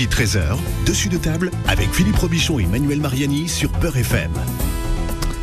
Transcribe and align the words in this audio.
midi 0.00 0.16
13h, 0.16 0.56
dessus 0.86 1.10
de 1.10 1.18
table 1.18 1.50
avec 1.68 1.92
Philippe 1.92 2.16
Robichon 2.16 2.58
et 2.58 2.64
Manuel 2.64 3.00
Mariani 3.00 3.50
sur 3.50 3.70
Peur 3.70 3.94
FM. 3.94 4.30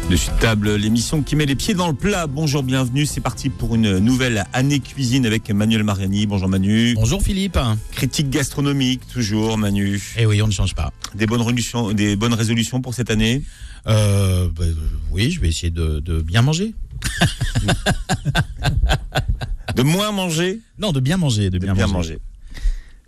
Dessus 0.09 0.31
de 0.31 0.39
table, 0.39 0.73
l'émission 0.73 1.21
qui 1.21 1.35
met 1.35 1.45
les 1.45 1.53
pieds 1.53 1.75
dans 1.75 1.87
le 1.87 1.93
plat. 1.93 2.25
Bonjour, 2.25 2.63
bienvenue. 2.63 3.05
C'est 3.05 3.21
parti 3.21 3.49
pour 3.49 3.75
une 3.75 3.99
nouvelle 3.99 4.45
année 4.53 4.79
cuisine 4.79 5.27
avec 5.27 5.51
Manuel 5.51 5.83
Mariani. 5.83 6.25
Bonjour 6.25 6.49
Manu. 6.49 6.95
Bonjour 6.95 7.21
Philippe. 7.21 7.59
Critique 7.91 8.31
gastronomique, 8.31 9.01
toujours 9.13 9.59
Manu. 9.59 10.01
Eh 10.17 10.25
oui, 10.25 10.41
on 10.41 10.47
ne 10.47 10.51
change 10.51 10.73
pas. 10.73 10.91
Des 11.13 11.27
bonnes 11.27 11.41
résolutions, 11.41 11.93
des 11.93 12.15
bonnes 12.15 12.33
résolutions 12.33 12.81
pour 12.81 12.95
cette 12.95 13.11
année? 13.11 13.43
Euh, 13.85 14.49
bah, 14.55 14.65
Oui, 15.11 15.29
je 15.29 15.39
vais 15.39 15.49
essayer 15.49 15.69
de, 15.69 15.99
de 15.99 16.23
bien 16.23 16.41
manger. 16.41 16.73
de 19.75 19.83
moins 19.83 20.11
manger? 20.11 20.61
Non, 20.79 20.93
de 20.93 20.99
bien 20.99 21.17
manger. 21.17 21.51
De, 21.51 21.59
bien, 21.59 21.75
manger. 21.85 22.17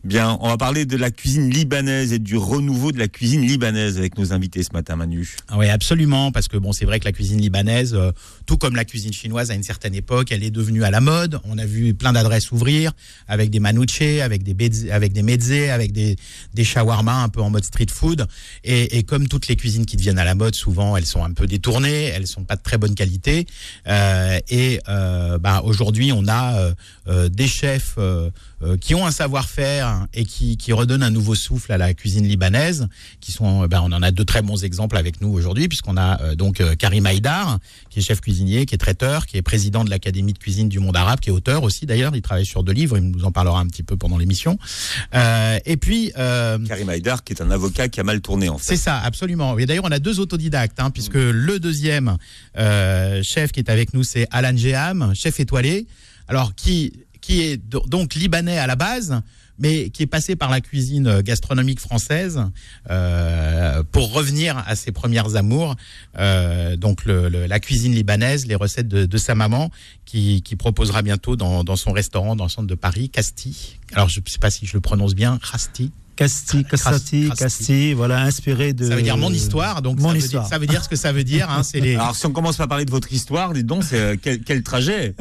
Bien, 0.05 0.37
on 0.39 0.47
va 0.47 0.55
parler 0.55 0.85
de 0.85 0.95
la 0.95 1.11
cuisine 1.11 1.49
libanaise 1.49 2.13
et 2.13 2.19
du 2.19 2.37
renouveau 2.37 2.93
de 2.93 2.97
la 2.97 3.09
cuisine 3.09 3.41
libanaise 3.41 3.97
avec 3.97 4.17
nos 4.17 4.31
invités 4.31 4.63
ce 4.63 4.69
matin, 4.71 4.95
Manu. 4.95 5.35
Ah 5.49 5.57
oui, 5.57 5.67
absolument, 5.67 6.31
parce 6.31 6.47
que 6.47 6.55
bon, 6.55 6.71
c'est 6.71 6.85
vrai 6.85 7.01
que 7.01 7.05
la 7.05 7.11
cuisine 7.11 7.41
libanaise, 7.41 7.93
euh, 7.93 8.13
tout 8.45 8.57
comme 8.57 8.77
la 8.77 8.85
cuisine 8.85 9.11
chinoise 9.11 9.51
à 9.51 9.55
une 9.55 9.63
certaine 9.63 9.93
époque, 9.93 10.31
elle 10.31 10.41
est 10.41 10.51
devenue 10.51 10.85
à 10.85 10.91
la 10.91 11.01
mode. 11.01 11.41
On 11.43 11.57
a 11.57 11.65
vu 11.65 11.93
plein 11.93 12.13
d'adresses 12.13 12.49
ouvrir 12.53 12.93
avec 13.27 13.49
des 13.49 13.59
manouche, 13.59 14.01
avec 14.01 14.43
des 14.43 14.89
avec 14.89 15.11
des 15.11 15.21
mezzés, 15.21 15.69
avec 15.69 15.91
des 15.91 16.15
des 16.53 16.63
shawarma 16.63 17.23
un 17.23 17.29
peu 17.29 17.41
en 17.41 17.49
mode 17.49 17.65
street 17.65 17.87
food. 17.91 18.25
Et, 18.63 19.03
comme 19.03 19.27
toutes 19.27 19.47
les 19.47 19.57
cuisines 19.57 19.85
qui 19.85 19.97
deviennent 19.97 20.19
à 20.19 20.25
la 20.25 20.35
mode, 20.35 20.55
souvent 20.55 20.95
elles 20.95 21.05
sont 21.05 21.25
un 21.25 21.33
peu 21.33 21.45
détournées, 21.45 22.03
elles 22.03 22.27
sont 22.27 22.45
pas 22.45 22.55
de 22.55 22.61
très 22.61 22.77
bonne 22.77 22.95
qualité. 22.95 23.47
Euh, 23.87 24.39
et 24.49 24.79
euh, 24.87 25.37
bah, 25.39 25.61
aujourd'hui, 25.65 26.13
on 26.13 26.25
a 26.27 26.71
des 27.29 27.47
chefs 27.47 27.97
qui 28.79 28.95
ont 28.95 29.05
un 29.05 29.11
savoir-faire 29.11 29.88
et 30.13 30.25
qui, 30.25 30.57
qui 30.57 30.73
redonne 30.73 31.03
un 31.03 31.11
nouveau 31.11 31.35
souffle 31.35 31.71
à 31.71 31.77
la 31.77 31.93
cuisine 31.93 32.25
libanaise. 32.25 32.87
Qui 33.21 33.31
sont, 33.31 33.67
ben, 33.67 33.81
on 33.83 33.91
en 33.91 34.01
a 34.01 34.11
de 34.11 34.23
très 34.23 34.41
bons 34.41 34.63
exemples 34.63 34.97
avec 34.97 35.21
nous 35.21 35.29
aujourd'hui, 35.29 35.67
puisqu'on 35.67 35.97
a 35.97 36.21
euh, 36.21 36.35
donc 36.35 36.61
euh, 36.61 36.75
Karim 36.75 37.05
Haïdar, 37.05 37.59
qui 37.89 37.99
est 37.99 38.01
chef 38.01 38.21
cuisinier, 38.21 38.65
qui 38.65 38.75
est 38.75 38.77
traiteur, 38.77 39.25
qui 39.25 39.37
est 39.37 39.41
président 39.41 39.83
de 39.83 39.89
l'Académie 39.89 40.33
de 40.33 40.37
cuisine 40.37 40.69
du 40.69 40.79
monde 40.79 40.95
arabe, 40.97 41.19
qui 41.19 41.29
est 41.29 41.33
auteur 41.33 41.63
aussi 41.63 41.85
d'ailleurs. 41.85 42.15
Il 42.15 42.21
travaille 42.21 42.45
sur 42.45 42.63
deux 42.63 42.73
livres. 42.73 42.97
Il 42.97 43.03
nous 43.03 43.25
en 43.25 43.31
parlera 43.31 43.59
un 43.59 43.67
petit 43.67 43.83
peu 43.83 43.97
pendant 43.97 44.17
l'émission. 44.17 44.57
Euh, 45.13 45.59
et 45.65 45.77
puis 45.77 46.11
Karim 46.15 46.89
Haïdar, 46.89 47.23
qui 47.23 47.33
est 47.33 47.41
un 47.41 47.51
avocat 47.51 47.89
qui 47.89 47.99
a 47.99 48.03
mal 48.03 48.21
tourné 48.21 48.49
en 48.49 48.57
fait. 48.57 48.75
C'est 48.75 48.81
ça, 48.81 48.99
absolument. 48.99 49.57
Et 49.57 49.65
d'ailleurs, 49.65 49.85
on 49.85 49.91
a 49.91 49.99
deux 49.99 50.19
autodidactes, 50.19 50.79
hein, 50.79 50.91
puisque 50.91 51.15
le 51.15 51.59
deuxième 51.59 52.17
chef 52.55 53.51
qui 53.51 53.59
est 53.59 53.69
avec 53.69 53.93
nous, 53.93 54.03
c'est 54.03 54.27
Alan 54.31 54.55
Jeham, 54.55 55.13
chef 55.15 55.39
étoilé. 55.39 55.87
Alors 56.27 56.53
qui 56.53 56.93
qui 57.21 57.41
est 57.41 57.57
donc 57.57 58.15
libanais 58.15 58.57
à 58.57 58.67
la 58.67 58.75
base, 58.75 59.21
mais 59.59 59.89
qui 59.89 60.03
est 60.03 60.07
passé 60.07 60.35
par 60.35 60.49
la 60.49 60.61
cuisine 60.61 61.21
gastronomique 61.21 61.79
française 61.79 62.41
euh, 62.89 63.83
pour 63.91 64.13
revenir 64.13 64.57
à 64.65 64.75
ses 64.75 64.91
premières 64.91 65.35
amours. 65.35 65.75
Euh, 66.17 66.77
donc 66.77 67.03
la 67.05 67.59
cuisine 67.59 67.93
libanaise, 67.93 68.45
les 68.45 68.55
recettes 68.55 68.87
de, 68.87 69.17
sa 69.17 69.35
maman, 69.35 69.69
qui, 70.05 70.41
proposera 70.57 71.01
bientôt 71.01 71.35
dans, 71.35 71.63
dans, 71.63 71.75
son 71.75 71.91
restaurant 71.91 72.35
dans 72.35 72.45
le 72.45 72.49
centre 72.49 72.67
de 72.67 72.75
Paris, 72.75 73.09
Casti. 73.09 73.79
Alors 73.93 74.09
je 74.09 74.19
ne 74.19 74.25
sais 74.27 74.39
pas 74.39 74.49
si 74.49 74.65
je 74.65 74.73
le 74.73 74.81
prononce 74.81 75.15
bien, 75.15 75.39
Casti. 75.51 75.91
Casti, 76.19 76.65
Casti, 76.65 77.29
Casti, 77.29 77.93
voilà, 77.93 78.23
inspiré 78.23 78.73
de. 78.73 78.89
Ça 78.89 78.97
veut 78.97 79.01
dire 79.01 79.15
mon 79.15 79.31
histoire, 79.31 79.81
donc 79.81 80.01
mon 80.01 80.11
ça, 80.11 80.17
histoire. 80.17 80.43
Veut 80.43 80.49
dire, 80.49 80.49
ça 80.49 80.59
veut 80.59 80.67
dire 80.67 80.83
ce 80.83 80.89
que 80.89 80.97
ça 80.97 81.11
veut 81.13 81.23
dire. 81.23 81.49
Hein, 81.49 81.63
c'est 81.63 81.79
les... 81.79 81.95
Alors 81.95 82.13
si 82.13 82.25
on 82.25 82.33
commence 82.33 82.57
par 82.57 82.67
parler 82.67 82.83
de 82.83 82.91
votre 82.91 83.13
histoire, 83.13 83.53
dis 83.53 83.63
donc, 83.63 83.85
c'est, 83.85 83.97
euh, 83.97 84.15
quel, 84.21 84.61
trajet? 84.63 85.15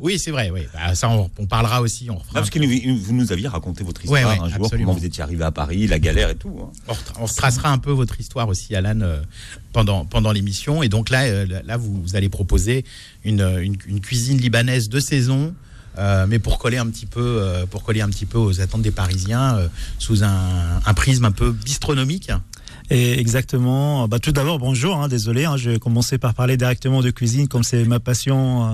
Oui, 0.00 0.18
c'est 0.18 0.32
vrai, 0.32 0.50
oui. 0.50 0.62
Bah, 0.74 0.96
ça, 0.96 1.08
on, 1.08 1.46
parlera 1.46 1.80
aussi. 1.82 2.10
On 2.10 2.18
parce 2.32 2.50
que 2.50 2.58
vous 2.58 3.12
nous 3.14 3.30
aviez 3.30 3.46
raconté 3.46 3.84
votre 3.84 4.04
histoire 4.04 4.42
un 4.42 4.48
jour, 4.48 4.68
comment 4.68 4.92
vous 4.92 5.04
étiez 5.04 5.22
arrivé 5.22 5.44
à 5.44 5.52
Paris, 5.52 5.86
la 5.86 6.00
galère 6.00 6.30
et 6.30 6.34
tout. 6.34 6.56
Hein. 6.62 6.94
On, 7.20 7.24
retracera 7.24 7.70
un 7.70 7.78
peu 7.78 7.92
votre 7.92 8.18
histoire 8.20 8.48
aussi, 8.48 8.74
Alan, 8.74 9.00
euh, 9.00 9.22
pendant, 9.72 10.04
pendant 10.04 10.32
l'émission. 10.32 10.82
Et 10.82 10.88
donc 10.88 11.10
là, 11.10 11.26
euh, 11.26 11.46
là 11.64 11.76
vous, 11.76 12.16
allez 12.16 12.28
proposer 12.28 12.84
une, 13.24 13.78
une 13.86 14.00
cuisine 14.00 14.38
libanaise 14.38 14.88
de 14.88 14.98
saison. 14.98 15.54
Euh, 15.98 16.26
mais 16.28 16.38
pour 16.38 16.58
coller 16.58 16.78
un 16.78 16.86
petit 16.86 17.06
peu, 17.06 17.38
euh, 17.40 17.66
pour 17.66 17.82
coller 17.82 18.00
un 18.00 18.08
petit 18.08 18.26
peu 18.26 18.38
aux 18.38 18.60
attentes 18.60 18.82
des 18.82 18.90
Parisiens 18.90 19.56
euh, 19.56 19.68
sous 19.98 20.22
un, 20.22 20.94
prisme 20.94 21.24
un 21.24 21.32
peu 21.32 21.50
bistronomique. 21.50 22.30
Et 22.90 23.20
exactement. 23.20 24.08
Bah, 24.08 24.18
tout 24.18 24.32
d'abord, 24.32 24.58
bonjour. 24.58 24.96
Hein, 24.96 25.08
désolé, 25.08 25.44
hein, 25.44 25.56
je 25.56 25.70
vais 25.70 25.78
commencer 25.78 26.16
par 26.16 26.34
parler 26.34 26.56
directement 26.56 27.02
de 27.02 27.10
cuisine, 27.10 27.46
comme 27.46 27.62
c'est 27.62 27.84
ma 27.84 28.00
passion 28.00 28.66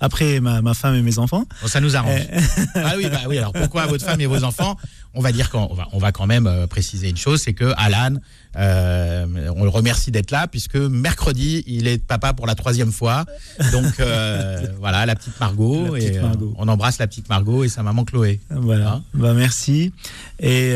après 0.00 0.40
ma, 0.40 0.74
femme 0.74 0.96
et 0.96 1.02
mes 1.02 1.18
enfants. 1.18 1.44
ça 1.66 1.80
nous 1.80 1.94
arrange. 1.96 2.20
ah 2.74 2.94
oui, 2.96 3.06
bah 3.10 3.20
oui. 3.28 3.38
Alors 3.38 3.52
pourquoi 3.52 3.86
votre 3.86 4.04
femme 4.04 4.20
et 4.20 4.26
vos 4.26 4.42
enfants 4.42 4.76
On 5.14 5.20
va 5.20 5.32
dire 5.32 5.50
qu'on 5.50 5.74
va, 5.74 5.88
on 5.92 5.98
va 5.98 6.12
quand 6.12 6.26
même 6.26 6.66
préciser 6.68 7.08
une 7.08 7.16
chose, 7.16 7.40
c'est 7.42 7.54
que 7.54 7.72
Alan 7.76 8.16
euh, 8.56 9.26
on 9.54 9.62
le 9.62 9.68
remercie 9.68 10.10
d'être 10.10 10.32
là 10.32 10.48
puisque 10.48 10.74
mercredi 10.74 11.62
il 11.68 11.86
est 11.86 12.04
papa 12.04 12.32
pour 12.32 12.46
la 12.46 12.56
troisième 12.56 12.90
fois. 12.90 13.24
Donc 13.72 14.00
euh, 14.00 14.66
voilà 14.80 15.06
la 15.06 15.14
petite 15.14 15.38
Margot 15.38 15.94
et 15.96 16.18
euh, 16.18 16.22
on 16.56 16.66
embrasse 16.66 16.98
la 16.98 17.06
petite 17.06 17.28
Margot 17.28 17.62
et 17.62 17.68
sa 17.68 17.82
maman 17.82 18.04
Chloé. 18.04 18.40
Voilà. 18.50 18.94
Hein 18.94 19.02
bah 19.14 19.34
merci. 19.34 19.92
Et, 20.40 20.74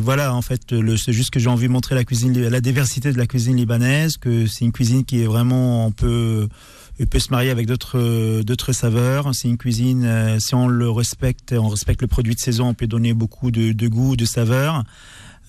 voilà 0.00 0.34
en 0.34 0.42
fait 0.42 0.74
c'est 0.96 1.12
juste 1.12 1.30
que 1.30 1.40
j'ai 1.40 1.48
envie 1.48 1.66
de 1.66 1.72
montrer 1.72 1.94
la 1.94 2.04
cuisine 2.04 2.48
la 2.48 2.60
diversité 2.60 3.12
de 3.12 3.18
la 3.18 3.26
cuisine 3.26 3.56
libanaise 3.56 4.16
que 4.16 4.46
c'est 4.46 4.64
une 4.64 4.72
cuisine 4.72 5.04
qui 5.04 5.22
est 5.22 5.26
vraiment 5.26 5.86
on 5.86 5.92
peut 5.92 6.48
peut 7.10 7.18
se 7.18 7.30
marier 7.30 7.50
avec 7.50 7.66
d'autres 7.66 8.42
d'autres 8.42 8.72
saveurs. 8.72 9.34
C'est 9.34 9.48
une 9.48 9.58
cuisine, 9.58 10.38
si 10.38 10.54
on 10.54 10.68
le 10.68 10.90
respecte, 10.90 11.52
on 11.52 11.68
respecte 11.68 12.02
le 12.02 12.08
produit 12.08 12.34
de 12.34 12.40
saison, 12.40 12.68
on 12.68 12.74
peut 12.74 12.86
donner 12.86 13.14
beaucoup 13.14 13.50
de, 13.50 13.72
de 13.72 13.88
goût, 13.88 14.16
de 14.16 14.24
saveur. 14.24 14.84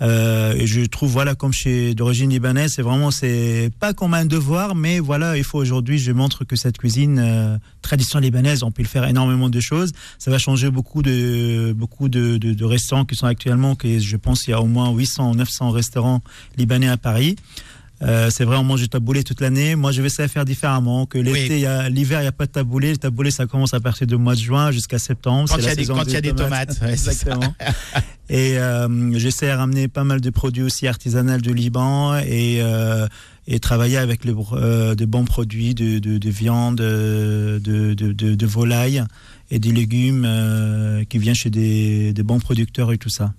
Euh, 0.01 0.53
et 0.53 0.67
je 0.67 0.81
trouve, 0.81 1.09
voilà, 1.09 1.35
comme 1.35 1.53
chez 1.53 1.95
d'origine 1.95 2.29
libanaise, 2.29 2.73
c'est 2.75 2.81
vraiment, 2.81 3.11
c'est 3.11 3.71
pas 3.79 3.93
comme 3.93 4.13
un 4.13 4.25
devoir, 4.25 4.75
mais 4.75 4.99
voilà, 4.99 5.37
il 5.37 5.43
faut 5.43 5.57
aujourd'hui, 5.57 5.97
je 5.99 6.11
montre 6.11 6.43
que 6.43 6.55
cette 6.55 6.77
cuisine 6.77 7.19
euh, 7.19 7.57
tradition 7.81 8.19
libanaise, 8.19 8.63
on 8.63 8.71
peut 8.71 8.83
le 8.83 8.89
faire 8.89 9.05
énormément 9.05 9.49
de 9.49 9.59
choses. 9.59 9.93
Ça 10.19 10.31
va 10.31 10.37
changer 10.37 10.69
beaucoup 10.69 11.01
de 11.01 11.73
beaucoup 11.75 12.09
de, 12.09 12.63
restaurants 12.65 13.05
qui 13.05 13.15
sont 13.15 13.27
actuellement, 13.27 13.75
que 13.75 13.99
je 13.99 14.17
pense 14.17 14.47
il 14.47 14.51
y 14.51 14.53
a 14.53 14.61
au 14.61 14.65
moins 14.65 14.91
800 14.91 15.31
ou 15.31 15.35
900 15.35 15.69
restaurants 15.71 16.21
libanais 16.57 16.89
à 16.89 16.97
Paris. 16.97 17.37
Euh, 18.01 18.29
c'est 18.29 18.43
vrai, 18.43 18.57
on 18.57 18.63
mange 18.63 18.81
du 18.81 18.89
taboulé 18.89 19.23
toute 19.23 19.41
l'année. 19.41 19.75
Moi, 19.75 19.91
je 19.91 20.01
vais 20.01 20.07
essayer 20.07 20.27
de 20.27 20.31
faire 20.31 20.45
différemment. 20.45 21.05
Que 21.05 21.17
l'été, 21.17 21.65
l'hiver, 21.89 22.19
il 22.19 22.23
n'y 22.23 22.27
a 22.27 22.31
pas 22.31 22.45
de 22.45 22.51
taboulé. 22.51 22.91
Le 22.91 22.97
taboulé, 22.97 23.31
ça 23.31 23.45
commence 23.45 23.73
à 23.73 23.79
partir 23.79 24.07
du 24.07 24.17
mois 24.17 24.35
de 24.35 24.39
juin 24.39 24.71
jusqu'à 24.71 24.99
septembre. 24.99 25.49
Quand 25.49 25.57
il 25.57 25.65
y, 25.65 25.69
a 25.69 25.75
des, 25.75 25.85
quand 25.85 26.11
y 26.11 26.15
a 26.15 26.21
des 26.21 26.33
tomates. 26.33 26.79
Exactement. 26.87 27.53
et 28.29 28.57
euh, 28.57 29.17
j'essaie 29.17 29.47
de 29.47 29.57
ramener 29.57 29.87
pas 29.87 30.03
mal 30.03 30.21
de 30.21 30.29
produits 30.29 30.63
aussi 30.63 30.87
artisanaux 30.87 31.37
du 31.37 31.53
Liban 31.53 32.17
et, 32.17 32.59
euh, 32.61 33.07
et 33.47 33.59
travailler 33.59 33.97
avec 33.97 34.25
le, 34.25 34.33
de 34.95 35.05
bons 35.05 35.25
produits 35.25 35.73
de, 35.73 35.99
de, 35.99 36.17
de 36.17 36.29
viande, 36.29 36.77
de, 36.77 37.59
de, 37.61 37.93
de, 37.93 38.45
volaille 38.45 39.03
et 39.51 39.59
des 39.59 39.71
légumes 39.71 40.27
qui 41.09 41.17
viennent 41.17 41.35
chez 41.35 41.49
des, 41.49 42.13
des 42.13 42.23
bons 42.23 42.39
producteurs 42.39 42.91
et 42.91 42.97
tout 42.97 43.09
ça. 43.09 43.33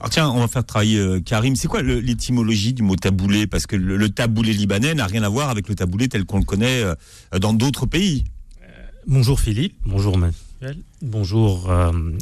Alors 0.00 0.10
tiens, 0.10 0.28
on 0.28 0.40
va 0.40 0.48
faire 0.48 0.64
travailler 0.64 0.98
euh, 0.98 1.20
Karim. 1.20 1.56
C'est 1.56 1.68
quoi 1.68 1.82
l'étymologie 1.82 2.72
du 2.72 2.82
mot 2.82 2.96
taboulé? 2.96 3.46
Parce 3.46 3.66
que 3.66 3.76
le, 3.76 4.08
taboulé 4.08 4.52
libanais 4.52 4.94
n'a 4.94 5.06
rien 5.06 5.22
à 5.22 5.28
voir 5.28 5.50
avec 5.50 5.68
le 5.68 5.74
taboulé 5.74 6.08
tel 6.08 6.24
qu'on 6.24 6.38
le 6.38 6.44
connaît 6.44 6.82
euh, 6.82 6.94
dans 7.38 7.52
d'autres 7.52 7.86
pays. 7.86 8.24
Euh, 8.62 8.66
bonjour 9.06 9.40
Philippe, 9.40 9.76
bonjour 9.84 10.18
Manuel, 10.18 10.78
bonjour 11.00 11.70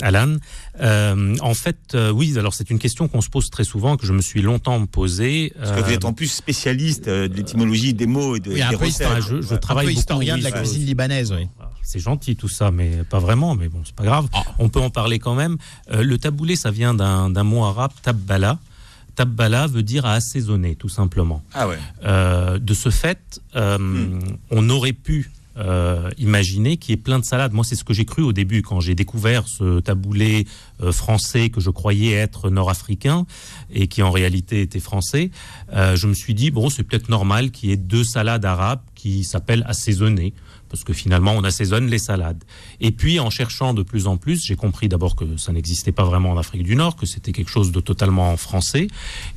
Alan. 0.03 0.37
en 0.81 1.55
fait, 1.55 1.97
oui, 2.13 2.39
alors 2.39 2.55
c'est 2.55 2.71
une 2.71 2.79
question 2.79 3.09
qu'on 3.09 3.21
se 3.21 3.31
pose 3.31 3.51
très 3.51 3.65
souvent, 3.65 3.97
que 3.97 4.07
je 4.07 4.13
me 4.13 4.23
suis 4.23 4.43
longtemps 4.43 4.85
posée. 4.87 5.53
Parce 5.59 5.73
que 5.73 5.85
vous 5.85 5.93
êtes 5.93 6.05
en 6.05 6.13
plus 6.13 6.29
spécialiste 6.29 7.07
de 7.07 7.35
l'étymologie 7.35 7.95
des 7.95 8.07
mots 8.07 8.37
et 8.37 8.41
de, 8.41 8.53
des 8.53 8.63
recettes. 8.63 9.09
je, 9.29 9.41
je 9.41 9.55
travaille 9.55 9.87
un 9.87 9.91
peu 9.91 9.95
historien 9.95 10.37
de 10.37 10.43
la 10.43 10.53
cuisine 10.53 10.85
libanaise, 10.85 11.33
oui 11.33 11.49
c'est 11.83 11.99
gentil 11.99 12.37
tout 12.37 12.49
ça, 12.49 12.71
mais 12.71 13.03
pas 13.09 13.19
vraiment, 13.19 13.55
mais 13.55 13.69
bon, 13.69 13.83
c'est 13.85 13.95
pas 13.95 14.05
grave. 14.05 14.29
On 14.59 14.69
peut 14.69 14.81
en 14.81 14.91
parler 14.91 15.19
quand 15.19 15.35
même. 15.35 15.59
Euh, 15.91 16.03
le 16.03 16.19
taboulé, 16.19 16.57
ça 16.57 16.71
vient 16.71 16.95
d'un 16.95 17.43
mot 17.43 17.65
arabe, 17.65 17.93
tabbala. 18.03 18.59
Tabbala 19.15 19.67
veut 19.67 19.83
dire 19.83 20.07
à 20.07 20.15
assaisonner, 20.15 20.75
tout 20.75 20.89
simplement. 20.89 21.43
Ah 21.53 21.69
ouais. 21.69 21.79
Euh, 22.05 22.59
de 22.59 22.73
ce 22.73 22.89
fait, 22.89 23.43
euh, 23.57 23.77
hmm. 23.79 24.21
on 24.51 24.71
aurait 24.71 24.95
pu 24.95 25.31
imaginer 26.17 26.79
qu'il 26.79 26.93
y 26.93 26.95
ait 26.95 26.97
plein 27.03 27.19
de 27.19 27.27
salades. 27.27 27.53
Moi, 27.53 27.63
c'est 27.63 27.77
ce 27.77 27.85
que 27.85 27.93
j'ai 27.93 28.07
cru 28.07 28.23
au 28.23 28.33
début 28.33 28.63
quand 28.63 28.81
j'ai 28.81 28.95
découvert 28.95 29.47
ce 29.47 29.81
taboulé 29.81 30.47
français 30.93 31.51
que 31.51 31.61
je 31.61 31.69
croyais 31.69 32.15
être 32.15 32.49
nord-africain 32.49 33.27
et 33.71 33.87
qui 33.87 34.03
en 34.03 34.11
réalité 34.11 34.63
était 34.63 34.81
français. 34.81 35.31
je 35.71 36.07
me 36.07 36.15
suis 36.15 36.33
dit 36.33 36.51
bon, 36.51 36.71
c'est 36.71 36.85
peut-être 36.85 37.11
normal 37.11 37.51
qu'il 37.51 37.69
y 37.69 37.73
ait 37.75 37.77
deux 37.77 38.03
salades 38.03 38.47
arabes 38.47 38.81
qui 38.95 39.25
s'appellent 39.25 39.65
assaisonner 39.69 40.33
parce 40.73 40.85
que 40.85 40.95
finalement 40.95 41.35
on 41.37 41.45
assaisonne 41.45 41.87
les 41.87 41.99
salades. 41.99 42.43
Et 42.81 42.91
puis 42.91 43.21
en 43.21 43.29
cherchant 43.29 43.75
de 43.75 43.83
plus 43.83 44.07
en 44.07 44.17
plus, 44.17 44.43
j'ai 44.43 44.57
compris 44.57 44.89
d'abord 44.89 45.15
que 45.15 45.37
ça 45.37 45.53
n'existait 45.53 45.93
pas 45.93 46.03
vraiment 46.03 46.31
en 46.31 46.39
Afrique 46.39 46.63
du 46.63 46.75
Nord, 46.75 46.97
que 46.97 47.05
c'était 47.05 47.33
quelque 47.33 47.51
chose 47.51 47.71
de 47.73 47.81
totalement 47.81 48.35
français, 48.39 48.89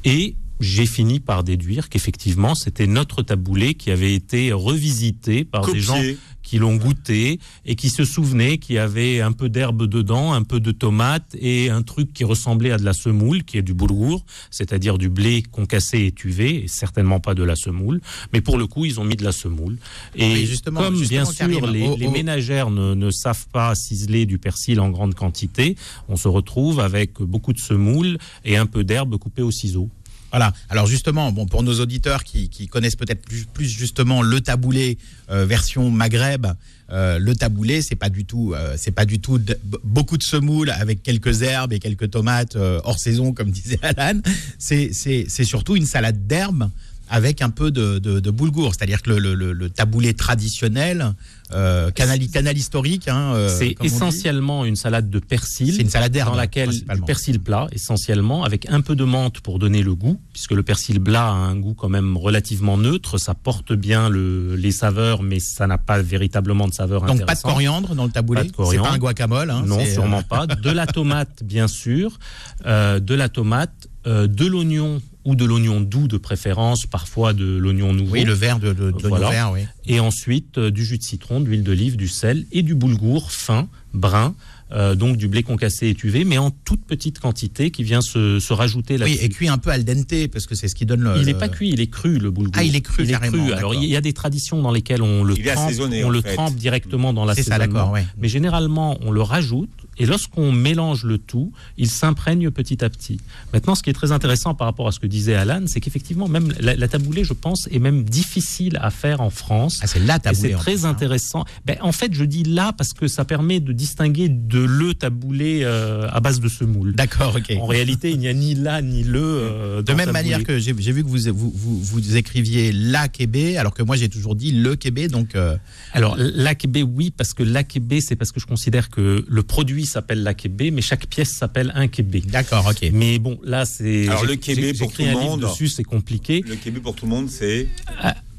et 0.05 0.35
j'ai 0.61 0.85
fini 0.85 1.19
par 1.19 1.43
déduire 1.43 1.89
qu'effectivement 1.89 2.55
c'était 2.55 2.87
notre 2.87 3.21
taboulé 3.21 3.73
qui 3.73 3.91
avait 3.91 4.13
été 4.13 4.53
revisité 4.53 5.43
par 5.43 5.69
des 5.69 5.81
gens 5.81 5.99
qui 6.45 6.59
l'ont 6.59 6.75
goûté 6.75 7.39
et 7.65 7.75
qui 7.75 7.89
se 7.89 8.05
souvenaient 8.05 8.59
qu'il 8.59 8.75
y 8.75 8.79
avait 8.79 9.19
un 9.19 9.33
peu 9.33 9.49
d'herbe 9.49 9.87
dedans, 9.87 10.31
un 10.31 10.43
peu 10.43 10.61
de 10.61 10.71
tomate 10.71 11.35
et 11.37 11.69
un 11.69 11.81
truc 11.81 12.13
qui 12.13 12.23
ressemblait 12.23 12.71
à 12.71 12.77
de 12.77 12.85
la 12.85 12.93
semoule, 12.93 13.43
qui 13.43 13.57
est 13.57 13.63
du 13.63 13.73
boulgour, 13.73 14.23
c'est-à-dire 14.51 14.97
du 14.97 15.09
blé 15.09 15.41
concassé 15.41 16.05
et 16.05 16.11
tuvé, 16.11 16.63
et 16.63 16.67
certainement 16.67 17.19
pas 17.19 17.33
de 17.33 17.43
la 17.43 17.55
semoule. 17.55 17.99
Mais 18.31 18.41
pour 18.41 18.57
le 18.57 18.67
coup, 18.67 18.85
ils 18.85 18.99
ont 18.99 19.03
mis 19.03 19.15
de 19.15 19.23
la 19.23 19.31
semoule. 19.31 19.77
Et 20.15 20.33
Oui, 20.33 20.45
justement, 20.45 20.81
comme 20.81 20.95
justement, 20.95 21.23
bien 21.23 21.25
sûr 21.25 21.61
Karim, 21.61 21.97
les, 21.97 22.07
ménagères 22.07 22.69
ne, 22.69 22.93
ne 22.93 23.09
savent 23.09 23.47
pas 23.51 23.73
ciseler 23.73 24.27
du 24.27 24.37
persil 24.37 24.79
en 24.79 24.89
grande 24.91 25.15
quantité, 25.15 25.75
on 26.07 26.15
se 26.15 26.27
retrouve 26.27 26.79
avec 26.79 27.19
beaucoup 27.19 27.53
de 27.53 27.59
semoule 27.59 28.19
et 28.43 28.55
un 28.55 28.67
peu 28.67 28.83
d'herbe 28.83 29.17
coupée 29.17 29.41
au 29.41 29.51
ciseau. 29.51 29.89
Voilà. 30.35 30.51
Alors 30.69 30.85
justement, 30.85 31.31
bon, 31.31 31.45
pour 31.45 31.63
nos 31.63 31.79
auditeurs 31.79 32.25
qui, 32.25 32.67
connaissent 32.67 32.97
peut-être 32.97 33.25
plus, 33.53 33.69
justement 33.69 34.21
le 34.21 34.41
taboulé 34.41 34.97
euh, 35.31 35.45
version 35.45 35.89
Maghreb, 35.89 36.47
euh, 36.91 37.19
le 37.19 37.35
taboulé, 37.35 37.81
c'est 37.81 37.95
pas 37.95 38.09
du 38.09 38.25
tout, 38.25 38.53
euh, 38.53 38.75
c'est 38.77 38.91
pas 38.91 39.05
du 39.05 39.19
tout 39.19 39.39
beaucoup 39.85 40.17
de 40.17 40.23
semoule 40.23 40.71
avec 40.71 41.01
quelques 41.03 41.41
herbes 41.41 41.71
et 41.71 41.79
quelques 41.79 42.11
tomates 42.11 42.57
hors 42.57 42.99
saison, 42.99 43.31
comme 43.31 43.49
disait 43.51 43.79
Alan. 43.81 44.19
C'est 44.59 45.45
surtout 45.45 45.77
une 45.77 45.85
salade 45.85 46.27
d'herbes 46.27 46.69
avec 47.09 47.41
un 47.41 47.49
peu 47.49 47.71
de, 47.71 47.99
de, 47.99 48.19
de 48.19 48.31
boulgour, 48.31 48.73
c'est-à-dire 48.75 49.01
que 49.01 49.11
le, 49.11 49.33
le, 49.35 49.69
taboulé 49.69 50.13
traditionnel, 50.13 51.13
euh, 51.53 51.91
canal, 51.91 52.19
canal 52.27 52.57
historique, 52.57 53.07
hein, 53.07 53.33
euh, 53.35 53.49
C'est 53.49 53.75
essentiellement 53.83 54.65
une 54.65 54.75
salade 54.75 55.09
de 55.09 55.19
persil. 55.19 55.73
C'est 55.75 55.81
une 55.81 55.89
salade 55.89 56.11
d'herbes, 56.11 56.31
Dans 56.31 56.35
laquelle 56.37 56.69
du 56.71 57.01
persil 57.05 57.39
plat, 57.39 57.67
essentiellement, 57.71 58.43
avec 58.43 58.67
un 58.69 58.81
peu 58.81 58.95
de 58.95 59.03
menthe 59.03 59.39
pour 59.41 59.59
donner 59.59 59.83
le 59.83 59.93
goût, 59.95 60.19
puisque 60.33 60.51
le 60.51 60.63
persil 60.63 60.99
plat 60.99 61.27
a 61.27 61.33
un 61.33 61.55
goût 61.55 61.73
quand 61.75 61.89
même 61.89 62.17
relativement 62.17 62.77
neutre. 62.77 63.17
Ça 63.17 63.33
porte 63.35 63.73
bien 63.73 64.09
le, 64.09 64.55
les 64.55 64.71
saveurs, 64.71 65.21
mais 65.21 65.39
ça 65.39 65.67
n'a 65.67 65.77
pas 65.77 66.01
véritablement 66.01 66.67
de 66.67 66.73
saveur 66.73 67.01
Donc 67.03 67.25
pas 67.25 67.35
de 67.35 67.41
coriandre 67.41 67.93
dans 67.95 68.05
le 68.05 68.11
taboulé? 68.11 68.39
Pas 68.39 68.43
de 68.45 68.49
C'est 68.49 68.55
coriandre. 68.55 68.87
pas 68.89 68.95
un 68.95 68.97
guacamole. 68.97 69.51
hein, 69.51 69.63
non, 69.65 69.77
c'est, 69.79 69.89
euh, 69.89 69.93
sûrement 69.93 70.23
pas. 70.23 70.47
De 70.47 70.71
la 70.71 70.87
tomate, 70.87 71.43
bien 71.43 71.67
sûr. 71.67 72.17
Euh, 72.65 72.99
de 72.99 73.13
la 73.13 73.29
tomate, 73.29 73.87
de 74.05 74.45
l'oignon 74.45 75.01
ou 75.25 75.35
de 75.35 75.43
l'oignon 75.43 75.81
doux 75.81 76.07
de 76.07 76.17
préférence, 76.17 76.85
parfois 76.85 77.33
de 77.33 77.57
l'oignon 77.57 77.93
nouveau. 77.93 78.13
Oui, 78.13 78.23
le 78.23 78.33
verre 78.33 78.59
de, 78.59 78.69
de, 78.69 78.73
de 78.73 78.81
l'oignon 78.91 79.09
Voilà. 79.09 79.29
vert, 79.31 79.51
oui. 79.53 79.61
Et 79.87 79.99
ensuite, 79.99 80.57
euh, 80.57 80.71
du 80.71 80.85
jus 80.85 80.97
de 80.99 81.03
citron, 81.03 81.39
de 81.41 81.47
l'huile 81.47 81.63
d'olive, 81.63 81.97
du 81.97 82.07
sel 82.07 82.45
et 82.51 82.61
du 82.61 82.75
boulgour 82.75 83.31
fin, 83.31 83.67
brun. 83.93 84.35
euh, 84.71 84.95
donc 84.95 85.17
du 85.17 85.27
blé 85.27 85.43
concassé 85.43 85.87
étuvé, 85.89 86.25
mais 86.25 86.37
en 86.39 86.49
toute 86.51 86.83
petite 86.85 87.19
quantité 87.19 87.69
qui 87.69 87.83
vient 87.83 88.01
se, 88.01 88.39
se 88.39 88.51
rajouter 88.51 88.97
là 88.97 89.05
Oui, 89.05 89.17
et 89.21 89.29
cuit 89.29 89.47
un 89.47 89.59
peu 89.59 89.69
al 89.69 89.83
dente, 89.85 90.27
parce 90.33 90.47
que 90.47 90.55
c'est 90.55 90.67
ce 90.67 90.73
qui 90.75 90.85
donne 90.87 91.01
le. 91.01 91.13
il 91.17 91.25
n'est 91.25 91.33
le- 91.33 91.37
pas 91.37 91.49
cuit, 91.49 91.69
il 91.69 91.79
est 91.81 91.87
cru 91.87 92.17
le 92.17 92.31
boulgour. 92.31 92.53
Ah, 92.57 92.63
il 92.63 92.75
est 92.75 92.81
cru, 92.81 93.03
Il 93.03 93.09
est 93.09 93.13
carrément, 93.13 93.45
cru. 93.45 93.53
Alors 93.53 93.75
il 93.75 93.85
y 93.85 93.95
a 93.95 94.01
des 94.01 94.13
traditions 94.13 94.61
dans 94.63 94.71
lesquelles 94.71 95.03
on 95.03 95.23
le 95.23 95.35
Il 95.37 95.43
trempe, 95.45 95.71
on 96.03 96.09
le 96.09 96.21
fait. 96.21 96.33
trempe 96.33 96.55
directement 96.55 97.13
dans 97.13 97.31
C'est 97.35 97.43
ça, 97.43 97.59
d'accord, 97.59 97.91
ouais. 97.91 98.05
Mais 98.17 98.27
généralement, 98.27 98.97
on 99.01 99.11
le 99.11 99.21
rajoute 99.21 99.69
et 99.97 100.05
lorsqu'on 100.05 100.51
mélange 100.51 101.03
le 101.03 101.17
tout, 101.17 101.51
il 101.77 101.89
s'imprègne 101.89 102.51
petit 102.51 102.83
à 102.83 102.89
petit. 102.89 103.19
Maintenant, 103.53 103.75
ce 103.75 103.83
qui 103.83 103.89
est 103.89 103.93
très 103.93 104.11
intéressant 104.11 104.53
par 104.55 104.67
rapport 104.67 104.87
à 104.87 104.91
ce 104.91 104.99
que 104.99 105.07
disait 105.07 105.35
Alan, 105.35 105.63
c'est 105.67 105.79
qu'effectivement, 105.79 106.27
même 106.27 106.53
la, 106.59 106.75
la 106.75 106.87
taboulée, 106.87 107.23
je 107.23 107.33
pense, 107.33 107.67
est 107.71 107.79
même 107.79 108.03
difficile 108.03 108.77
à 108.81 108.89
faire 108.91 109.21
en 109.21 109.29
France. 109.29 109.79
Ah, 109.81 109.87
c'est 109.87 109.99
la 109.99 110.17
Et 110.17 110.19
taboulé. 110.19 110.49
c'est 110.49 110.55
très 110.55 110.85
hein. 110.85 110.89
intéressant. 110.89 111.45
Ben, 111.65 111.77
en 111.81 111.91
fait, 111.91 112.13
je 112.13 112.23
dis 112.25 112.43
là 112.43 112.73
parce 112.77 112.93
que 112.93 113.07
ça 113.07 113.25
permet 113.25 113.59
de 113.59 113.71
distinguer 113.71 114.29
de 114.29 114.59
le 114.59 114.93
taboulé 114.93 115.61
euh, 115.63 116.07
à 116.11 116.19
base 116.19 116.39
de 116.39 116.49
semoule. 116.49 116.93
D'accord, 116.95 117.35
ok. 117.37 117.55
En 117.59 117.65
réalité, 117.65 118.11
il 118.11 118.19
n'y 118.19 118.27
a 118.27 118.33
ni 118.33 118.55
là 118.55 118.81
ni 118.81 119.03
le. 119.03 119.19
euh, 119.23 119.81
De 119.81 119.91
même 119.93 120.05
taboulé. 120.07 120.11
manière 120.13 120.43
que 120.43 120.59
j'ai 120.59 120.73
vu 120.73 121.03
que 121.03 121.07
vous, 121.09 121.17
vous, 121.33 121.51
vous, 121.55 121.79
vous 121.81 122.15
écriviez 122.17 122.71
la 122.71 123.07
Québec, 123.07 123.55
alors 123.57 123.73
que 123.73 123.83
moi 123.83 123.95
j'ai 123.95 124.09
toujours 124.09 124.35
dit 124.35 124.51
le 124.51 124.75
Québec, 124.75 125.11
donc 125.11 125.35
euh, 125.35 125.55
Alors, 125.93 126.15
l'AKB, 126.17 126.77
oui, 126.87 127.11
parce 127.15 127.33
que 127.33 127.43
l'AKB, 127.43 127.99
c'est 128.01 128.15
parce 128.15 128.31
que 128.31 128.39
je 128.39 128.45
considère 128.45 128.89
que 128.89 129.23
le 129.27 129.43
produit 129.43 129.84
s'appelle 129.85 130.23
l'AKB, 130.23 130.71
mais 130.73 130.81
chaque 130.81 131.07
pièce 131.07 131.31
s'appelle 131.31 131.71
un 131.75 131.87
kébé. 131.87 132.21
d'accord, 132.21 132.65
ok. 132.69 132.89
Mais 132.93 133.19
bon, 133.19 133.39
là, 133.43 133.65
c'est. 133.65 134.07
Alors, 134.07 134.25
le 134.25 134.35
kébé 134.35 134.73
j'ai- 134.73 134.73
pour 134.73 134.91
tout 134.91 135.01
le 135.03 135.11
monde. 135.13 135.41
dessus, 135.41 135.67
c'est 135.67 135.83
compliqué. 135.83 136.43
Le 136.47 136.55
Québec 136.55 136.83
pour 136.83 136.95
tout 136.95 137.05
le 137.05 137.11
monde, 137.11 137.29
c'est. 137.29 137.67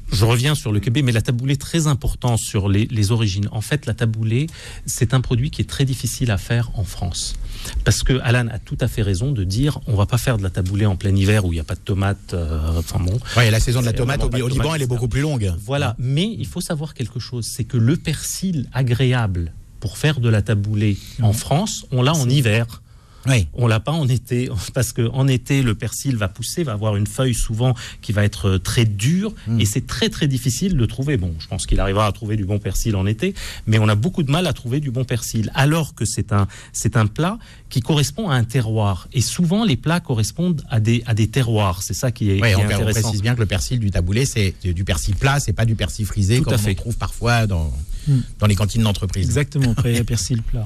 Je 0.09 0.23
reviens 0.23 0.55
sur 0.55 0.71
le 0.71 0.79
kébé, 0.79 1.01
mais 1.01 1.11
la 1.11 1.21
taboulée, 1.21 1.57
très 1.57 1.85
important 1.85 2.37
sur 2.37 2.69
les, 2.69 2.85
les 2.85 3.11
origines. 3.11 3.49
En 3.51 3.59
fait, 3.59 3.85
la 3.85 3.93
taboulée, 3.93 4.47
c'est 4.85 5.13
un 5.13 5.19
produit 5.19 5.51
qui 5.51 5.61
est 5.61 5.65
très 5.65 5.83
difficile 5.83 6.31
à 6.31 6.37
faire 6.37 6.71
en 6.75 6.85
France. 6.85 7.35
Parce 7.83 8.03
que 8.03 8.17
Alan 8.23 8.47
a 8.47 8.57
tout 8.57 8.77
à 8.79 8.87
fait 8.87 9.01
raison 9.01 9.33
de 9.33 9.43
dire 9.43 9.79
on 9.85 9.95
va 9.95 10.05
pas 10.05 10.17
faire 10.17 10.37
de 10.37 10.43
la 10.43 10.49
taboulée 10.49 10.85
en 10.85 10.95
plein 10.95 11.13
hiver 11.13 11.43
où 11.43 11.51
il 11.51 11.57
n'y 11.57 11.59
a 11.59 11.65
pas 11.65 11.75
de 11.75 11.81
tomates. 11.81 12.33
euh, 12.33 12.77
enfin 12.79 12.99
bon. 12.99 13.19
Ouais, 13.35 13.51
la 13.51 13.59
saison 13.59 13.81
de 13.81 13.85
la 13.85 13.91
tomate 13.91 14.23
au, 14.23 14.27
au 14.29 14.47
Liban, 14.47 14.73
elle 14.75 14.83
est 14.83 14.87
beaucoup 14.87 15.09
plus 15.09 15.19
longue. 15.21 15.53
Voilà, 15.65 15.93
mais 15.99 16.33
il 16.39 16.45
faut 16.47 16.61
savoir 16.61 16.93
quelque 16.93 17.19
chose, 17.19 17.45
c'est 17.45 17.65
que 17.65 17.75
le 17.75 17.97
persil 17.97 18.69
agréable 18.71 19.51
pour 19.79 19.97
faire 19.97 20.19
de 20.19 20.29
la 20.29 20.41
taboulée 20.41 20.97
en 21.21 21.33
France, 21.33 21.85
on 21.91 22.01
l'a 22.01 22.13
en 22.13 22.29
hiver. 22.29 22.81
Oui. 23.27 23.47
On 23.53 23.67
l'a 23.67 23.79
pas 23.79 23.91
en 23.91 24.07
été 24.07 24.49
parce 24.73 24.93
que 24.93 25.09
en 25.11 25.27
été 25.27 25.61
le 25.61 25.75
persil 25.75 26.15
va 26.15 26.27
pousser, 26.27 26.63
va 26.63 26.73
avoir 26.73 26.95
une 26.95 27.07
feuille 27.07 27.33
souvent 27.33 27.75
qui 28.01 28.11
va 28.11 28.23
être 28.23 28.47
euh, 28.49 28.59
très 28.59 28.85
dure 28.85 29.33
et 29.59 29.65
c'est 29.65 29.85
très 29.85 30.09
très 30.09 30.27
difficile 30.27 30.77
de 30.77 30.85
trouver. 30.85 31.17
Bon, 31.17 31.33
je 31.39 31.47
pense 31.47 31.65
qu'il 31.65 31.79
arrivera 31.79 32.05
à 32.07 32.11
trouver 32.11 32.35
du 32.37 32.45
bon 32.45 32.59
persil 32.59 32.95
en 32.95 33.05
été, 33.05 33.33
mais 33.65 33.79
on 33.79 33.87
a 33.87 33.95
beaucoup 33.95 34.23
de 34.23 34.31
mal 34.31 34.47
à 34.47 34.53
trouver 34.53 34.79
du 34.79 34.91
bon 34.91 35.03
persil. 35.03 35.51
Alors 35.53 35.95
que 35.95 36.05
c'est 36.05 36.31
un 36.31 36.47
c'est 36.73 36.97
un 36.97 37.07
plat 37.07 37.37
qui 37.69 37.81
correspond 37.81 38.29
à 38.29 38.35
un 38.35 38.43
terroir 38.43 39.07
et 39.13 39.21
souvent 39.21 39.65
les 39.65 39.77
plats 39.77 39.99
correspondent 39.99 40.63
à 40.69 40.79
des 40.79 41.03
à 41.05 41.13
des 41.13 41.27
terroirs. 41.27 41.83
C'est 41.83 41.93
ça 41.93 42.11
qui 42.11 42.31
est, 42.31 42.37
qui 42.37 42.41
on, 42.41 42.45
est 42.45 42.55
on 42.55 42.61
intéressant. 42.65 43.01
précise 43.01 43.21
bien 43.21 43.35
que 43.35 43.39
le 43.41 43.45
persil 43.45 43.79
du 43.79 43.91
taboulé, 43.91 44.25
c'est 44.25 44.53
du 44.63 44.83
persil 44.83 45.15
plat, 45.15 45.39
c'est 45.39 45.53
pas 45.53 45.65
du 45.65 45.75
persil 45.75 46.05
frisé 46.05 46.37
Tout 46.37 46.43
comme 46.45 46.59
on 46.65 46.73
trouve 46.75 46.97
parfois 46.97 47.47
dans, 47.47 47.73
Hmm. 48.07 48.21
dans 48.39 48.47
les 48.47 48.55
cantines 48.55 48.83
d'entreprise. 48.83 49.25
Exactement, 49.25 49.73
persil 50.07 50.41
plat. 50.41 50.65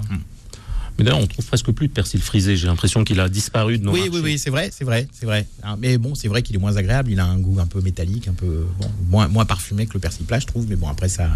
Mais 0.97 1.05
d'ailleurs, 1.05 1.19
on 1.21 1.27
trouve 1.27 1.45
presque 1.45 1.71
plus 1.71 1.87
de 1.87 1.93
persil 1.93 2.21
frisé. 2.21 2.55
J'ai 2.57 2.67
l'impression 2.67 3.03
qu'il 3.03 3.19
a 3.19 3.29
disparu 3.29 3.77
de 3.79 3.83
nos 3.85 3.91
Oui, 3.91 4.01
marchés. 4.01 4.13
oui, 4.15 4.21
oui, 4.23 4.37
c'est 4.37 4.49
vrai, 4.49 4.69
c'est 4.71 4.83
vrai, 4.83 5.07
c'est 5.11 5.25
vrai. 5.25 5.47
Hein, 5.63 5.75
Mais 5.79 5.97
bon, 5.97 6.13
c'est 6.15 6.27
vrai 6.27 6.41
qu'il 6.43 6.55
est 6.55 6.59
moins 6.59 6.75
agréable. 6.75 7.11
Il 7.11 7.19
a 7.19 7.25
un 7.25 7.37
goût 7.39 7.59
un 7.59 7.65
peu 7.65 7.81
métallique, 7.81 8.27
un 8.27 8.33
peu 8.33 8.65
bon, 8.79 8.91
moins, 9.09 9.27
moins 9.27 9.45
parfumé 9.45 9.87
que 9.87 9.93
le 9.93 9.99
persil 9.99 10.25
plat, 10.25 10.39
je 10.39 10.45
trouve. 10.45 10.67
Mais 10.69 10.75
bon, 10.75 10.87
après 10.89 11.09
ça, 11.09 11.29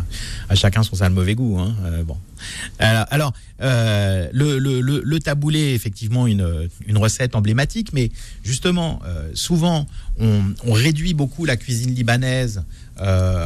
à 0.50 0.56
chacun 0.56 0.84
son 0.84 0.96
sale 0.98 1.14
mauvais 1.14 1.36
goût. 1.36 1.58
Hein. 1.60 1.76
Euh, 1.86 2.04
bon. 2.04 2.18
Alors, 2.80 3.06
alors, 3.10 3.34
euh, 3.62 4.28
le, 4.34 4.60
le, 4.60 4.82
le, 4.82 5.02
le 5.04 5.20
taboulé, 5.20 5.74
effectivement, 5.74 6.28
une, 6.28 6.70
une 6.86 6.98
recette 6.98 7.36
emblématique, 7.36 7.92
mais 7.94 8.12
justement, 8.44 9.00
euh, 9.06 9.32
souvent, 9.34 9.88
on, 10.20 10.42
on 10.66 10.74
réduit 10.74 11.14
beaucoup 11.14 11.46
la 11.46 11.56
cuisine 11.58 11.94
libanaise 11.96 12.64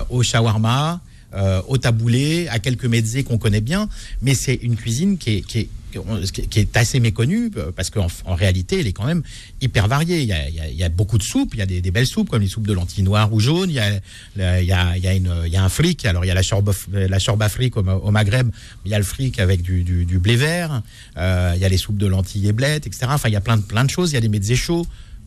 au 0.09 0.21
shawarma, 0.23 1.01
euh, 1.33 1.61
au 1.67 1.77
taboulé, 1.77 2.47
à 2.49 2.59
quelques 2.59 2.85
mezzés 2.85 3.23
qu'on 3.23 3.37
connaît 3.37 3.61
bien, 3.61 3.87
mais 4.21 4.33
c'est 4.33 4.55
une 4.55 4.75
cuisine 4.75 5.17
qui 5.17 5.35
est, 5.37 5.41
qui 5.41 5.59
est 5.59 5.69
qui 5.89 6.59
est 6.59 6.77
assez 6.77 6.99
méconnue 6.99 7.51
euh, 7.57 7.71
parce 7.75 7.89
qu'en 7.89 8.07
en 8.25 8.35
réalité 8.35 8.79
elle 8.79 8.87
est 8.87 8.93
quand 8.93 9.05
même 9.05 9.23
hyper 9.61 9.87
variée. 9.87 10.21
Il 10.21 10.77
y 10.77 10.83
a, 10.83 10.89
beaucoup 10.89 11.17
de 11.17 11.23
soupes, 11.23 11.53
il 11.53 11.59
y 11.59 11.61
a 11.61 11.65
des, 11.65 11.91
belles 11.91 12.07
soupes 12.07 12.29
comme 12.29 12.41
les 12.41 12.47
soupes 12.47 12.67
de 12.67 12.73
lentilles 12.73 13.03
noires 13.03 13.33
ou 13.33 13.39
jaunes. 13.39 13.69
Il 13.69 13.75
y 13.75 14.71
a, 14.71 15.63
un 15.63 15.69
fric. 15.69 16.05
Alors 16.05 16.25
il 16.25 16.27
y 16.27 16.31
a 16.31 16.33
la 16.33 16.43
chorbe, 16.43 16.73
la 16.91 17.17
afrique 17.41 17.77
au, 17.77 18.11
Maghreb, 18.11 18.49
il 18.85 18.91
y 18.91 18.93
a 18.93 18.97
le 18.97 19.03
fric 19.03 19.39
avec 19.39 19.61
du, 19.61 20.19
blé 20.19 20.35
vert. 20.35 20.81
Euh, 21.17 21.53
il 21.55 21.61
y 21.61 21.65
a 21.65 21.69
les 21.69 21.77
soupes 21.77 21.97
de 21.97 22.07
lentilles 22.07 22.47
et 22.47 22.53
blettes, 22.53 22.87
etc. 22.87 23.07
Enfin 23.09 23.29
il 23.29 23.33
y 23.33 23.37
a 23.37 23.41
plein 23.41 23.57
de 23.57 23.89
choses. 23.89 24.11
Il 24.11 24.15
y 24.15 24.17
a 24.17 24.21
des 24.21 24.29
mezzés 24.29 24.55
chauds 24.55 24.85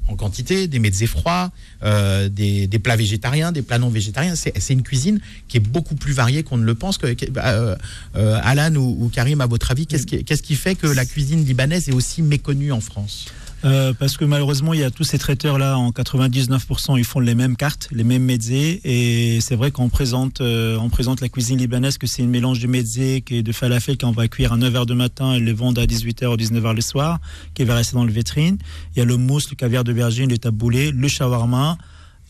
en 0.08 0.16
quantité, 0.16 0.68
des 0.68 0.78
mezzés 0.78 1.06
froids, 1.06 1.50
euh, 1.82 2.28
des, 2.28 2.68
plats 2.82 2.96
végétariens, 2.96 3.52
des 3.52 3.62
plats 3.62 3.78
non 3.78 3.88
végétariens. 3.88 4.34
C'est 4.34 4.72
une 4.72 4.82
cuisine 4.82 5.20
qui 5.48 5.56
est 5.56 5.60
beaucoup 5.60 5.94
plus 5.94 6.12
variée 6.12 6.42
qu'on 6.42 6.56
ne 6.58 6.64
le 6.64 6.74
pense. 6.74 6.98
Que- 6.98 7.06
euh, 7.36 7.76
euh, 8.16 8.40
Alan 8.42 8.74
ou, 8.74 9.10
Karim, 9.12 9.40
à 9.40 9.46
votre 9.46 9.70
avis, 9.70 9.86
qu'est-ce 9.86 10.42
qui 10.42 10.54
fait 10.54 10.74
que 10.74 10.86
la 10.86 11.04
cuisine 11.04 11.44
libanaise 11.44 11.88
est 11.88 11.92
aussi 11.94 12.22
méconnue 12.22 12.72
en 12.72 12.80
France? 12.80 13.26
Euh, 13.64 13.92
parce 13.92 14.16
que 14.16 14.24
malheureusement, 14.24 14.74
il 14.74 14.80
y 14.80 14.84
a 14.84 14.90
tous 14.90 15.04
ces 15.04 15.18
traiteurs-là, 15.18 15.78
en 15.78 15.90
99%, 15.90 16.98
ils 16.98 17.04
font 17.04 17.20
les 17.20 17.34
mêmes 17.34 17.56
cartes, 17.56 17.88
les 17.92 18.04
mêmes 18.04 18.24
mezzés. 18.24 18.80
Et 18.84 19.40
c'est 19.40 19.54
vrai 19.54 19.70
qu'on 19.70 19.88
présente, 19.88 20.40
euh, 20.40 20.76
on 20.78 20.88
présente 20.88 21.20
la 21.20 21.28
cuisine 21.28 21.58
libanaise 21.58 21.98
que 21.98 22.06
c'est 22.06 22.22
une 22.22 22.30
mélange 22.30 22.60
de 22.60 22.66
mezzés 22.66 23.20
qui 23.20 23.36
est 23.36 23.42
de 23.42 23.52
falafel 23.52 23.96
qu'on 23.96 24.10
va 24.10 24.26
cuire 24.28 24.52
à 24.52 24.56
9h 24.56 24.86
du 24.86 24.94
matin 24.94 25.34
et 25.34 25.40
le 25.40 25.52
vendre 25.52 25.80
à 25.80 25.86
18h 25.86 26.26
ou 26.26 26.36
19h 26.36 26.74
le 26.74 26.80
soir, 26.80 27.20
qui 27.54 27.64
va 27.64 27.76
rester 27.76 27.94
dans 27.94 28.04
le 28.04 28.12
vitrine. 28.12 28.58
Il 28.94 28.98
y 28.98 29.02
a 29.02 29.04
le 29.04 29.16
mousse, 29.16 29.48
le 29.50 29.56
caviar 29.56 29.84
de 29.84 29.92
vergine, 29.92 30.28
le 30.28 30.38
taboulé, 30.38 30.90
le 30.90 31.08
shawarma, 31.08 31.78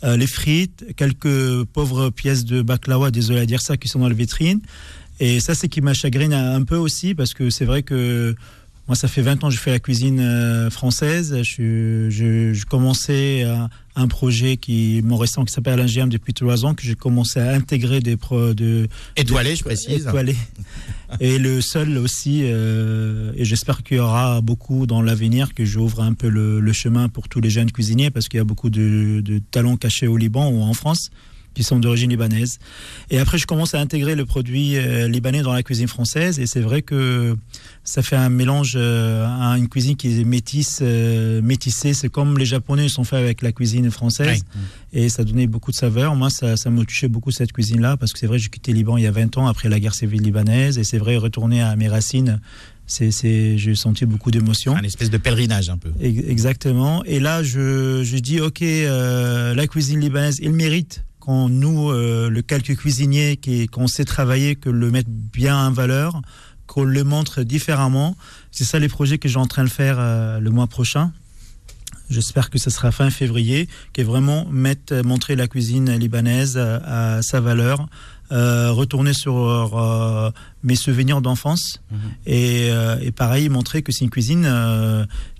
euh, 0.05 0.17
les 0.17 0.27
frites, 0.27 0.85
quelques 0.97 1.65
pauvres 1.65 2.11
pièces 2.11 2.45
de 2.45 2.61
baklawa, 2.61 3.11
désolé 3.11 3.41
à 3.41 3.47
dire 3.47 3.63
ça, 3.63 3.77
qui 3.77 3.89
sont 3.89 4.01
dans 4.01 4.09
le 4.09 4.15
vitrine. 4.15 4.61
Et 5.21 5.41
ça, 5.41 5.55
c'est 5.55 5.69
qui 5.69 5.81
m'a 5.81 5.95
chagriné 5.95 6.35
un 6.35 6.65
peu 6.65 6.77
aussi, 6.77 7.15
parce 7.15 7.33
que 7.33 7.49
c'est 7.49 7.65
vrai 7.65 7.83
que 7.83 8.35
moi, 8.89 8.97
ça 8.97 9.07
fait 9.07 9.23
20 9.23 9.45
ans 9.45 9.49
que 9.49 9.55
je 9.55 9.61
fais 9.61 9.71
la 9.71 9.79
cuisine 9.79 10.19
euh, 10.19 10.69
française. 10.69 11.41
Je, 11.43 12.09
je, 12.11 12.53
je 12.53 12.67
commençais 12.67 13.45
euh, 13.45 13.57
un 13.95 14.09
projet 14.09 14.57
qui 14.57 15.01
mon 15.05 15.17
restant 15.17 15.45
qui 15.45 15.53
s'appelle 15.53 15.79
l'ingénieur 15.79 16.09
depuis 16.09 16.35
trois 16.35 16.65
ans, 16.65 16.75
que 16.75 16.83
j'ai 16.83 16.97
commencé 16.97 17.39
à 17.39 17.53
intégrer 17.53 18.01
des 18.01 18.17
pro, 18.17 18.55
de 18.55 18.89
Étoilé, 19.17 19.55
je 19.55 19.63
précise. 19.63 20.07
étoilé. 20.07 20.35
et 21.21 21.39
le 21.39 21.61
seul 21.61 21.97
aussi, 21.97 22.41
euh, 22.43 23.33
et 23.37 23.45
j'espère 23.45 23.85
qu'il 23.85 23.99
y 23.99 24.01
aura 24.01 24.41
beaucoup 24.41 24.87
dans 24.87 25.01
l'avenir, 25.01 25.55
que 25.55 25.65
j'ouvre 25.65 26.01
un 26.01 26.15
peu 26.15 26.29
le, 26.29 26.59
le 26.59 26.73
chemin 26.73 27.09
pour 27.09 27.29
tous 27.29 27.41
les 27.41 27.51
jeunes 27.51 27.71
cuisiniers, 27.71 28.11
parce 28.11 28.29
qu'il 28.29 28.39
y 28.39 28.41
a 28.41 28.45
beaucoup 28.45 28.71
de, 28.71 29.21
de 29.21 29.39
talents 29.39 29.77
cachés 29.77 30.09
au 30.09 30.17
Liban 30.17 30.49
ou 30.51 30.61
en 30.61 30.75
France. 30.75 31.11
Qui 31.55 31.63
sont 31.63 31.79
d'origine 31.79 32.11
libanaise. 32.11 32.59
Et 33.11 33.19
après, 33.19 33.39
je 33.39 33.47
commence 33.47 33.75
à 33.75 33.81
intégrer 33.81 34.15
le 34.15 34.25
produit 34.25 34.77
euh, 34.77 35.09
libanais 35.09 35.43
dans 35.43 35.53
la 35.53 35.63
cuisine 35.63 35.89
française. 35.89 36.39
Et 36.39 36.47
c'est 36.47 36.61
vrai 36.61 36.83
que 36.83 37.37
ça 37.85 38.03
fait 38.03 38.17
un 38.17 38.29
mélange 38.29 38.75
euh, 38.77 39.27
à 39.27 39.59
une 39.59 39.69
cuisine 39.69 39.97
qui 39.97 40.21
est 40.21 40.25
métisse, 40.25 40.81
euh, 40.83 41.43
métissée. 41.43 41.95
C'est 41.95 42.09
comme 42.09 42.39
les 42.39 42.47
Japonais 42.47 42.89
sont 42.89 43.05
faits 43.05 43.19
avec 43.21 43.43
la 43.43 43.53
cuisine 43.53 43.91
française. 43.91 44.45
Et 44.93 45.09
ça 45.09 45.25
donnait 45.25 45.47
beaucoup 45.47 45.71
de 45.71 45.77
saveur. 45.77 46.15
Moi, 46.15 46.31
ça, 46.31 46.57
ça 46.57 46.71
me 46.71 46.85
touchait 46.85 47.09
beaucoup 47.09 47.31
cette 47.31 47.53
cuisine-là 47.53 47.97
parce 47.97 48.13
que 48.13 48.19
c'est 48.19 48.27
vrai, 48.27 48.39
j'ai 48.39 48.49
quitté 48.49 48.73
Liban 48.73 48.97
il 48.97 49.05
y 49.05 49.07
a 49.07 49.11
20 49.11 49.39
ans 49.39 49.47
après 49.47 49.69
la 49.69 49.81
guerre 49.81 49.95
civile 49.95 50.23
libanaise. 50.23 50.79
Et 50.79 50.85
c'est 50.85 50.99
vrai, 50.99 51.17
retourner 51.17 51.63
à 51.63 51.75
mes 51.77 51.89
racines, 51.89 52.41
c'est, 52.87 53.57
j'ai 53.57 53.75
senti 53.75 54.05
beaucoup 54.05 54.31
d'émotions. 54.31 54.77
Un 54.77 54.83
espèce 54.83 55.11
de 55.11 55.17
pèlerinage 55.17 55.71
un 55.71 55.79
peu. 55.79 55.93
Exactement. 56.01 57.05
Et 57.05 57.21
là, 57.21 57.43
je, 57.43 58.03
je 58.05 58.17
dis, 58.19 58.41
OK, 58.41 58.61
la 58.61 59.67
cuisine 59.67 60.01
libanaise, 60.01 60.39
il 60.43 60.53
mérite 60.53 61.05
qu'on 61.23 61.49
nous, 61.49 61.93
euh, 61.93 62.29
le 62.29 62.43
calcul 62.43 62.77
cuisinier, 62.77 63.39
qu'on 63.71 63.87
sait 63.87 64.05
travailler, 64.05 64.57
que 64.57 64.69
le 64.69 64.91
mette 64.91 65.09
bien 65.09 65.57
en 65.57 65.71
valeur, 65.71 66.21
qu'on 66.67 66.83
le 66.83 67.05
montre 67.05 67.45
différemment. 67.45 68.17
C'est 68.51 68.65
ça 68.65 68.81
les 68.81 68.89
projets 68.89 69.19
que 69.19 69.29
j'ai 69.29 69.39
en 69.39 69.47
train 69.47 69.63
de 69.63 69.69
faire 69.71 69.99
euh, 70.01 70.41
le 70.41 70.51
mois 70.51 70.67
prochain. 70.67 71.13
J'espère 72.11 72.51
que 72.51 72.59
ce 72.59 72.71
sera 72.71 72.91
fin 72.91 73.09
février, 73.11 73.69
qui 73.93 74.01
est 74.01 74.05
vraiment 74.05 74.47
mettre, 74.47 75.05
montrer 75.05 75.37
la 75.37 75.47
cuisine 75.47 75.93
libanaise 75.93 76.59
à 76.59 77.23
sa 77.23 77.41
valeur, 77.41 77.83
euh, 77.83 77.85
retourner 78.33 79.13
sur 79.13 79.35
euh, 79.35 80.31
mes 80.63 80.77
souvenirs 80.77 81.21
d'enfance 81.21 81.83
mhm. 81.91 81.99
et, 82.27 82.69
euh, 82.71 82.99
et, 83.01 83.11
pareil 83.13 83.49
montrer 83.49 83.83
que 83.83 83.93
c'est 83.93 84.05
une 84.05 84.11
cuisine 84.11 84.49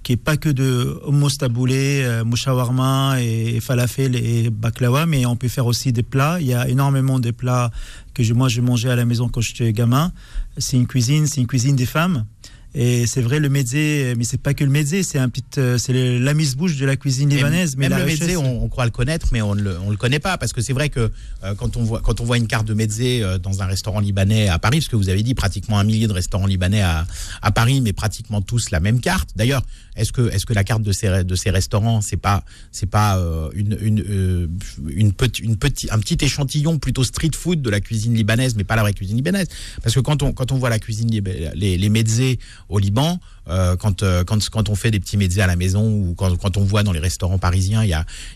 qui 0.03 0.13
est 0.13 0.17
pas 0.17 0.37
que 0.37 0.49
de 0.49 1.01
hummus 1.09 1.39
taboulé, 1.39 2.23
mouchawarma 2.25 3.17
et, 3.21 3.61
falafel 3.61 4.17
et 4.17 4.51
baklawa, 4.51 5.07
mais 5.07 5.25
on 5.27 5.37
peut 5.37 5.49
faire 5.49 5.67
aussi 5.67 5.93
des 5.93 6.03
plats. 6.03 6.39
Il 6.41 6.47
y 6.47 6.55
a 6.55 6.69
énormément 6.69 7.19
de 7.19 7.31
plats 7.31 7.71
que 8.15 8.31
moi 8.33 8.49
je 8.49 8.61
mangeais 8.61 8.91
à 8.91 8.97
la 8.97 9.05
maison 9.05 9.29
quand 9.29 9.41
j'étais 9.41 9.73
gamin. 9.73 10.13
C'est 10.59 10.77
une 10.77 10.87
cuisine, 10.87 11.27
c'est 11.27 11.41
une 11.41 11.47
cuisine 11.47 11.77
des 11.77 11.87
femmes. 11.87 12.25
Et 12.75 13.07
c'est 13.07 13.21
vrai, 13.21 13.39
le 13.39 13.51
mezzé, 13.51 14.15
mais 14.17 14.25
c'est 14.25 14.41
pas 14.41 14.55
que 14.55 14.65
le 14.65 14.71
mezzé, 14.71 15.03
c'est 15.03 15.19
un 15.19 15.29
petit, 15.29 15.43
euh, 15.59 15.77
c'est 15.77 15.93
la 15.93 16.33
mise 16.33 16.57
bouche 16.57 16.79
de 16.79 16.87
la 16.87 16.97
cuisine 16.97 17.29
libanaise. 17.29 17.77
Mais 17.77 17.91
même 17.91 17.99
le 17.99 18.07
mezzé, 18.07 18.37
on, 18.37 18.67
croit 18.69 18.87
le 18.87 18.91
connaître, 18.91 19.29
mais 19.31 19.43
on 19.43 19.55
ne 19.55 19.61
le, 19.61 19.79
on 19.81 19.91
le 19.91 19.97
connaît 19.97 20.21
pas 20.21 20.39
parce 20.39 20.55
que 20.55 20.63
c'est 20.63 20.73
vrai 20.73 20.89
que 20.89 21.11
euh, 21.45 21.55
quand 21.55 21.77
on 21.77 21.83
voit 21.83 22.01
quand 22.01 22.23
on 22.23 22.25
voit 22.25 22.39
une 22.39 22.47
carte 22.47 22.67
de 22.67 22.75
euh, 22.75 23.39
dans 23.39 23.61
un 23.63 23.67
restaurant 23.67 24.01
libanais 24.01 24.49
à 24.49 24.59
Paris, 24.59 24.79
parce 24.79 24.89
que 24.89 24.97
vous 24.97 25.11
avez 25.11 25.23
dit 25.23 25.35
pratiquement 25.35 25.79
un 25.79 25.85
millier 25.85 26.07
de 26.07 26.15
restaurants 26.15 26.47
libanais 26.47 26.81
à, 26.81 27.07
à 27.43 27.51
Paris, 27.51 27.83
mais 27.83 27.93
pratiquement 27.93 28.41
tous 28.41 28.71
la 28.71 28.81
même 28.81 29.01
carte. 29.01 29.31
D'ailleurs, 29.37 29.63
est-ce 29.97 30.13
que 30.13 30.31
est-ce 30.31 30.47
que 30.47 30.55
la 30.55 30.65
carte 30.65 30.83
de 30.83 30.93
ces 30.93 31.25
de 31.25 31.35
ces 31.35 31.51
restaurants, 31.51 32.01
c'est 32.01 32.17
pas 32.17 32.43
c'est 32.71 32.89
pas 32.89 33.21
une 33.55 33.77
une 33.83 34.49
une, 34.89 35.13
petite 35.13 35.41
une 35.41 35.57
petit 35.57 35.89
un 35.91 35.99
petit 35.99 36.25
échantillon 36.25 36.79
plutôt 36.79 37.05
street 37.05 37.33
food 37.37 37.61
de 37.61 37.69
la 37.69 37.81
cuisine 37.81 38.15
libanaise, 38.15 38.55
mais 38.57 38.65
pas 38.65 38.77
la 38.77 38.83
vraie 38.83 38.95
cuisine 38.95 39.17
libanaise, 39.17 39.49
parce 39.83 39.95
que 39.95 40.01
quand 40.01 40.23
on 40.23 40.33
quand 40.33 40.53
on 40.53 40.57
voit 40.57 40.71
la 40.71 40.79
cuisine 40.79 41.11
les 41.55 41.77
les 41.77 41.89
au 42.73 42.79
Liban, 42.79 43.21
euh, 43.49 43.77
quand, 43.77 44.03
euh, 44.03 44.25
quand, 44.25 44.49
quand 44.49 44.71
on 44.71 44.75
fait 44.75 44.91
des 44.91 44.99
petits 44.99 45.19
médias 45.19 45.45
à 45.45 45.47
la 45.47 45.57
maison 45.57 45.87
ou 45.87 46.15
quand, 46.15 46.57
on 46.57 46.65
voit 46.65 46.83
dans 46.83 46.93
les 46.93 47.01
restaurants 47.01 47.39
parisiens, 47.39 47.85
il 47.85 47.91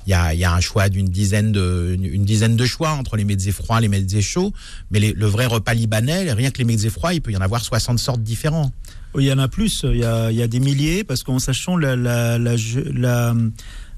y 0.07 0.13
a, 0.13 0.53
un 0.55 0.61
choix 0.61 0.91
d'une 0.91 1.09
dizaine 1.09 1.53
de, 1.53 1.97
une, 1.99 2.25
dizaine 2.25 2.55
de 2.55 2.67
choix 2.67 2.91
entre 2.91 3.17
les 3.17 3.25
médias 3.25 3.53
froids, 3.53 3.81
les 3.81 3.89
médias 3.89 4.21
chauds. 4.21 4.53
Mais 4.91 5.01
le 5.01 5.27
vrai 5.27 5.47
repas 5.47 5.73
libanais, 5.73 6.33
rien 6.33 6.51
que 6.51 6.59
les 6.59 6.65
médias 6.65 6.91
froids, 6.91 7.15
il 7.15 7.23
peut 7.23 7.33
y 7.33 7.37
en 7.37 7.41
avoir 7.41 7.63
60 7.63 7.99
sortes 7.99 8.23
différents. 8.23 8.71
Il 9.19 9.25
y 9.25 9.33
en 9.33 9.39
a 9.39 9.49
plus, 9.49 9.85
il 9.85 10.01
y 10.01 10.05
a, 10.05 10.49
des 10.49 10.61
milliers, 10.61 11.03
parce 11.03 11.23
qu'en 11.23 11.39
sachant 11.39 11.79
la 11.79 12.39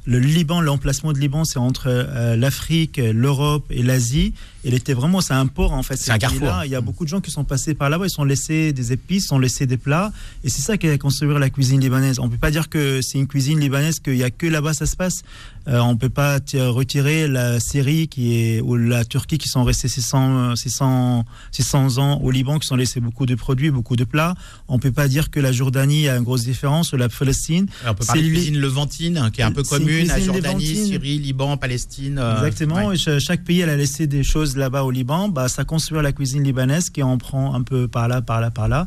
le 0.06 0.18
Liban, 0.18 0.60
l'emplacement 0.60 1.12
de 1.12 1.18
Liban, 1.18 1.44
c'est 1.44 1.58
entre 1.58 1.88
euh, 1.88 2.34
l'Afrique, 2.36 2.96
l'Europe 2.96 3.66
et 3.70 3.82
l'Asie. 3.82 4.32
Il 4.64 4.74
était 4.74 4.94
vraiment, 4.94 5.20
c'est 5.20 5.34
un 5.34 5.46
port 5.46 5.72
en 5.72 5.82
fait. 5.82 5.96
C'est 5.96 6.10
un 6.10 6.18
carrefour. 6.18 6.62
Il 6.64 6.70
y 6.70 6.74
a 6.74 6.80
beaucoup 6.80 7.04
de 7.04 7.08
gens 7.08 7.20
qui 7.20 7.30
sont 7.30 7.44
passés 7.44 7.74
par 7.74 7.90
là-bas, 7.90 8.06
ils 8.06 8.10
sont 8.10 8.24
laissés 8.24 8.72
des 8.72 8.92
épices, 8.92 9.24
ils 9.24 9.28
sont 9.28 9.38
laissés 9.38 9.66
des 9.66 9.76
plats, 9.76 10.12
et 10.44 10.48
c'est 10.48 10.62
ça 10.62 10.76
qui 10.76 10.88
a 10.88 10.98
construit 10.98 11.28
la 11.38 11.50
cuisine 11.50 11.80
libanaise. 11.80 12.18
On 12.18 12.28
peut 12.28 12.38
pas 12.38 12.50
dire 12.50 12.68
que 12.68 13.00
c'est 13.02 13.18
une 13.18 13.26
cuisine 13.26 13.60
libanaise 13.60 14.00
qu'il 14.00 14.16
y 14.16 14.24
a 14.24 14.30
que 14.30 14.46
là-bas 14.46 14.72
ça 14.72 14.86
se 14.86 14.96
passe. 14.96 15.22
Euh, 15.68 15.80
on 15.80 15.96
peut 15.96 16.08
pas 16.08 16.38
retirer 16.54 17.28
la 17.28 17.60
Syrie 17.60 18.08
qui 18.08 18.34
est 18.34 18.60
ou 18.62 18.76
la 18.76 19.04
Turquie 19.04 19.36
qui 19.36 19.48
sont 19.48 19.64
restés 19.64 19.88
600, 19.88 20.56
600, 20.56 21.24
600 21.52 21.98
ans 21.98 22.20
au 22.22 22.30
Liban, 22.30 22.58
qui 22.58 22.66
sont 22.66 22.76
laissés 22.76 23.00
beaucoup 23.00 23.26
de 23.26 23.34
produits, 23.34 23.70
beaucoup 23.70 23.96
de 23.96 24.04
plats. 24.04 24.34
On 24.68 24.78
peut 24.78 24.92
pas 24.92 25.08
dire 25.08 25.30
que 25.30 25.40
la 25.40 25.52
Jordanie 25.52 26.08
a 26.08 26.16
une 26.16 26.24
grosse 26.24 26.44
différence 26.44 26.92
ou 26.92 26.96
la 26.96 27.10
Palestine. 27.10 27.66
on 27.86 27.94
peut 27.94 28.06
parler 28.06 28.22
de 28.22 28.28
cuisine 28.28 28.58
levantine 28.58 29.30
qui 29.32 29.42
est 29.42 29.44
un 29.44 29.52
peu 29.52 29.62
commune 29.62 29.97
à 30.10 30.20
Jordanie, 30.20 30.64
Syrie, 30.64 31.18
Liban, 31.18 31.56
Palestine. 31.56 32.18
Euh, 32.18 32.36
Exactement. 32.36 32.94
chaque 33.18 33.44
pays 33.44 33.60
elle 33.60 33.70
a 33.70 33.76
laissé 33.76 34.06
des 34.06 34.22
choses 34.22 34.56
là-bas 34.56 34.82
au 34.84 34.90
Liban. 34.90 35.28
Bah, 35.28 35.48
ça 35.48 35.64
construit 35.64 36.00
la 36.02 36.12
cuisine 36.12 36.44
libanaise 36.44 36.90
qui 36.90 37.02
en 37.02 37.18
prend 37.18 37.54
un 37.54 37.62
peu 37.62 37.88
par 37.88 38.08
là, 38.08 38.22
par 38.22 38.40
là, 38.40 38.50
par 38.50 38.68
là. 38.68 38.86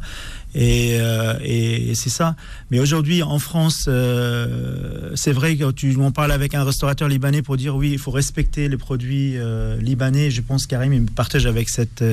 Euh, 0.55 1.37
et, 1.43 1.93
c'est 1.95 2.09
ça. 2.09 2.35
Mais 2.69 2.79
aujourd'hui, 2.79 3.23
en 3.23 3.39
France, 3.39 3.85
euh, 3.87 5.11
c'est 5.15 5.31
vrai 5.31 5.55
que 5.55 5.71
tu 5.71 5.91
m'en 5.93 6.11
parles 6.11 6.31
avec 6.31 6.55
un 6.55 6.63
restaurateur 6.63 7.07
libanais 7.07 7.41
pour 7.41 7.57
dire 7.57 7.75
oui, 7.75 7.91
il 7.91 7.99
faut 7.99 8.11
respecter 8.11 8.69
les 8.69 8.77
produits 8.77 9.37
euh, 9.37 9.77
libanais. 9.77 10.31
Je 10.31 10.41
pense 10.41 10.67
Karim 10.67 10.93
il 10.93 11.01
me 11.01 11.07
partage 11.07 11.45
avec 11.45 11.69
cette, 11.69 12.03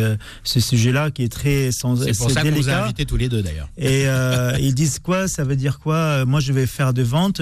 ce 0.45 0.61
sujet-là 0.61 1.11
qui 1.11 1.25
est 1.25 1.33
très 1.33 1.71
sans. 1.73 1.97
C'est 1.97 2.17
pour 2.17 2.31
ça 2.31 2.43
qu'on 2.43 2.51
vous 2.51 2.69
a 2.69 2.85
invités 2.85 3.07
tous 3.07 3.17
les 3.17 3.29
deux 3.29 3.43
d'ailleurs. 3.43 3.69
Et 3.77 4.07
ils 4.61 4.75
disent 4.75 4.99
quoi? 4.99 5.29
Ça 5.29 5.45
veut 5.45 5.57
dire 5.57 5.79
quoi? 5.79 6.25
Moi, 6.25 6.41
je 6.41 6.53
vais 6.53 6.67
faire 6.67 6.93
des 6.93 7.03
ventes. 7.03 7.41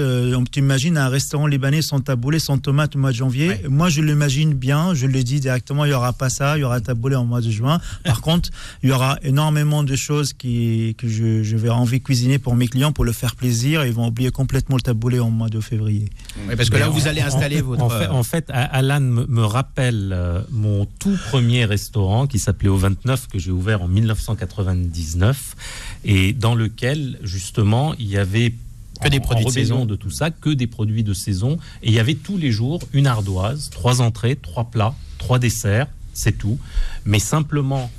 tu 0.52 0.58
imagines 0.58 0.96
un 0.98 1.08
restaurant 1.08 1.46
libanais 1.46 1.82
sans 1.82 2.00
taboulé, 2.00 2.38
sans 2.38 2.58
tomate 2.58 2.96
au 2.96 2.98
mois 2.98 3.10
de 3.10 3.16
janvier? 3.16 3.60
Moi, 3.68 3.88
je 3.88 4.00
l'imagine 4.00 4.54
bien. 4.54 4.94
Je 4.94 5.06
le 5.06 5.22
dis 5.22 5.40
directement. 5.40 5.84
Il 5.84 5.90
y 5.90 5.94
aura 5.94 6.12
pas 6.12 6.30
ça. 6.30 6.56
Il 6.56 6.60
y 6.60 6.64
aura 6.64 6.80
taboulé 6.80 7.16
en 7.16 7.24
mois 7.24 7.40
de 7.40 7.50
juin. 7.50 7.80
Par 8.04 8.20
contre, 8.20 8.50
il 8.82 8.90
y 8.90 8.92
aura 8.92 9.18
énormément 9.22 9.82
de 9.82 9.96
choses 9.96 10.32
qui 10.32 10.85
que 10.94 11.08
je, 11.08 11.56
vais 11.56 11.68
envie 11.68 11.98
de 11.98 12.04
cuisiner 12.04 12.38
pour 12.38 12.56
mes 12.56 12.68
clients 12.68 12.92
pour 12.92 13.04
le 13.04 13.12
faire 13.12 13.34
plaisir. 13.34 13.82
Et 13.82 13.88
ils 13.88 13.94
vont 13.94 14.06
oublier 14.06 14.30
complètement 14.30 14.76
le 14.76 14.82
taboulé 14.82 15.20
en 15.20 15.30
mois 15.30 15.48
de 15.48 15.60
février. 15.60 16.08
parce 16.56 16.70
que 16.70 16.76
là, 16.76 16.88
vous 16.88 17.06
allez 17.08 17.20
installer 17.20 17.60
votre. 17.60 17.82
En 18.10 18.22
fait, 18.22 18.50
Alan 18.50 19.00
me, 19.00 19.44
rappelle 19.44 20.12
euh, 20.12 20.42
mon 20.50 20.86
tout 20.98 21.16
premier 21.28 21.64
restaurant 21.64 22.26
qui 22.26 22.38
s'appelait 22.38 22.68
Au 22.68 22.76
29, 22.76 23.28
que 23.28 23.38
j'ai 23.38 23.50
ouvert 23.50 23.82
en 23.82 23.88
1999, 23.88 25.56
et 26.04 26.32
dans 26.32 26.54
lequel, 26.54 27.18
justement, 27.22 27.94
il 27.94 28.08
y 28.08 28.16
avait 28.16 28.52
que 29.00 29.08
des 29.08 29.20
produits 29.20 29.44
de 29.44 29.50
saison 29.50 29.86
de 29.86 29.96
tout 29.96 30.10
ça, 30.10 30.30
que 30.30 30.50
des 30.50 30.66
produits 30.66 31.04
de 31.04 31.14
saison. 31.14 31.58
Et 31.82 31.88
il 31.88 31.92
y 31.92 31.98
avait 31.98 32.14
tous 32.14 32.36
les 32.36 32.50
jours 32.50 32.80
une 32.92 33.06
ardoise, 33.06 33.70
trois 33.70 34.00
entrées, 34.00 34.36
trois 34.36 34.64
plats, 34.64 34.94
trois 35.18 35.38
desserts, 35.38 35.88
c'est 36.12 36.38
tout. 36.38 36.58
Mais 37.04 37.18
simplement, 37.18 37.90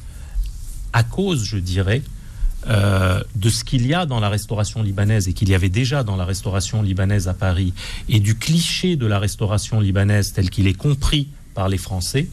à 0.93 1.03
cause, 1.03 1.43
je 1.43 1.57
dirais, 1.57 2.01
euh, 2.69 3.21
de 3.35 3.49
ce 3.49 3.63
qu'il 3.63 3.87
y 3.87 3.93
a 3.93 4.05
dans 4.05 4.19
la 4.19 4.27
restauration 4.27 4.83
libanaise 4.83 5.27
et 5.27 5.33
qu'il 5.33 5.47
y 5.49 5.55
avait 5.55 5.69
déjà 5.69 6.03
dans 6.03 6.17
la 6.17 6.25
restauration 6.25 6.81
libanaise 6.81 7.27
à 7.29 7.33
Paris 7.33 7.73
et 8.09 8.19
du 8.19 8.35
cliché 8.37 8.97
de 8.97 9.05
la 9.05 9.19
restauration 9.19 9.79
libanaise 9.79 10.33
tel 10.33 10.49
qu'il 10.49 10.67
est 10.67 10.73
compris 10.73 11.29
par 11.53 11.69
les 11.69 11.77
Français, 11.77 12.27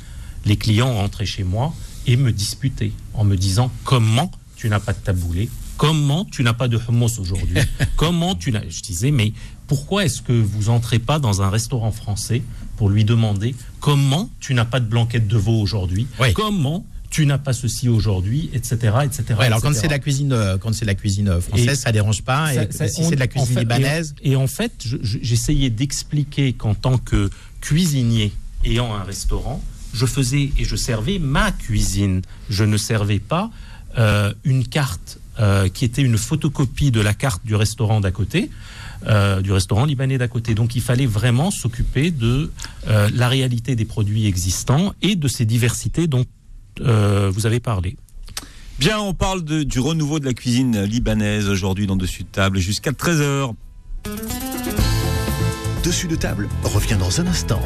les 0.45 0.57
clients 0.57 0.93
rentraient 0.93 1.25
chez 1.25 1.45
moi 1.45 1.73
et 2.07 2.17
me 2.17 2.33
disputaient 2.33 2.93
en 3.15 3.25
me 3.25 3.37
disant 3.37 3.71
comment 3.85 4.31
tu 4.57 4.69
n'as 4.69 4.81
pas 4.81 4.93
de 4.93 4.99
taboulé, 4.99 5.49
comment 5.77 6.25
tu 6.25 6.43
n'as 6.43 6.53
pas 6.53 6.67
de 6.69 6.79
hummus 6.79 7.19
aujourd'hui, 7.19 7.59
comment 7.97 8.35
tu 8.35 8.51
n'as... 8.51 8.69
Je 8.69 8.83
disais 8.83 9.13
mais 9.13 9.33
pourquoi 9.69 10.05
est-ce 10.05 10.21
que 10.21 10.33
vous 10.33 10.69
entrez 10.69 10.99
pas 10.99 11.19
dans 11.21 11.43
un 11.43 11.49
restaurant 11.49 11.93
français 11.93 12.43
pour 12.77 12.89
lui 12.89 13.05
demander 13.05 13.55
comment 13.81 14.31
tu 14.41 14.53
n'as 14.55 14.65
pas 14.65 14.81
de 14.81 14.87
blanquette 14.87 15.29
de 15.29 15.37
veau 15.37 15.61
aujourd'hui, 15.61 16.07
comment 16.35 16.85
tu 17.15 17.27
n'as 17.27 17.39
pas 17.39 17.53
ceci 17.53 17.89
aujourd'hui, 17.89 18.51
etc., 18.55 18.93
etc. 19.05 19.39
alors 19.39 19.63
quand 19.63 19.73
c'est 19.73 19.87
la 19.87 20.01
cuisine, 20.01 20.33
euh, 20.33 20.59
quand 20.59 20.75
c'est 20.75 20.85
la 20.85 20.97
cuisine 20.97 21.29
euh, 21.29 21.41
française, 21.41 21.79
ça 21.79 21.93
dérange 21.93 22.23
pas. 22.23 22.53
et 22.53 22.69
si 22.89 23.05
c'est 23.05 23.15
de 23.15 23.21
la 23.21 23.29
cuisine 23.29 23.57
libanaise. 23.61 24.17
Et, 24.25 24.35
en 24.35 24.49
fait, 24.49 24.73
j'essayais 25.01 25.71
d'expliquer 25.71 26.55
qu'en 26.55 26.75
tant 26.75 26.99
que 26.99 27.31
cuisinier 27.61 28.33
ayant 28.65 28.93
un 28.97 29.05
restaurant, 29.05 29.63
je 29.93 30.07
faisais 30.07 30.51
et 30.59 30.65
je 30.65 30.75
servais 30.75 31.21
ma 31.21 31.53
cuisine. 31.53 32.21
Je 32.51 32.65
ne 32.65 32.77
servais 32.77 33.21
pas 33.21 33.49
euh, 33.97 34.35
une 34.43 34.67
carte 34.67 35.21
qui 35.73 35.85
était 35.85 36.03
une 36.03 36.17
photocopie 36.17 36.93
de 36.93 37.01
la 37.01 37.13
carte 37.13 37.45
du 37.45 37.55
restaurant 37.57 38.01
d'à 38.01 38.13
côté. 38.13 38.51
du 39.43 39.53
restaurant 39.53 39.85
libanais 39.85 40.19
d'à 40.19 40.29
côté. 40.29 40.55
Donc 40.55 40.75
il 40.75 40.83
fallait 40.83 41.07
vraiment 41.07 41.51
s'occuper 41.51 42.13
de 42.13 42.53
la 42.87 43.29
réalité 43.29 43.75
des 43.75 43.85
produits 43.85 44.27
existants 44.27 44.95
et 45.03 45.17
de 45.17 45.27
ces 45.27 45.45
diversités 45.45 46.07
dont 46.07 46.25
euh, 46.81 47.31
vous 47.33 47.47
avez 47.47 47.61
parlé. 47.61 47.97
Bien, 48.79 48.99
on 48.99 49.15
parle 49.15 49.43
du 49.43 49.79
renouveau 49.79 50.19
de 50.19 50.25
la 50.25 50.35
cuisine 50.35 50.83
libanaise 50.83 51.49
aujourd'hui 51.49 51.87
dans 51.87 51.97
Dessus 51.97 52.25
de 52.25 52.29
table 52.29 52.59
jusqu'à 52.59 52.91
13h. 52.91 53.55
Dessus 55.85 56.09
de 56.09 56.17
table 56.17 56.49
revient 56.65 56.97
dans 56.99 57.21
un 57.21 57.27
instant. 57.27 57.63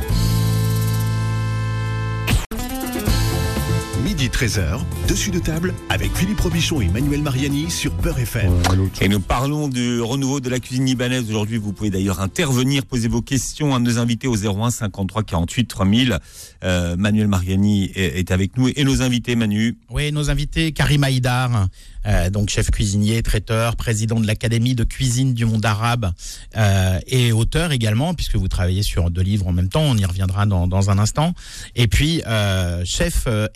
Midi 4.18 4.30
13h, 4.30 4.80
dessus 5.06 5.30
de 5.30 5.38
table 5.38 5.72
avec 5.90 6.12
Philippe 6.16 6.40
Robichon 6.40 6.80
et 6.80 6.88
Manuel 6.88 7.22
Mariani 7.22 7.70
sur 7.70 7.92
Peur 7.92 8.18
FM. 8.18 8.52
Et 9.00 9.08
nous 9.08 9.20
parlons 9.20 9.68
du 9.68 10.00
renouveau 10.00 10.40
de 10.40 10.50
la 10.50 10.58
cuisine 10.58 10.86
libanaise. 10.86 11.24
Aujourd'hui, 11.28 11.56
vous 11.56 11.72
pouvez 11.72 11.90
d'ailleurs 11.90 12.20
intervenir, 12.20 12.84
poser 12.84 13.06
vos 13.06 13.22
questions 13.22 13.76
à 13.76 13.78
nos 13.78 13.98
invités 13.98 14.26
au 14.26 14.34
01 14.34 14.72
53 14.72 15.22
48 15.22 15.66
3000. 15.66 16.18
Euh, 16.64 16.96
Manuel 16.96 17.28
Mariani 17.28 17.92
est, 17.94 18.18
est, 18.18 18.32
avec 18.32 18.56
nous 18.56 18.68
et 18.74 18.82
nos 18.82 19.02
invités, 19.02 19.36
Manu. 19.36 19.76
Oui, 19.88 20.10
nos 20.10 20.30
invités, 20.30 20.72
Karim 20.72 21.04
Haïdar, 21.04 21.68
euh, 22.06 22.30
donc 22.30 22.48
chef 22.48 22.70
cuisinier, 22.70 23.22
traiteur, 23.22 23.76
président 23.76 24.18
de 24.18 24.26
l'Académie 24.26 24.74
de 24.74 24.84
cuisine 24.84 25.34
du 25.34 25.44
monde 25.44 25.64
arabe 25.64 26.10
euh, 26.56 26.98
et 27.06 27.32
auteur 27.32 27.72
également, 27.72 28.14
puisque 28.14 28.36
vous 28.36 28.48
travaillez 28.48 28.82
sur 28.82 29.10
deux 29.10 29.22
livres 29.22 29.46
en 29.46 29.52
même 29.52 29.68
temps, 29.68 29.82
on 29.82 29.96
y 29.96 30.04
reviendra 30.04 30.46
dans, 30.46 30.66
dans 30.66 30.90
un 30.90 30.98
instant. 30.98 31.34
Et 31.76 31.86
puis, 31.86 32.22
euh, 32.26 32.82
chef 32.84 33.24
euh, 33.26 33.46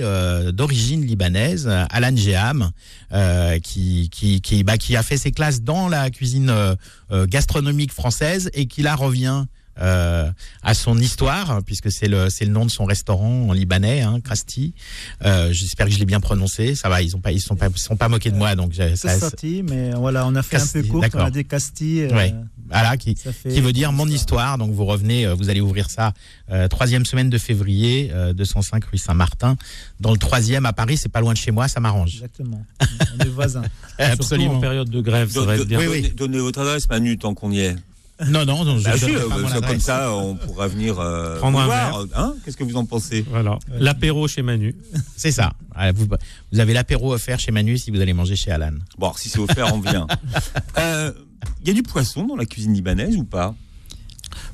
euh, 0.00 0.52
d'origine 0.52 1.04
libanaise, 1.04 1.68
Alan 1.90 2.16
Geham, 2.16 2.70
qui, 3.62 4.08
qui, 4.10 4.40
qui, 4.40 4.64
bah, 4.64 4.78
qui 4.78 4.96
a 4.96 5.02
fait 5.02 5.16
ses 5.16 5.32
classes 5.32 5.62
dans 5.62 5.88
la 5.88 6.10
cuisine 6.10 6.52
gastronomique 7.10 7.92
française 7.92 8.50
et 8.54 8.66
qui 8.66 8.82
là 8.82 8.94
revient 8.94 9.44
euh, 9.80 10.30
à 10.62 10.74
son 10.74 10.98
histoire, 10.98 11.62
puisque 11.64 11.90
c'est 11.90 12.08
le 12.08 12.30
c'est 12.30 12.44
le 12.44 12.52
nom 12.52 12.64
de 12.64 12.70
son 12.70 12.84
restaurant 12.84 13.48
en 13.48 13.52
libanais, 13.52 14.02
hein, 14.02 14.20
Krasti. 14.20 14.74
Euh, 15.24 15.52
J'espère 15.52 15.86
que 15.86 15.92
je 15.92 15.98
l'ai 15.98 16.06
bien 16.06 16.20
prononcé. 16.20 16.74
Ça 16.74 16.88
va, 16.88 17.02
ils 17.02 17.16
ont 17.16 17.20
pas 17.20 17.32
ils 17.32 17.40
sont 17.40 17.56
pas 17.56 17.68
ils 17.68 17.78
sont 17.78 17.96
pas 17.96 18.08
moqués 18.08 18.30
de 18.30 18.36
moi, 18.36 18.54
donc 18.54 18.72
c'est 18.74 19.18
sorti. 19.18 19.62
Mais 19.62 19.90
voilà, 19.92 20.26
on 20.26 20.34
a 20.34 20.42
fait 20.42 20.56
Casti, 20.56 20.78
un 20.78 20.82
peu 20.82 20.88
court. 20.88 21.04
On 21.14 21.18
a 21.18 21.30
dit 21.30 21.44
Casti. 21.44 22.02
Euh, 22.02 22.14
ouais. 22.14 22.34
Voilà, 22.70 22.96
qui, 22.96 23.14
qui 23.14 23.60
veut 23.60 23.72
dire 23.72 23.92
mon 23.92 24.06
histoire. 24.06 24.56
Donc 24.56 24.70
vous 24.70 24.84
revenez, 24.84 25.26
euh, 25.26 25.34
vous 25.34 25.50
allez 25.50 25.60
ouvrir 25.60 25.90
ça 25.90 26.12
euh, 26.50 26.68
troisième 26.68 27.04
semaine 27.04 27.28
de 27.28 27.38
février, 27.38 28.10
euh, 28.12 28.32
205 28.32 28.84
rue 28.84 28.98
Saint-Martin. 28.98 29.56
Dans 29.98 30.12
le 30.12 30.18
troisième 30.18 30.66
à 30.66 30.72
Paris, 30.72 30.96
c'est 30.96 31.08
pas 31.08 31.20
loin 31.20 31.32
de 31.32 31.38
chez 31.38 31.50
moi, 31.50 31.66
ça 31.66 31.80
m'arrange. 31.80 32.14
Exactement. 32.14 32.64
on 32.80 33.24
est 33.24 33.28
voisins. 33.28 33.62
Absolument. 33.98 34.54
en 34.56 34.60
période 34.60 34.88
de 34.88 35.00
grève, 35.00 35.30
ça 35.30 35.42
va 35.42 35.56
être 35.56 35.66
bien. 35.66 35.80
Oui, 35.80 35.86
oui. 35.90 36.12
Donnez 36.16 36.38
votre 36.38 36.60
adresse, 36.60 36.88
Manu, 36.88 37.18
tant 37.18 37.34
qu'on 37.34 37.50
y 37.50 37.60
est. 37.60 37.76
Non, 38.28 38.44
non, 38.44 38.64
non. 38.64 38.80
Bah, 38.80 38.96
je 38.96 39.06
si, 39.06 39.14
euh, 39.14 39.28
comme 39.66 39.80
ça, 39.80 40.12
on 40.14 40.36
pourra 40.36 40.68
venir 40.68 40.98
euh, 40.98 41.38
prendre 41.38 41.60
un 41.60 41.66
verre. 41.66 42.06
Hein 42.14 42.34
Qu'est-ce 42.44 42.56
que 42.56 42.64
vous 42.64 42.76
en 42.76 42.84
pensez? 42.84 43.24
Voilà, 43.30 43.58
l'apéro 43.78 44.28
chez 44.28 44.42
Manu. 44.42 44.74
C'est 45.16 45.32
ça. 45.32 45.52
Vous, 45.94 46.06
vous 46.52 46.60
avez 46.60 46.74
l'apéro 46.74 47.14
offert 47.14 47.40
chez 47.40 47.52
Manu 47.52 47.78
si 47.78 47.90
vous 47.90 48.00
allez 48.00 48.12
manger 48.12 48.36
chez 48.36 48.50
Alan. 48.50 48.72
Bon, 48.98 49.12
si 49.16 49.28
c'est 49.28 49.38
offert, 49.38 49.74
on 49.74 49.80
vient. 49.80 50.06
Il 50.10 50.16
euh, 50.78 51.12
y 51.64 51.70
a 51.70 51.72
du 51.72 51.82
poisson 51.82 52.26
dans 52.26 52.36
la 52.36 52.44
cuisine 52.44 52.74
libanaise 52.74 53.16
ou 53.16 53.24
pas? 53.24 53.54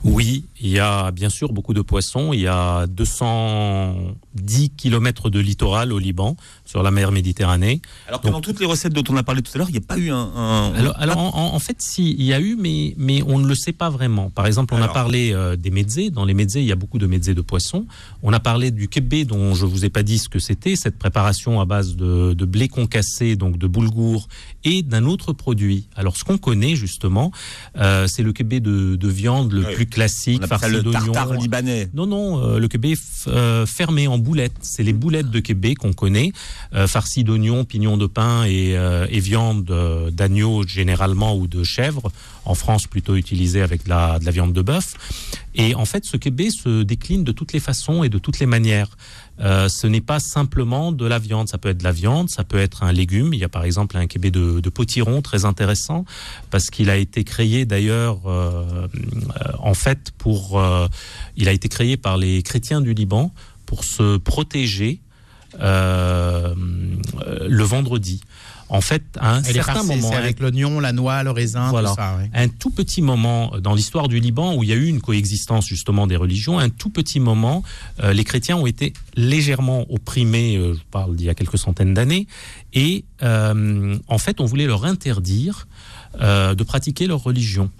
Oui, 0.05 0.45
il 0.61 0.69
y 0.69 0.79
a 0.79 1.11
bien 1.11 1.29
sûr 1.29 1.53
beaucoup 1.53 1.75
de 1.75 1.81
poissons. 1.81 2.33
Il 2.33 2.41
y 2.41 2.47
a 2.47 2.87
210 2.87 4.71
kilomètres 4.71 5.31
de 5.31 5.41
littoral 5.41 5.93
au 5.93 5.99
Liban, 5.99 6.37
sur 6.67 6.83
la 6.83 6.91
mer 6.91 7.13
Méditerranée. 7.13 7.81
Alors 8.09 8.21
que 8.21 8.29
dans 8.29 8.43
toutes 8.43 8.61
les 8.61 8.67
recettes 8.67 8.93
dont 8.93 9.05
on 9.09 9.17
a 9.17 9.23
parlé 9.23 9.41
tout 9.41 9.53
à 9.55 9.59
l'heure, 9.59 9.71
il 9.71 9.73
n'y 9.73 9.79
a 9.79 9.87
pas 9.87 9.97
eu 9.97 10.11
un... 10.11 10.17
un... 10.17 10.75
Alors, 10.75 10.95
alors 10.99 11.19
en, 11.19 11.55
en, 11.55 11.59
fait, 11.59 11.77
si, 11.81 12.15
il 12.19 12.25
y 12.25 12.35
a 12.35 12.41
eu, 12.41 12.57
mais, 12.57 12.95
mais 12.99 13.23
on 13.23 13.39
ne 13.39 13.47
le 13.47 13.55
sait 13.55 13.73
pas 13.73 13.89
vraiment. 13.89 14.31
Par 14.31 14.47
exemple, 14.47 14.75
on 14.75 14.79
alors... 14.79 14.91
a 14.91 14.93
parlé 14.93 15.33
euh, 15.33 15.57
des 15.57 15.71
mezzés. 15.71 16.11
Dans 16.11 16.25
les 16.25 16.35
mezzés, 16.35 16.61
il 16.61 16.67
y 16.67 16.73
a 16.73 16.77
beaucoup 16.77 16.99
de 16.99 17.07
mezzés 17.07 17.35
de 17.35 17.41
poissons. 17.41 17.87
On 18.23 18.33
a 18.33 18.41
parlé 18.41 18.71
du 18.71 18.89
kebé, 18.89 19.25
dont 19.25 19.55
je 19.55 19.65
vous 19.65 19.85
ai 19.85 19.91
pas 19.91 20.03
dit 20.03 20.19
ce 20.19 20.29
que 20.29 20.39
c'était, 20.39 20.77
cette 20.77 20.99
préparation 20.99 21.61
à 21.61 21.65
base 21.65 21.97
de, 21.97 22.35
de 22.35 22.45
blé 22.45 22.69
concassé, 22.69 23.37
donc 23.37 23.57
de 23.57 23.67
boulgour, 23.67 24.29
et 24.65 24.83
d'un 24.83 25.05
autre 25.05 25.33
produit. 25.33 25.89
Alors, 25.95 26.17
ce 26.17 26.25
qu'on 26.25 26.39
connaît, 26.39 26.75
justement, 26.75 27.31
euh, 27.79 28.07
c'est 28.09 28.23
le 28.23 28.33
kebé 28.33 28.61
de, 28.61 28.97
de 28.97 29.09
viande 29.09 29.53
le 29.53 29.65
oui. 29.65 29.75
plus 29.75 29.87
classique, 29.87 30.45
farci 30.47 30.71
le 30.71 30.83
tartare 30.83 31.33
libanais. 31.35 31.89
Non, 31.95 32.07
non, 32.07 32.43
euh, 32.43 32.59
le 32.59 32.69
kebé 32.69 32.95
fermé 33.67 34.09
en 34.09 34.19
boulettes. 34.19 34.59
C'est 34.63 34.83
les 34.83 34.93
boulettes 34.93 35.31
de 35.31 35.41
kebé 35.41 35.75
qu'on 35.75 35.93
connaît, 35.93 36.33
euh, 36.75 36.87
farcies 36.87 37.25
d'oignons, 37.25 37.65
pignons 37.65 37.97
de 37.97 38.07
pain 38.07 38.45
et, 38.45 38.77
euh, 38.77 39.07
viande 39.11 39.65
d'agneau 40.13 40.67
généralement 40.67 41.37
ou 41.37 41.47
de 41.47 41.65
chèvre. 41.65 42.11
En 42.45 42.55
France, 42.55 42.87
plutôt 42.87 43.17
utilisé 43.17 43.61
avec 43.61 43.85
de 43.85 43.89
la, 43.89 44.19
de 44.21 44.25
la 44.25 44.31
viande 44.31 44.53
de 44.53 44.63
bœuf. 44.63 44.95
Et 45.57 45.75
en 45.75 45.85
fait, 45.85 46.05
ce 46.05 46.17
kebé 46.17 46.51
se 46.51 46.83
décline 46.83 47.25
de 47.25 47.33
toutes 47.33 47.53
les 47.53 47.61
façons 47.61 48.05
et 48.05 48.09
de 48.09 48.19
toutes 48.19 48.39
les 48.39 48.47
manières. 48.47 48.97
Euh, 49.41 49.69
ce 49.69 49.87
n'est 49.87 50.01
pas 50.01 50.19
simplement 50.19 50.93
de 50.93 51.05
la 51.05 51.19
viande, 51.19 51.49
ça 51.49 51.59
peut 51.59 51.69
être 51.69 51.79
de 51.79 51.85
la 51.85 51.93
viande, 51.93 52.31
ça 52.31 52.45
peut 52.45 52.59
être 52.59 52.83
un 52.83 52.93
légume. 52.93 53.35
Il 53.35 53.41
y 53.41 53.45
a 53.45 53.49
par 53.49 53.65
exemple 53.65 53.97
un 53.97 54.07
kébé 54.07 54.31
de, 54.31 54.61
potiron 54.71 55.23
très 55.23 55.45
intéressant 55.45 56.05
parce 56.51 56.71
qu'il 56.71 56.91
a 56.91 56.97
été 56.97 57.25
créé 57.25 57.65
d'ailleurs 57.65 58.21
euh, 58.27 58.89
en 59.59 59.75
fait 59.75 60.13
pour, 60.19 60.59
euh, 60.59 60.87
il 61.37 61.49
a 61.49 61.53
été 61.53 61.69
créé 61.69 61.97
par 61.97 62.17
les 62.17 62.43
chrétiens 62.43 62.81
du 62.81 62.93
Liban 62.95 63.33
pour 63.65 63.85
se 63.85 64.17
protéger 64.19 65.01
euh, 65.01 65.06
le 65.61 66.55
vendredi. 67.63 68.21
En 68.69 68.81
fait, 68.81 69.05
à 69.21 69.37
un 69.37 69.43
certain 69.45 69.85
moment, 69.85 70.11
avec 70.11 70.41
l'oignon, 70.41 70.81
la 70.81 70.93
noix, 70.93 71.23
le 71.23 71.31
raisin, 71.31 71.71
voilà, 71.71 71.91
tout 71.91 71.95
ça. 71.97 72.19
Oui. 72.21 72.29
un 72.35 72.49
tout 72.49 72.71
petit 72.71 73.01
moment 73.01 73.53
dans 73.61 73.75
l'histoire 73.75 74.09
du 74.09 74.19
Liban 74.19 74.57
où 74.57 74.65
il 74.65 74.69
y 74.69 74.73
a 74.73 74.75
eu 74.75 74.87
une 74.87 75.01
coexistence 75.01 75.67
justement 75.67 76.09
des 76.09 76.17
religions, 76.17 76.59
un 76.59 76.69
tout 76.69 76.91
petit 76.91 77.21
moment, 77.21 77.63
euh, 78.03 78.13
les 78.13 78.25
chrétiens 78.25 78.57
ont 78.57 78.67
été 78.67 78.93
légèrement 79.15 79.87
opprimés. 79.89 80.57
Euh, 80.57 80.75
je 80.75 80.81
parle 80.91 81.15
d'il 81.15 81.27
y 81.27 81.31
a 81.31 81.35
quelques 81.35 81.59
centaines 81.59 81.95
d'années, 81.95 82.27
et 82.73 83.05
euh, 83.23 83.97
en 84.09 84.19
fait, 84.19 84.41
on 84.41 84.47
voulait 84.47 84.67
leur 84.67 84.85
interdire 84.85 85.69
euh, 86.21 86.55
de 86.55 86.65
pratiquer 86.65 87.07
leur 87.07 87.23
religion. 87.23 87.71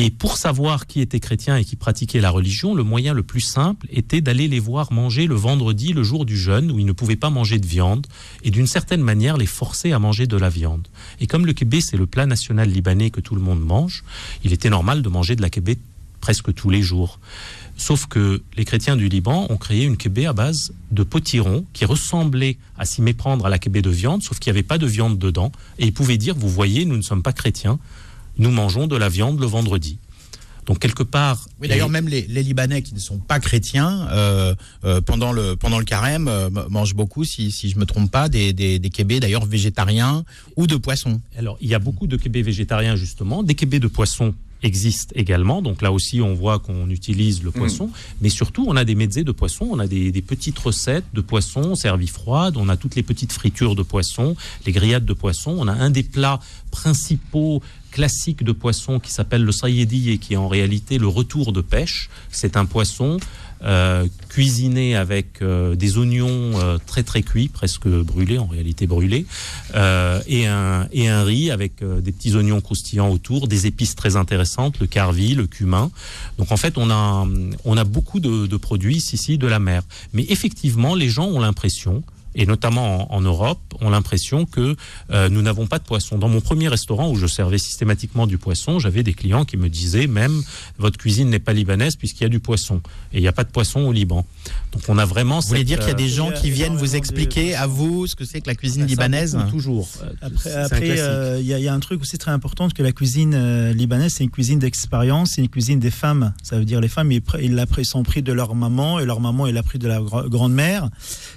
Et 0.00 0.10
pour 0.10 0.36
savoir 0.36 0.86
qui 0.86 1.00
était 1.00 1.18
chrétien 1.18 1.56
et 1.56 1.64
qui 1.64 1.74
pratiquait 1.74 2.20
la 2.20 2.30
religion, 2.30 2.72
le 2.72 2.84
moyen 2.84 3.14
le 3.14 3.24
plus 3.24 3.40
simple 3.40 3.88
était 3.90 4.20
d'aller 4.20 4.46
les 4.46 4.60
voir 4.60 4.92
manger 4.92 5.26
le 5.26 5.34
vendredi, 5.34 5.92
le 5.92 6.04
jour 6.04 6.24
du 6.24 6.38
jeûne, 6.38 6.70
où 6.70 6.78
ils 6.78 6.86
ne 6.86 6.92
pouvaient 6.92 7.16
pas 7.16 7.30
manger 7.30 7.58
de 7.58 7.66
viande, 7.66 8.06
et 8.44 8.52
d'une 8.52 8.68
certaine 8.68 9.02
manière 9.02 9.36
les 9.36 9.44
forcer 9.44 9.90
à 9.90 9.98
manger 9.98 10.28
de 10.28 10.36
la 10.36 10.50
viande. 10.50 10.86
Et 11.18 11.26
comme 11.26 11.46
le 11.46 11.52
kébé, 11.52 11.80
c'est 11.80 11.96
le 11.96 12.06
plat 12.06 12.26
national 12.26 12.70
libanais 12.70 13.10
que 13.10 13.20
tout 13.20 13.34
le 13.34 13.40
monde 13.40 13.60
mange, 13.60 14.04
il 14.44 14.52
était 14.52 14.70
normal 14.70 15.02
de 15.02 15.08
manger 15.08 15.34
de 15.34 15.42
la 15.42 15.50
kébé 15.50 15.78
presque 16.20 16.54
tous 16.54 16.70
les 16.70 16.82
jours. 16.82 17.18
Sauf 17.76 18.06
que 18.06 18.42
les 18.56 18.64
chrétiens 18.64 18.96
du 18.96 19.08
Liban 19.08 19.46
ont 19.50 19.56
créé 19.56 19.84
une 19.84 19.96
kébé 19.96 20.26
à 20.26 20.32
base 20.32 20.72
de 20.90 21.02
potiron 21.02 21.64
qui 21.72 21.84
ressemblait 21.84 22.56
à 22.76 22.84
s'y 22.84 23.02
méprendre 23.02 23.46
à 23.46 23.48
la 23.48 23.58
kébé 23.58 23.82
de 23.82 23.90
viande, 23.90 24.22
sauf 24.22 24.38
qu'il 24.38 24.52
n'y 24.52 24.58
avait 24.58 24.66
pas 24.66 24.78
de 24.78 24.86
viande 24.86 25.18
dedans. 25.18 25.50
Et 25.78 25.86
ils 25.86 25.92
pouvaient 25.92 26.18
dire, 26.18 26.34
vous 26.36 26.48
voyez, 26.48 26.84
nous 26.84 26.96
ne 26.96 27.02
sommes 27.02 27.22
pas 27.22 27.32
chrétiens, 27.32 27.78
nous 28.38 28.50
mangeons 28.50 28.86
de 28.86 28.96
la 28.96 29.08
viande 29.08 29.40
le 29.40 29.46
vendredi. 29.46 29.98
Donc 30.68 30.80
quelque 30.80 31.02
part. 31.02 31.48
Oui, 31.60 31.68
d'ailleurs, 31.68 31.88
même 31.88 32.08
les, 32.08 32.26
les, 32.28 32.42
Libanais 32.42 32.82
qui 32.82 32.94
ne 32.94 33.00
sont 33.00 33.16
pas 33.16 33.40
chrétiens 33.40 34.06
euh, 34.10 34.54
euh, 34.84 35.00
pendant 35.00 35.32
le 35.32 35.56
pendant 35.56 35.78
le 35.78 35.84
carême 35.86 36.28
euh, 36.28 36.50
mangent 36.68 36.94
beaucoup, 36.94 37.24
si, 37.24 37.50
si 37.50 37.70
je 37.70 37.78
me 37.78 37.86
trompe 37.86 38.10
pas, 38.10 38.28
des 38.28 38.52
des, 38.52 38.78
des 38.78 38.90
kébés 38.90 39.18
d'ailleurs 39.18 39.46
végétariens 39.46 40.24
ou 40.56 40.66
de 40.66 40.76
poissons. 40.76 41.22
Alors 41.38 41.56
il 41.62 41.70
y 41.70 41.74
a 41.74 41.78
beaucoup 41.78 42.06
de 42.06 42.18
kébés 42.18 42.42
végétariens 42.42 42.96
justement, 42.96 43.42
des 43.42 43.54
kébés 43.54 43.80
de 43.80 43.88
poissons 43.88 44.34
existe 44.62 45.12
également. 45.14 45.62
Donc 45.62 45.82
là 45.82 45.92
aussi, 45.92 46.20
on 46.20 46.34
voit 46.34 46.58
qu'on 46.58 46.90
utilise 46.90 47.42
le 47.42 47.50
poisson. 47.50 47.86
Mmh. 47.86 47.92
Mais 48.22 48.28
surtout, 48.28 48.64
on 48.68 48.76
a 48.76 48.84
des 48.84 48.94
mezzés 48.94 49.24
de 49.24 49.32
poisson. 49.32 49.68
On 49.70 49.78
a 49.78 49.86
des, 49.86 50.10
des, 50.10 50.22
petites 50.22 50.58
recettes 50.58 51.04
de 51.14 51.20
poisson 51.20 51.74
servies 51.74 52.08
froides. 52.08 52.56
On 52.56 52.68
a 52.68 52.76
toutes 52.76 52.94
les 52.94 53.02
petites 53.02 53.32
fritures 53.32 53.74
de 53.74 53.82
poisson, 53.82 54.36
les 54.66 54.72
grillades 54.72 55.04
de 55.04 55.12
poisson. 55.12 55.54
On 55.58 55.68
a 55.68 55.72
un 55.72 55.90
des 55.90 56.02
plats 56.02 56.40
principaux 56.70 57.62
classique 57.90 58.44
de 58.44 58.52
poisson 58.52 59.00
qui 59.00 59.10
s'appelle 59.10 59.42
le 59.42 59.52
sayedi 59.52 60.10
et 60.10 60.18
qui 60.18 60.34
est 60.34 60.36
en 60.36 60.48
réalité 60.48 60.98
le 60.98 61.08
retour 61.08 61.52
de 61.52 61.60
pêche. 61.60 62.10
C'est 62.30 62.56
un 62.56 62.64
poisson 62.64 63.18
cuisiné 64.28 64.94
avec 64.94 65.42
euh, 65.42 65.74
des 65.74 65.98
oignons 65.98 66.52
euh, 66.60 66.78
très 66.86 67.02
très 67.02 67.22
cuits, 67.22 67.48
presque 67.48 67.88
brûlés, 67.88 68.38
en 68.38 68.46
réalité 68.46 68.86
brûlés, 68.86 69.26
euh, 69.74 70.20
et, 70.26 70.46
un, 70.46 70.86
et 70.92 71.08
un 71.08 71.24
riz 71.24 71.50
avec 71.50 71.82
euh, 71.82 72.00
des 72.00 72.12
petits 72.12 72.36
oignons 72.36 72.60
croustillants 72.60 73.10
autour, 73.10 73.48
des 73.48 73.66
épices 73.66 73.94
très 73.94 74.16
intéressantes, 74.16 74.78
le 74.80 74.86
carvi, 74.86 75.34
le 75.34 75.46
cumin. 75.46 75.90
Donc 76.38 76.52
en 76.52 76.56
fait, 76.56 76.78
on 76.78 76.90
a, 76.90 77.26
on 77.64 77.76
a 77.76 77.84
beaucoup 77.84 78.20
de, 78.20 78.46
de 78.46 78.56
produits 78.56 78.96
ici 78.96 79.38
de 79.38 79.46
la 79.46 79.58
mer. 79.58 79.82
Mais 80.12 80.24
effectivement, 80.28 80.94
les 80.94 81.08
gens 81.08 81.26
ont 81.26 81.40
l'impression 81.40 82.02
et 82.34 82.46
notamment 82.46 83.12
en, 83.12 83.16
en 83.16 83.20
Europe, 83.20 83.58
ont 83.80 83.90
l'impression 83.90 84.44
que 84.44 84.76
euh, 85.10 85.28
nous 85.28 85.42
n'avons 85.42 85.66
pas 85.66 85.78
de 85.78 85.84
poisson. 85.84 86.18
Dans 86.18 86.28
mon 86.28 86.40
premier 86.40 86.68
restaurant 86.68 87.10
où 87.10 87.16
je 87.16 87.26
servais 87.26 87.58
systématiquement 87.58 88.26
du 88.26 88.38
poisson, 88.38 88.78
j'avais 88.78 89.02
des 89.02 89.14
clients 89.14 89.44
qui 89.44 89.56
me 89.56 89.68
disaient 89.68 90.06
même 90.06 90.42
votre 90.78 90.98
cuisine 90.98 91.30
n'est 91.30 91.38
pas 91.38 91.52
libanaise 91.52 91.96
puisqu'il 91.96 92.24
y 92.24 92.26
a 92.26 92.30
du 92.30 92.40
poisson 92.40 92.80
et 93.12 93.18
il 93.18 93.20
n'y 93.20 93.28
a 93.28 93.32
pas 93.32 93.44
de 93.44 93.50
poisson 93.50 93.80
au 93.80 93.92
Liban. 93.92 94.26
Donc 94.72 94.82
on 94.88 94.98
a 94.98 95.04
vraiment. 95.04 95.40
Vous 95.40 95.48
voulez 95.48 95.64
dire 95.64 95.78
qu'il 95.78 95.88
y 95.88 95.92
a 95.92 95.94
des 95.94 96.08
gens 96.08 96.30
qui 96.30 96.50
viennent 96.50 96.76
vous 96.76 96.96
expliquer 96.96 97.54
à 97.54 97.66
vous 97.66 98.06
ce 98.06 98.16
que 98.16 98.24
c'est 98.24 98.40
que 98.40 98.48
la 98.48 98.54
cuisine 98.54 98.86
libanaise 98.86 99.36
Toujours. 99.50 99.88
Après, 100.20 100.52
après 100.52 100.88
il 100.88 100.98
euh, 100.98 101.40
y, 101.40 101.46
y, 101.46 101.68
a 101.68 101.74
un 101.74 101.80
truc 101.80 102.00
aussi 102.02 102.18
très 102.18 102.30
important 102.30 102.68
que 102.68 102.82
la 102.82 102.92
cuisine 102.92 103.34
euh, 103.34 103.72
libanaise, 103.72 104.14
c'est 104.14 104.24
une 104.24 104.30
cuisine 104.30 104.58
d'expérience, 104.58 105.32
c'est 105.34 105.42
une 105.42 105.48
cuisine 105.48 105.78
des 105.78 105.90
femmes. 105.90 106.32
Ça 106.42 106.58
veut 106.58 106.64
dire 106.64 106.80
les 106.80 106.88
femmes, 106.88 107.12
ils, 107.12 107.22
ils, 107.40 107.64
ils 107.78 107.86
sont 107.86 108.02
pris 108.02 108.22
de 108.22 108.32
leur 108.32 108.54
maman 108.54 108.98
et 108.98 109.06
leur 109.06 109.20
maman, 109.20 109.46
elle 109.46 109.56
a 109.56 109.62
pris 109.62 109.78
de 109.78 109.88
la 109.88 110.00
grand-mère. 110.00 110.88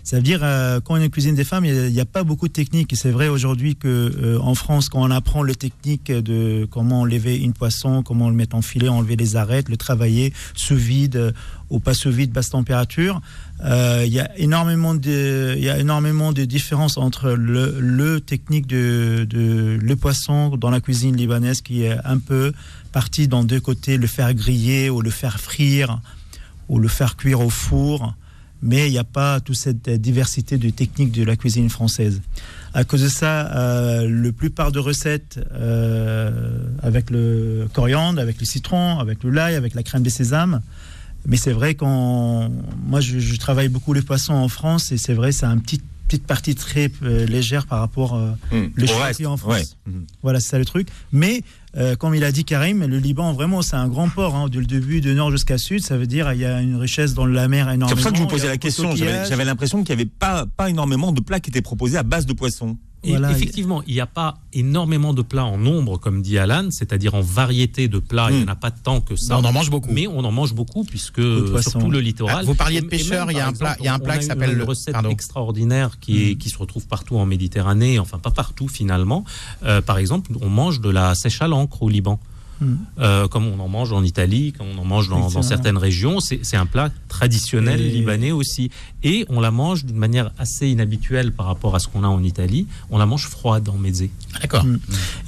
Ça 0.03 0.17
veut 0.17 0.23
dire 0.23 0.43
quand 0.83 0.95
on 0.95 0.97
est 0.97 1.09
cuisine 1.09 1.35
des 1.35 1.43
femmes, 1.43 1.65
il 1.65 1.91
n'y 1.91 1.99
a, 1.99 2.05
pas 2.05 2.23
beaucoup 2.23 2.47
de 2.47 2.53
techniques. 2.53 2.93
C'est 2.95 3.11
vrai 3.11 3.27
aujourd'hui 3.27 3.75
que 3.75 3.87
euh, 3.87 4.39
en 4.39 4.55
France, 4.55 4.89
quand 4.89 5.01
on 5.01 5.11
apprend 5.11 5.43
les 5.43 5.55
techniques 5.55 6.11
de 6.11 6.67
comment 6.69 7.01
enlever 7.01 7.37
une 7.37 7.53
poisson, 7.53 8.03
comment 8.03 8.29
le 8.29 8.35
mettre 8.35 8.55
en 8.55 8.61
filet, 8.61 8.89
enlever 8.89 9.15
les 9.15 9.35
arêtes, 9.35 9.69
le 9.69 9.77
travailler 9.77 10.33
sous 10.55 10.75
vide 10.75 11.15
euh, 11.15 11.31
ou 11.69 11.79
pas 11.79 11.93
sous 11.93 12.11
vide, 12.11 12.31
basse 12.31 12.49
température, 12.49 13.21
il 13.63 14.11
y 14.11 14.19
a 14.19 14.29
énormément 14.37 14.95
de, 14.95 15.53
il 15.55 15.63
y 15.63 15.69
a 15.69 15.77
énormément 15.77 16.33
de 16.33 16.43
différences 16.45 16.97
entre 16.97 17.31
le, 17.31 18.19
technique 18.19 18.65
de, 18.67 19.25
de 19.29 19.77
le 19.79 19.95
poisson 19.95 20.57
dans 20.57 20.71
la 20.71 20.81
cuisine 20.81 21.15
libanaise 21.15 21.61
qui 21.61 21.83
est 21.83 21.95
un 22.03 22.17
peu 22.17 22.51
partie 22.91 23.27
dans 23.27 23.43
deux 23.43 23.61
côtés, 23.61 23.97
le 23.97 24.07
faire 24.07 24.33
griller 24.33 24.89
ou 24.89 25.01
le 25.01 25.11
faire 25.11 25.39
frire 25.39 26.01
ou 26.69 26.79
le 26.79 26.87
faire 26.87 27.15
cuire 27.15 27.39
au 27.41 27.49
four 27.49 28.15
mais 28.61 28.87
il 28.87 28.91
n'y 28.91 28.97
a 28.97 29.03
pas 29.03 29.39
toute 29.39 29.55
cette 29.55 29.89
diversité 29.89 30.57
de 30.57 30.69
techniques 30.69 31.11
de 31.11 31.23
la 31.23 31.35
cuisine 31.35 31.69
française. 31.69 32.21
À 32.73 32.83
cause 32.83 33.01
de 33.01 33.09
ça, 33.09 33.51
euh, 33.55 34.07
la 34.09 34.31
plupart 34.31 34.71
de 34.71 34.79
recettes 34.79 35.39
euh, 35.53 36.31
avec 36.81 37.09
le 37.09 37.67
coriandre, 37.73 38.19
avec 38.19 38.39
le 38.39 38.45
citron, 38.45 38.99
avec 38.99 39.23
le 39.23 39.29
l'ail, 39.29 39.55
avec 39.55 39.73
la 39.73 39.83
crème 39.83 40.03
de 40.03 40.09
sésame. 40.09 40.61
Mais 41.25 41.37
c'est 41.37 41.51
vrai 41.51 41.75
qu'on, 41.75 42.51
moi, 42.85 43.01
je, 43.01 43.35
travaille 43.37 43.69
beaucoup 43.69 43.93
les 43.93 44.01
poissons 44.01 44.33
en 44.33 44.47
France 44.47 44.91
et 44.91 44.97
c'est 44.97 45.13
vrai, 45.13 45.31
c'est 45.31 45.45
un 45.45 45.57
petit 45.57 45.81
petite 46.11 46.27
partie 46.27 46.55
très 46.55 46.91
euh, 47.03 47.25
légère 47.25 47.65
par 47.65 47.79
rapport 47.79 48.15
euh, 48.15 48.31
mmh. 48.51 48.71
le 48.75 49.27
en 49.27 49.37
France. 49.37 49.77
Mmh. 49.85 49.91
Voilà, 50.21 50.41
c'est 50.41 50.49
ça 50.49 50.59
le 50.59 50.65
truc. 50.65 50.89
Mais 51.13 51.41
euh, 51.77 51.95
comme 51.95 52.13
il 52.15 52.25
a 52.25 52.33
dit 52.33 52.43
Karim, 52.43 52.85
le 52.85 52.97
Liban, 52.97 53.31
vraiment, 53.31 53.61
c'est 53.61 53.77
un 53.77 53.87
grand 53.87 54.09
port. 54.09 54.35
Hein, 54.35 54.49
du 54.49 54.65
début 54.65 54.99
de 54.99 55.13
nord 55.13 55.31
jusqu'à 55.31 55.57
sud, 55.57 55.81
ça 55.81 55.95
veut 55.95 56.07
dire 56.07 56.33
il 56.33 56.39
y 56.39 56.45
a 56.45 56.61
une 56.61 56.75
richesse 56.75 57.13
dans 57.13 57.25
la 57.25 57.47
mer 57.47 57.69
énormément. 57.69 57.87
C'est 57.87 57.95
pour 57.95 58.03
ça 58.03 58.11
que 58.11 58.17
je 58.17 58.21
vous 58.23 58.27
posais 58.27 58.47
la 58.47 58.57
question. 58.57 58.93
J'avais 58.93 59.45
l'impression 59.45 59.83
qu'il 59.83 59.95
n'y 59.95 60.01
avait 60.01 60.09
pas, 60.09 60.45
pas 60.45 60.69
énormément 60.69 61.13
de 61.13 61.21
plats 61.21 61.39
qui 61.39 61.49
étaient 61.49 61.61
proposés 61.61 61.97
à 61.97 62.03
base 62.03 62.25
de 62.25 62.33
poissons 62.33 62.77
effectivement, 63.03 63.81
il 63.87 63.93
n'y 63.93 64.01
a 64.01 64.05
pas 64.05 64.37
énormément 64.53 65.13
de 65.13 65.21
plats 65.21 65.45
en 65.45 65.57
nombre, 65.57 65.97
comme 65.97 66.21
dit 66.21 66.37
Alan, 66.37 66.69
c'est-à-dire 66.69 67.15
en 67.15 67.21
variété 67.21 67.87
de 67.87 67.99
plats. 67.99 68.27
Il 68.29 68.37
n'y 68.37 68.43
en 68.43 68.47
a 68.47 68.55
pas 68.55 68.71
tant 68.71 69.01
que 69.01 69.15
ça. 69.15 69.37
on 69.37 69.43
en 69.43 69.51
mange 69.51 69.69
beaucoup. 69.69 69.91
Mais 69.91 70.07
on 70.07 70.19
en 70.19 70.31
mange 70.31 70.53
beaucoup, 70.53 70.83
puisque 70.83 71.21
surtout 71.61 71.89
le 71.89 71.99
littoral. 71.99 72.37
Ah, 72.39 72.43
vous 72.43 72.55
parliez 72.55 72.81
de 72.81 72.87
pêcheurs, 72.87 73.31
il 73.31 73.37
y 73.37 73.39
a 73.39 73.47
un 73.47 73.53
plat, 73.53 73.75
il 73.79 73.85
y 73.85 73.87
a 73.87 73.93
un 73.93 73.99
plat 73.99 74.17
qui 74.17 74.25
s'appelle. 74.25 74.51
Une 74.51 74.63
recette 74.63 74.95
extraordinaire 75.09 75.99
qui, 75.99 76.23
est, 76.23 76.35
hmm. 76.35 76.37
qui 76.37 76.49
se 76.49 76.57
retrouve 76.57 76.87
partout 76.87 77.17
en 77.17 77.25
Méditerranée, 77.25 77.99
enfin 77.99 78.19
pas 78.19 78.31
partout 78.31 78.67
finalement. 78.67 79.23
Euh, 79.63 79.81
par 79.81 79.97
exemple, 79.97 80.31
on 80.41 80.49
mange 80.49 80.81
de 80.81 80.89
la 80.89 81.15
sèche 81.15 81.41
à 81.41 81.47
l'encre 81.47 81.83
au 81.83 81.89
Liban. 81.89 82.19
Euh, 82.99 83.27
comme 83.27 83.47
on 83.47 83.59
en 83.59 83.67
mange 83.67 83.91
en 83.91 84.03
Italie, 84.03 84.53
comme 84.53 84.67
on 84.75 84.81
en 84.81 84.85
mange 84.85 85.09
dans, 85.09 85.41
certaines 85.41 85.77
régions. 85.77 86.19
C'est 86.19 86.57
un 86.57 86.65
plat 86.65 86.89
traditionnel 87.07 87.81
libanais 87.81 88.31
aussi. 88.31 88.69
Et 89.03 89.25
on 89.29 89.39
la 89.39 89.51
mange 89.51 89.85
d'une 89.85 89.97
manière 89.97 90.31
assez 90.37 90.67
inhabituelle 90.67 91.31
par 91.31 91.47
rapport 91.47 91.75
à 91.75 91.79
ce 91.79 91.87
qu'on 91.87 92.03
a 92.03 92.07
en 92.07 92.23
Italie. 92.23 92.67
On 92.91 92.97
la 92.97 93.05
mange 93.05 93.27
froide 93.27 93.67
en 93.69 93.77
mezze. 93.77 94.09
D'accord. 94.39 94.63
Mm. 94.63 94.79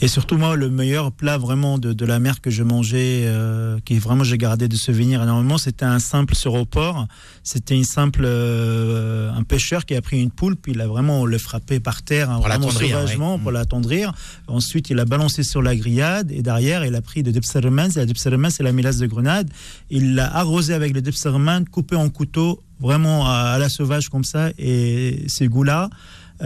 Et 0.01 0.07
surtout, 0.07 0.37
moi, 0.37 0.55
le 0.55 0.69
meilleur 0.69 1.11
plat 1.11 1.37
vraiment 1.37 1.77
de, 1.77 2.05
la 2.05 2.19
mer 2.19 2.41
que 2.41 2.51
je 2.51 2.63
mangeais, 2.63 3.23
euh, 3.25 3.79
qui 3.85 3.97
vraiment 3.97 4.23
j'ai 4.23 4.37
gardé 4.37 4.67
de 4.67 4.75
souvenir 4.75 5.23
énormément, 5.23 5.57
c'était 5.57 5.85
un 5.85 5.99
simple 5.99 6.35
sur 6.35 6.53
au 6.53 6.65
port. 6.65 7.07
C'était 7.43 7.75
une 7.75 7.83
simple, 7.83 8.23
euh, 8.25 9.31
un 9.31 9.43
pêcheur 9.43 9.85
qui 9.85 9.95
a 9.95 10.01
pris 10.01 10.21
une 10.21 10.31
poule, 10.31 10.55
puis 10.55 10.73
il 10.73 10.81
a 10.81 10.87
vraiment 10.87 11.25
le 11.25 11.37
frappé 11.37 11.79
par 11.79 12.03
terre, 12.03 12.29
hein, 12.29 12.35
pour 12.35 12.47
vraiment 12.47 12.69
sauvagement, 12.69 13.39
pour 13.39 13.51
mm. 13.51 13.55
l'attendrir. 13.55 14.13
Ensuite, 14.47 14.89
il 14.89 14.99
a 14.99 15.05
balancé 15.05 15.43
sur 15.43 15.61
la 15.61 15.75
grillade 15.75 16.31
et 16.31 16.41
derrière, 16.41 16.85
il 16.85 16.95
a 16.95 17.01
pris 17.01 17.22
de 17.23 17.31
dipsareman. 17.31 17.89
La 17.95 18.05
c'est 18.49 18.63
la 18.63 18.71
mélasse 18.71 18.97
de 18.97 19.07
grenade. 19.07 19.49
Il 19.89 20.15
l'a 20.15 20.35
arrosé 20.35 20.73
avec 20.73 20.93
le 20.93 21.01
dipsareman, 21.01 21.67
coupé 21.67 21.95
en 21.95 22.09
couteau, 22.09 22.61
vraiment 22.79 23.25
à, 23.27 23.57
la 23.57 23.69
sauvage 23.69 24.09
comme 24.09 24.23
ça. 24.23 24.51
Et 24.57 25.23
ces 25.27 25.47
goûts-là, 25.47 25.89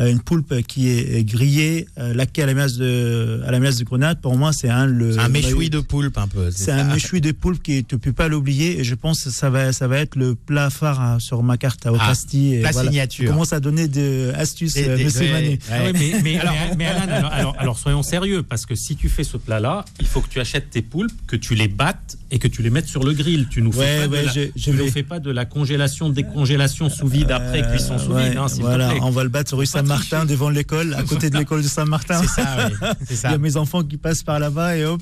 une 0.06 0.20
poulpe 0.20 0.62
qui 0.68 0.90
est 0.90 1.24
grillée, 1.24 1.88
euh, 1.98 2.14
laquelle 2.14 2.44
à 2.44 2.48
la 2.48 2.54
mélasse 2.54 2.78
de, 2.78 3.42
à 3.46 3.52
la 3.52 3.60
de 3.60 3.84
grenade, 3.84 4.22
pour 4.22 4.38
moi, 4.38 4.52
c'est 4.54 4.70
un 4.70 4.86
le. 4.86 5.18
Un 5.20 5.30
méchoui 5.30 5.70
de 5.70 5.80
poulpe 5.80 6.18
un 6.18 6.28
peu. 6.28 6.52
C'est 6.52 6.72
un 6.72 6.84
méchoui 6.84 7.22
de 7.22 7.32
poulpe 7.32 7.64
qui 7.64 7.84
tu 7.84 7.98
peux 7.98 8.14
pas 8.14 8.28
l'oublier 8.28 8.80
et 8.80 8.84
je 8.84 8.96
pense 8.96 9.24
que 9.24 9.30
ça 9.32 9.50
va 9.50 9.74
ça 9.74 9.88
va 9.88 9.98
être 9.98 10.16
le 10.16 10.36
plat 10.36 10.70
phare 10.70 11.02
hein, 11.02 11.20
sur 11.20 11.42
ma 11.44 11.58
carte 11.58 11.86
à 11.86 11.94
Ocasti. 11.94 12.62
Ah, 12.64 12.72
la 12.72 12.84
signature. 12.84 13.30
commence 13.32 13.54
à 13.54 13.60
donner 13.60 13.88
des 13.88 14.30
astuces, 14.36 14.76
euh, 14.78 14.98
Monsieur 15.04 15.32
Mané. 15.32 15.60
mais, 16.26 16.38
alors, 16.38 16.54
Alan, 17.32 17.54
alors, 17.58 17.80
soyons 17.80 18.04
sérieux 18.04 18.44
parce 18.44 18.66
que 18.66 18.76
si 18.76 18.96
tu 18.96 19.10
fais 19.10 19.24
ce 19.24 19.38
plat-là, 19.38 19.86
il 20.00 20.06
faut 20.08 20.22
que 20.22 20.30
tu 20.30 20.40
achètes 20.40 20.70
tes 20.70 20.82
poulpes, 20.82 21.12
que 21.26 21.36
tu 21.36 21.56
les 21.56 21.68
battes 21.68 22.18
et 22.32 22.40
que 22.40 22.48
tu 22.48 22.62
les 22.62 22.70
mettes 22.70 22.88
sur 22.88 23.04
le 23.04 23.14
grill. 23.14 23.48
Tu 23.50 23.62
nous 23.62 23.72
fais 23.72 24.02
pas, 24.02 24.08
de, 24.08 24.16
la, 24.16 24.32
je, 24.56 24.72
ne 24.72 24.90
fais 24.90 25.04
pas 25.04 25.20
de 25.20 25.32
la 25.32 25.46
congélation, 25.46 26.10
décongélation 26.10 26.90
sous 26.90 27.08
vide 27.08 27.32
après 27.32 27.62
cuisson 27.64 27.98
sous 27.98 28.14
vide. 28.14 28.38
Hein, 28.38 28.48
voilà, 28.60 28.94
on 29.02 29.10
va 29.10 29.24
le 29.24 29.30
battre 29.30 29.50
sur 29.50 29.62
Saint-Martin 29.88 30.26
devant 30.26 30.50
l'école, 30.50 30.93
à 30.95 31.04
côté 31.04 31.30
de 31.30 31.38
l'école 31.38 31.63
de 31.63 31.67
Saint-Martin. 31.67 32.21
C'est 32.21 32.41
ça, 32.41 32.58
oui. 32.67 32.73
Il 33.10 33.32
y 33.32 33.34
a 33.34 33.38
mes 33.38 33.58
enfants 33.58 33.84
qui 33.84 33.97
passent 33.97 34.23
par 34.23 34.39
là-bas 34.39 34.76
et 34.78 34.86
hop. 34.86 35.02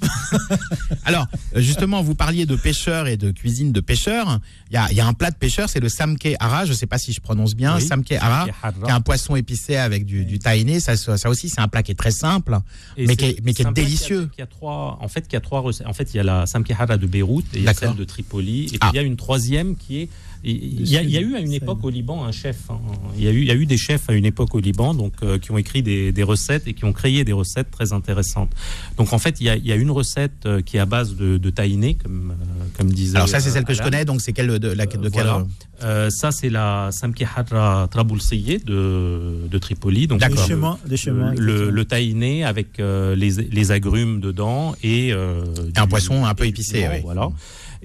Alors, 1.06 1.28
justement, 1.56 2.04
vous 2.04 2.16
parliez 2.16 2.46
de 2.46 2.56
pêcheurs 2.56 3.08
et 3.08 3.18
de 3.18 3.32
cuisine 3.32 3.72
de 3.72 3.80
pêcheurs. 3.80 4.40
Il 4.70 4.74
y 4.76 5.00
a, 5.00 5.08
un 5.08 5.14
plat 5.14 5.32
de 5.32 5.36
pêcheur, 5.36 5.70
c'est 5.70 5.80
le 5.80 5.90
samke 5.90 6.36
hara. 6.40 6.66
Je 6.66 6.72
ne 6.72 6.76
sais 6.76 6.86
pas 6.86 6.98
si 6.98 7.14
je 7.14 7.20
prononce 7.22 7.56
bien. 7.56 7.80
samke 7.80 8.12
hara, 8.12 8.46
qui 8.46 8.90
est 8.90 8.92
un 8.92 9.02
poisson 9.02 9.36
épicé 9.36 9.78
avec 9.78 10.06
du, 10.06 10.26
du 10.26 10.40
tahini. 10.40 10.80
Ça, 10.82 10.96
ça 10.98 11.30
aussi, 11.30 11.50
c'est 11.50 11.62
un 11.62 11.68
plat 11.68 11.84
qui 11.84 11.92
est 11.92 11.96
très 11.96 12.12
simple, 12.12 12.58
mais 12.98 13.16
qui 13.16 13.26
est, 13.26 13.40
mais 13.44 13.54
qui 13.54 13.64
est 13.64 13.72
délicieux. 13.72 14.30
Qui 14.36 14.42
a, 14.42 14.48
trois, 14.48 14.98
en 15.02 15.08
fait, 15.08 15.28
qui 15.28 15.36
a 15.36 15.42
trois 15.42 15.62
recettes. 15.62 15.88
En 15.88 15.94
fait, 15.94 16.14
il 16.14 16.18
y 16.18 16.20
a 16.20 16.24
la 16.24 16.46
samke 16.46 16.72
hara 16.72 16.98
de 16.98 17.08
Beyrouth 17.08 17.46
et 17.54 17.60
il 17.60 17.64
y 17.64 17.68
a 17.68 17.74
celle 17.74 17.96
de 17.96 18.04
Tripoli. 18.04 18.66
Et 18.66 18.68
puis, 18.68 18.80
ah. 18.82 18.90
il 18.94 18.96
y 18.96 19.00
a 19.00 19.04
une 19.04 19.18
troisième 19.18 19.76
qui 19.76 20.02
est 20.02 20.10
il 20.48 20.88
y, 20.88 20.98
a, 20.98 21.22
eu 21.22 21.36
à 21.36 21.40
une 21.40 21.54
époque 21.54 21.84
au 21.84 21.90
Liban 21.90 22.24
un 22.24 22.32
chef. 22.32 22.70
Hein. 22.70 22.80
Il, 23.18 23.24
y 23.24 23.28
a 23.28 23.32
eu, 23.32 23.42
il 23.42 23.48
y 23.48 23.52
a 23.52 23.56
eu 23.56 23.66
des 23.66 23.78
chefs 23.78 24.10
à 24.10 24.14
une 24.14 24.26
époque 24.26 24.54
au 24.54 24.60
Liban 24.60 24.94
donc, 24.94 25.14
euh, 25.24 25.40
qui 25.40 25.52
ont 25.52 25.58
écrit 25.58 25.82
des, 25.82 26.24
recettes 26.24 26.68
et 26.68 26.74
qui 26.74 26.86
ont 26.86 26.94
créé 26.94 27.24
des 27.24 27.34
recettes 27.34 27.72
très 27.72 27.94
intéressantes. 27.94 28.52
Donc 28.98 29.12
en 29.14 29.18
fait, 29.18 29.42
il 29.42 29.48
y 29.48 29.50
a, 29.50 29.56
il 29.56 29.66
y 29.66 29.72
a 29.72 29.76
une 29.76 29.90
recette 29.90 30.46
euh, 30.46 30.62
qui 30.62 30.78
est 30.78 30.80
à 30.80 30.86
base 30.86 31.16
de, 31.16 31.38
de 31.38 31.50
tahiné, 31.50 31.96
comme, 31.96 32.32
euh, 32.32 32.66
comme 32.78 32.92
disait. 32.92 33.16
Alors 33.16 33.28
ça, 33.28 33.40
c'est 33.40 33.50
celle 33.50 33.64
que 33.64 33.74
je 33.74 33.82
connais, 33.82 34.06
donc 34.06 34.22
c'est 34.22 34.34
quelle 34.34 34.60
de, 34.60 34.68
la, 34.68 34.86
de 34.86 35.10
quelle 35.10 36.12
Ça, 36.12 36.32
c'est 36.32 36.50
la 36.50 36.90
Samki 36.92 37.26
Hadra 37.36 37.88
Traboulseye 37.90 38.60
de, 38.64 39.48
de 39.50 39.58
Tripoli. 39.58 40.06
Donc 40.06 40.22
le, 40.22 41.36
le, 41.36 41.70
le, 41.72 41.86
tahiné 41.86 42.44
avec 42.44 42.78
les, 42.78 43.32
les 43.32 43.72
agrumes 43.72 44.20
dedans 44.20 44.76
et, 44.84 45.12
un 45.12 45.88
poisson 45.88 46.26
un 46.26 46.36
peu 46.36 46.46
épicé. 46.46 46.88
Voilà. 47.04 47.30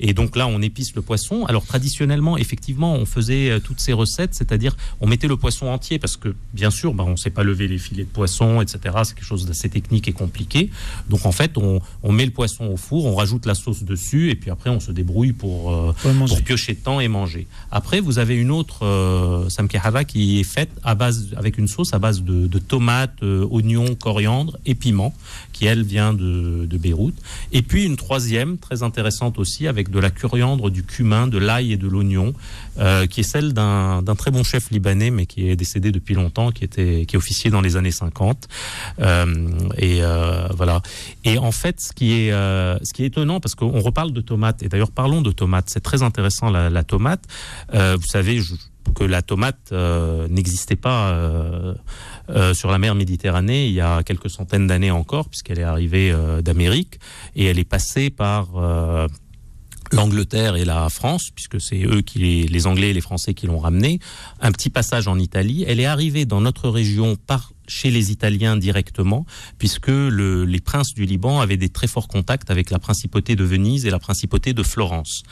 Et 0.01 0.15
donc 0.15 0.35
là, 0.35 0.49
on 0.49 0.61
épice 0.63 0.95
le 0.97 1.03
poisson. 1.03 1.45
Alors 1.45 1.67
traditionnellement, 1.67 2.39
effectivement, 2.39 2.95
on 2.95 3.05
faisait 3.05 3.51
euh, 3.51 3.61
toutes 3.61 3.81
ces 3.81 3.93
recettes, 3.93 4.35
c'est-à-dire 4.35 4.77
on 5.01 5.07
mettait 5.07 5.29
le 5.29 5.37
poisson 5.37 5.67
entier 5.67 5.99
parce 5.99 6.17
que 6.17 6.35
bien 6.55 6.71
sûr, 6.71 6.95
bah, 6.95 7.05
on 7.07 7.13
ne 7.13 7.17
sait 7.17 7.31
pas 7.31 7.45
lever 7.45 7.69
les 7.69 7.79
filets 7.79 8.05
de 8.05 8.09
poisson, 8.09 8.63
etc. 8.63 8.79
C'est 9.05 9.15
quelque 9.15 9.25
chose 9.25 9.45
d'assez 9.45 9.69
technique 9.69 10.09
et 10.09 10.13
compliqué. 10.13 10.71
Donc 11.09 11.27
en 11.27 11.33
fait, 11.33 11.57
on, 11.59 11.81
met 12.11 12.25
le 12.25 12.33
poisson 12.33 12.65
au 12.67 12.77
four, 12.77 13.05
on 13.05 13.15
rajoute 13.15 13.47
la 13.47 13.55
sauce 13.55 13.85
dessus 13.85 14.31
et 14.31 14.35
puis 14.35 14.51
après 14.51 14.71
on 14.71 14.81
se 14.81 14.91
débrouille 14.91 15.33
pour, 15.33 15.73
euh, 15.73 15.95
pour, 16.03 16.43
piocher 16.43 16.75
temps 16.75 16.99
et 16.99 17.09
manger. 17.09 17.47
Après, 17.71 18.01
vous 18.01 18.19
avez 18.19 18.35
une 18.35 18.51
autre 18.51 18.85
euh, 18.85 19.49
samkehava 19.49 20.05
qui 20.05 20.41
est 20.41 20.45
faite 20.45 20.71
à 20.83 20.95
base 20.95 21.29
avec 21.37 21.59
une 21.59 21.69
sauce 21.69 21.93
à 21.93 21.99
base 21.99 22.23
de, 22.23 22.59
tomates, 22.59 23.23
oignons, 23.23 23.95
coriandre 23.95 24.59
et 24.65 24.75
piment, 24.75 25.15
qui 25.53 25.67
elle 25.67 25.83
vient 25.83 26.15
de, 26.15 26.67
de 26.67 26.79
Beyrouth. 26.79 27.15
Et 27.53 27.63
puis 27.63 27.85
une 27.85 27.97
troisième 27.97 28.59
très 28.59 28.83
intéressante 28.83 29.39
aussi 29.39 29.67
avec 29.67 29.90
de 29.91 29.99
la 29.99 30.11
coriandre, 30.11 30.71
du 30.71 30.83
cumin, 30.83 31.27
de 31.27 31.39
l'ail 31.39 31.73
et 31.73 31.77
de 31.77 31.87
l'oignon, 31.87 32.33
euh, 32.79 33.07
qui 33.07 33.21
est 33.21 33.25
celle 33.25 33.53
d'un 33.53 34.03
très 34.17 34.31
bon 34.31 34.43
chef 34.43 34.71
libanais, 34.71 35.11
mais 35.11 35.27
qui 35.27 35.51
est 35.51 35.57
décédé 35.57 35.93
depuis 35.93 36.15
longtemps, 36.15 36.51
qui 36.51 36.65
était 36.65 37.05
qui 37.07 37.17
est 37.17 37.19
officier 37.19 37.51
dans 37.51 37.61
les 37.61 37.77
années 37.77 37.91
50. 37.91 38.49
Euh, 39.01 39.49
et 39.77 39.99
euh, 40.03 40.47
voilà. 40.57 40.81
Et 41.25 41.37
en 41.37 41.53
fait, 41.53 41.81
ce 41.81 41.93
qui 41.93 42.13
est 42.13 42.31
ce 42.31 42.93
qui 42.95 43.03
est 43.03 43.07
étonnant, 43.07 43.41
parce 43.41 43.55
qu'on 43.55 43.81
reparle 43.81 44.13
de 44.13 44.21
tomates, 44.21 44.63
et 44.63 44.69
d'ailleurs 44.69 44.93
parlons 44.93 45.21
de 45.21 45.33
tomates, 45.33 45.69
c'est 45.69 45.83
très 45.83 46.03
intéressant 46.03 46.51
la, 46.51 46.71
la 46.71 46.85
tomate. 46.85 47.25
vous 47.73 48.07
savez, 48.07 48.41
que 48.95 49.05
la 49.05 49.23
tomate 49.23 49.73
n'existait 50.31 50.77
pas 50.77 51.15
sur 52.55 52.71
la 52.71 52.79
mer 52.79 52.95
Méditerranée 52.95 53.67
il 53.67 53.73
y 53.73 53.81
a 53.81 54.03
quelques 54.03 54.31
centaines 54.31 54.67
d'années 54.67 54.91
encore, 54.91 55.29
puisqu'elle 55.29 55.59
est 55.59 55.65
arrivée 55.65 56.15
d'Amérique 56.43 57.01
et 57.37 57.47
elle 57.47 57.59
est 57.59 57.65
passée 57.65 58.11
par 58.11 58.49
l'Angleterre 59.93 60.57
et 60.57 60.65
la 60.65 60.89
France, 60.89 61.31
puisque 61.35 61.61
c'est 61.61 61.83
eux 61.85 62.03
qui 62.03 62.19
les, 62.19 62.67
Anglais 62.67 62.91
et 62.91 62.93
les 62.93 63.01
Français 63.01 63.35
qui 63.35 63.47
l'ont 63.47 63.59
ramenée, 63.59 63.99
un 64.41 64.53
petit 64.53 64.71
passage 64.71 65.09
en 65.09 65.19
Italie. 65.19 65.65
Elle 65.67 65.81
est 65.81 65.87
arrivée 65.87 66.25
dans 66.25 66.41
notre 66.41 66.69
région 66.69 67.17
par 67.17 67.53
chez 67.67 67.91
les 67.91 68.11
Italiens 68.11 68.57
directement, 68.57 69.27
puisque 69.59 69.89
le, 69.89 70.45
les 70.45 70.61
princes 70.61 70.93
du 70.93 71.07
Liban 71.07 71.41
avaient 71.41 71.57
des 71.57 71.69
très 71.69 71.87
forts 71.87 72.09
contacts 72.09 72.51
avec 72.51 72.71
la 72.71 72.81
principauté 72.81 73.37
de 73.37 73.45
Venise 73.45 73.87
et 73.87 73.91
la 73.91 74.01
principauté 74.01 74.53
de 74.53 74.63
Florence. 74.63 75.23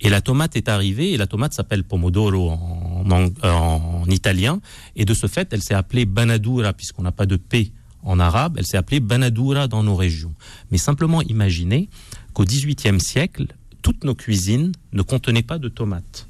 Et 0.00 0.08
la 0.08 0.20
tomate 0.20 0.56
est 0.56 0.68
arrivée, 0.68 1.12
et 1.12 1.16
la 1.16 1.26
tomate 1.26 1.52
s'appelle 1.52 1.82
pomodoro 1.82 2.50
en, 2.50 3.04
en, 3.10 3.28
en, 3.42 4.04
italien, 4.08 4.60
et 4.94 5.04
de 5.04 5.14
ce 5.14 5.26
fait, 5.26 5.52
elle 5.52 5.62
s'est 5.62 5.74
appelée 5.74 6.06
banadura, 6.06 6.72
puisqu'on 6.72 7.02
n'a 7.02 7.12
pas 7.12 7.26
de 7.26 7.36
P 7.36 7.72
en 8.02 8.18
arabe, 8.20 8.56
elle 8.56 8.66
s'est 8.66 8.76
appelée 8.76 9.00
banadura 9.00 9.66
dans 9.68 9.82
nos 9.82 9.96
régions. 9.96 10.34
Mais 10.70 10.78
simplement 10.78 11.22
imaginez 11.22 11.88
qu'au 12.32 12.44
XVIIIe 12.44 13.00
siècle, 13.00 13.46
toutes 13.82 14.04
nos 14.04 14.14
cuisines 14.14 14.72
ne 14.92 15.02
contenaient 15.02 15.42
pas 15.42 15.58
de 15.58 15.68
tomates. 15.68 16.29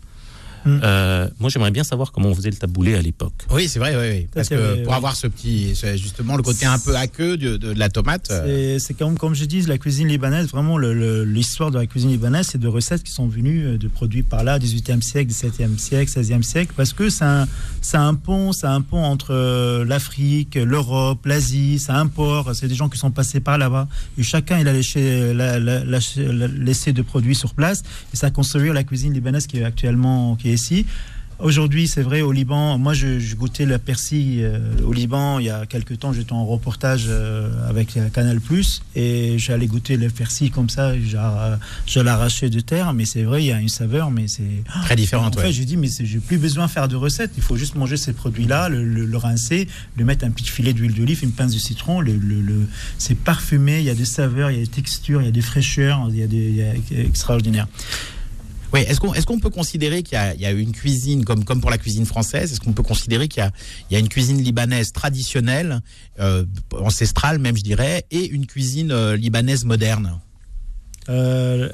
Mm. 0.64 0.80
Euh, 0.82 1.28
moi, 1.38 1.48
j'aimerais 1.50 1.70
bien 1.70 1.84
savoir 1.84 2.12
comment 2.12 2.28
on 2.28 2.34
faisait 2.34 2.50
le 2.50 2.56
taboulé 2.56 2.94
à 2.94 3.00
l'époque. 3.02 3.32
Oui, 3.50 3.66
c'est 3.68 3.78
vrai, 3.78 3.94
oui, 3.96 4.18
oui. 4.20 4.26
Parce 4.34 4.48
que 4.48 4.54
vrai, 4.54 4.82
pour 4.82 4.92
oui. 4.92 4.96
avoir 4.96 5.16
ce 5.16 5.26
petit, 5.26 5.74
c'est 5.74 5.96
justement 5.96 6.36
le 6.36 6.42
côté 6.42 6.66
un 6.66 6.78
peu 6.78 6.94
aqueux 6.96 7.36
de, 7.36 7.56
de, 7.56 7.72
de 7.72 7.78
la 7.78 7.88
tomate. 7.88 8.28
euh, 8.30 8.78
C'est 8.78 8.94
comme, 8.94 9.16
comme 9.16 9.34
je 9.34 9.44
dis, 9.46 9.62
la 9.62 9.78
cuisine 9.78 10.08
libanaise, 10.08 10.48
vraiment 10.48 10.76
l'histoire 10.78 11.70
de 11.70 11.78
la 11.78 11.86
cuisine 11.86 12.10
libanaise, 12.10 12.48
c'est 12.50 12.58
de 12.60 12.68
recettes 12.68 13.02
qui 13.02 13.12
sont 13.12 13.26
venues 13.28 13.64
euh, 13.66 13.78
de 13.78 13.88
produits 13.88 14.22
par 14.22 14.44
là, 14.44 14.58
18e 14.58 15.00
siècle, 15.02 15.32
17e 15.32 15.78
siècle, 15.78 16.10
16e 16.10 16.42
siècle, 16.42 16.72
parce 16.76 16.92
que 16.92 17.08
c'est 17.10 17.24
un, 17.24 18.14
pont, 18.14 18.52
c'est 18.52 18.66
un 18.66 18.80
pont 18.82 19.02
entre 19.02 19.84
l'Afrique, 19.84 20.54
l'Europe, 20.56 21.24
l'Asie, 21.26 21.78
c'est 21.78 21.92
un 21.92 22.06
port, 22.06 22.54
c'est 22.54 22.68
des 22.68 22.74
gens 22.74 22.88
qui 22.88 22.98
sont 22.98 23.10
passés 23.10 23.40
par 23.40 23.58
là-bas, 23.58 23.88
et 24.18 24.22
chacun 24.22 24.58
il 24.58 24.68
a 24.68 24.72
laissé, 24.72 25.32
la- 25.34 25.58
la- 25.58 25.84
lâché- 25.84 26.26
la- 26.30 26.46
laissé 26.48 26.92
de 26.92 27.02
produits 27.02 27.34
sur 27.34 27.54
place, 27.54 27.82
et 28.12 28.16
ça 28.16 28.26
a 28.28 28.30
construit 28.30 28.70
la 28.72 28.84
cuisine 28.84 29.12
libanaise 29.12 29.46
qui 29.46 29.58
est 29.58 29.64
actuellement 29.64 30.36
qui 30.36 30.49
est 30.49 30.49
Aujourd'hui, 31.42 31.88
c'est 31.88 32.02
vrai, 32.02 32.20
au 32.20 32.32
Liban, 32.32 32.76
moi 32.76 32.92
je, 32.92 33.18
je 33.18 33.34
goûtais 33.34 33.64
la 33.64 33.78
persil 33.78 34.40
euh, 34.42 34.58
au 34.84 34.92
Liban 34.92 35.38
il 35.38 35.46
y 35.46 35.48
a 35.48 35.64
quelques 35.64 35.98
temps, 35.98 36.12
j'étais 36.12 36.34
en 36.34 36.44
reportage 36.44 37.04
euh, 37.08 37.50
avec 37.66 37.96
euh, 37.96 38.10
Canal 38.10 38.38
et 38.94 39.38
j'allais 39.38 39.66
goûter 39.66 39.96
le 39.96 40.10
persil 40.10 40.50
comme 40.50 40.68
ça, 40.68 40.92
je 41.86 42.00
l'arrachais 42.00 42.50
de 42.50 42.60
terre, 42.60 42.92
mais 42.92 43.06
c'est 43.06 43.22
vrai, 43.22 43.42
il 43.42 43.46
y 43.46 43.52
a 43.52 43.58
une 43.58 43.70
saveur, 43.70 44.10
mais 44.10 44.28
c'est. 44.28 44.42
Très 44.84 44.96
différente, 44.96 45.34
En 45.34 45.40
fait, 45.40 45.46
ouais. 45.46 45.52
j'ai 45.54 45.64
dit, 45.64 45.78
mais 45.78 45.88
c'est- 45.88 46.04
j'ai 46.04 46.18
plus 46.18 46.36
besoin 46.36 46.66
de 46.66 46.70
faire 46.70 46.88
de 46.88 46.96
recettes, 46.96 47.30
il 47.38 47.42
faut 47.42 47.56
juste 47.56 47.74
manger 47.74 47.96
ces 47.96 48.12
produits-là, 48.12 48.68
le, 48.68 48.84
le- 48.84 49.06
le 49.06 49.16
rincer, 49.16 49.66
le 49.96 50.04
mettre 50.04 50.26
un 50.26 50.30
petit 50.32 50.44
filet 50.50 50.74
d'huile 50.74 50.92
d'olive, 50.92 51.20
une 51.24 51.32
pince 51.32 51.54
de 51.54 51.58
citron, 51.58 52.02
le, 52.02 52.12
le- 52.18 52.42
le- 52.42 52.68
c'est 52.98 53.16
parfumé, 53.16 53.78
il 53.78 53.84
y 53.86 53.90
a 53.90 53.94
des 53.94 54.04
saveurs, 54.04 54.50
il 54.50 54.58
y 54.58 54.60
a 54.60 54.64
des 54.66 54.70
textures, 54.70 55.22
il 55.22 55.24
y 55.24 55.28
a 55.28 55.32
des 55.32 55.40
fraîcheurs, 55.40 56.06
il 56.10 56.18
y 56.18 56.22
a 56.22 56.26
des. 56.26 56.36
il 56.36 56.56
y 56.56 56.62
a- 56.62 57.00
extraordinaire. 57.02 57.66
Oui, 58.72 58.80
est-ce 58.80 59.00
qu'on 59.00 59.12
est 59.14 59.24
qu'on 59.24 59.40
peut 59.40 59.50
considérer 59.50 60.02
qu'il 60.02 60.14
y, 60.14 60.18
a- 60.18 60.34
il 60.34 60.40
y 60.40 60.46
a 60.46 60.50
une 60.52 60.72
cuisine, 60.72 61.24
comme, 61.24 61.44
comme 61.44 61.60
pour 61.60 61.70
la 61.70 61.78
cuisine 61.78 62.06
française, 62.06 62.52
est-ce 62.52 62.60
qu'on 62.60 62.72
peut 62.72 62.82
considérer 62.82 63.26
qu'il 63.28 63.42
y 63.42 63.46
a, 63.46 63.50
il 63.90 63.94
y 63.94 63.96
a 63.96 63.98
une 64.00 64.08
cuisine 64.08 64.40
libanaise 64.42 64.92
traditionnelle, 64.92 65.80
euh, 66.20 66.44
ancestrale 66.80 67.38
même, 67.38 67.56
je 67.56 67.62
dirais, 67.62 68.04
et 68.10 68.26
une 68.28 68.46
cuisine 68.46 68.92
euh, 68.92 69.16
libanaise 69.16 69.64
moderne? 69.64 70.18
Euh, 71.08 71.68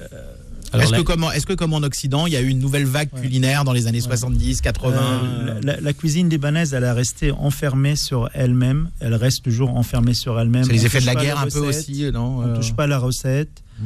Est-ce 0.74 0.90
la- 0.92 0.98
que, 0.98 1.02
comme, 1.02 1.24
en- 1.24 1.30
est-ce 1.32 1.46
que 1.46 1.52
comme 1.52 1.72
en 1.74 1.82
Occident, 1.82 2.26
il 2.26 2.32
y 2.32 2.36
a 2.36 2.40
eu 2.40 2.48
une 2.48 2.58
nouvelle 2.58 2.86
vague 2.86 3.08
Ouais. 3.12 3.20
culinaire 3.20 3.64
dans 3.64 3.72
les 3.72 3.86
années 3.86 4.00
70, 4.00 4.60
80 4.62 4.96
Euh, 4.98 5.60
la, 5.80 5.92
cuisine 5.92 6.28
libanaise, 6.28 6.74
elle 6.74 6.84
a 6.84 6.92
resté 6.94 7.30
enfermée 7.30 7.94
sur 7.96 8.28
elle-même. 8.34 8.90
Elle 9.00 9.14
reste 9.14 9.42
toujours 9.44 9.76
enfermée 9.76 10.14
sur 10.14 10.38
elle-même. 10.40 10.64
C'est 10.64 10.72
les 10.72 10.86
effets 10.86 11.00
de 11.00 11.06
la 11.06 11.14
guerre 11.14 11.36
la 11.36 11.42
un 11.42 11.46
peu 11.48 11.58
aussi, 11.60 12.10
non 12.12 12.38
On 12.38 12.42
euh, 12.48 12.56
touche 12.56 12.72
pas 12.74 12.84
à 12.84 12.86
la 12.88 12.98
recette. 12.98 13.62
Mm. 13.78 13.84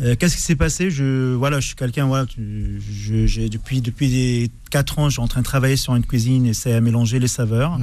Euh, 0.00 0.14
Qu'est-ce 0.18 0.36
qui 0.36 0.42
s'est 0.42 0.56
passé? 0.56 0.90
Je 0.90 1.32
voilà, 1.34 1.58
je 1.60 1.68
suis 1.68 1.76
quelqu'un 1.76 2.06
voilà, 2.06 2.26
j'ai 2.36 3.48
depuis 3.48 3.80
depuis 3.80 4.08
des 4.10 4.50
4 4.70 4.98
ans, 4.98 5.08
je 5.08 5.14
suis 5.14 5.22
en 5.22 5.28
train 5.28 5.40
de 5.40 5.46
travailler 5.46 5.76
sur 5.76 5.94
une 5.96 6.04
cuisine 6.04 6.46
et 6.46 6.54
c'est 6.54 6.72
à 6.74 6.80
mélanger 6.80 7.18
les 7.18 7.28
saveurs. 7.28 7.78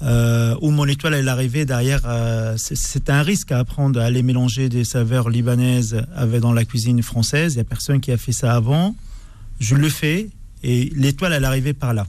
Euh, 0.00 0.54
où 0.62 0.70
mon 0.70 0.86
étoile 0.86 1.14
elle 1.14 1.26
est 1.26 1.30
arrivée 1.30 1.64
derrière, 1.64 2.02
euh, 2.06 2.54
c'est- 2.56 2.76
un 3.10 3.22
risque 3.22 3.50
à 3.50 3.58
apprendre 3.58 4.00
à 4.00 4.04
aller 4.04 4.22
mélanger 4.22 4.68
des 4.68 4.84
saveurs 4.84 5.28
libanaises 5.28 6.00
avec 6.14 6.40
dans 6.40 6.52
la 6.52 6.64
cuisine 6.64 7.02
française. 7.02 7.54
Il 7.54 7.58
y 7.58 7.60
a 7.60 7.64
personne 7.64 8.00
qui 8.00 8.12
a 8.12 8.16
fait 8.16 8.30
ça 8.32 8.54
avant. 8.54 8.94
Je 9.58 9.74
le 9.74 9.88
fais 9.88 10.28
et 10.62 10.92
l'étoile 10.94 11.32
elle 11.32 11.42
est 11.42 11.46
arrivée 11.46 11.72
par 11.72 11.94
là. 11.94 12.06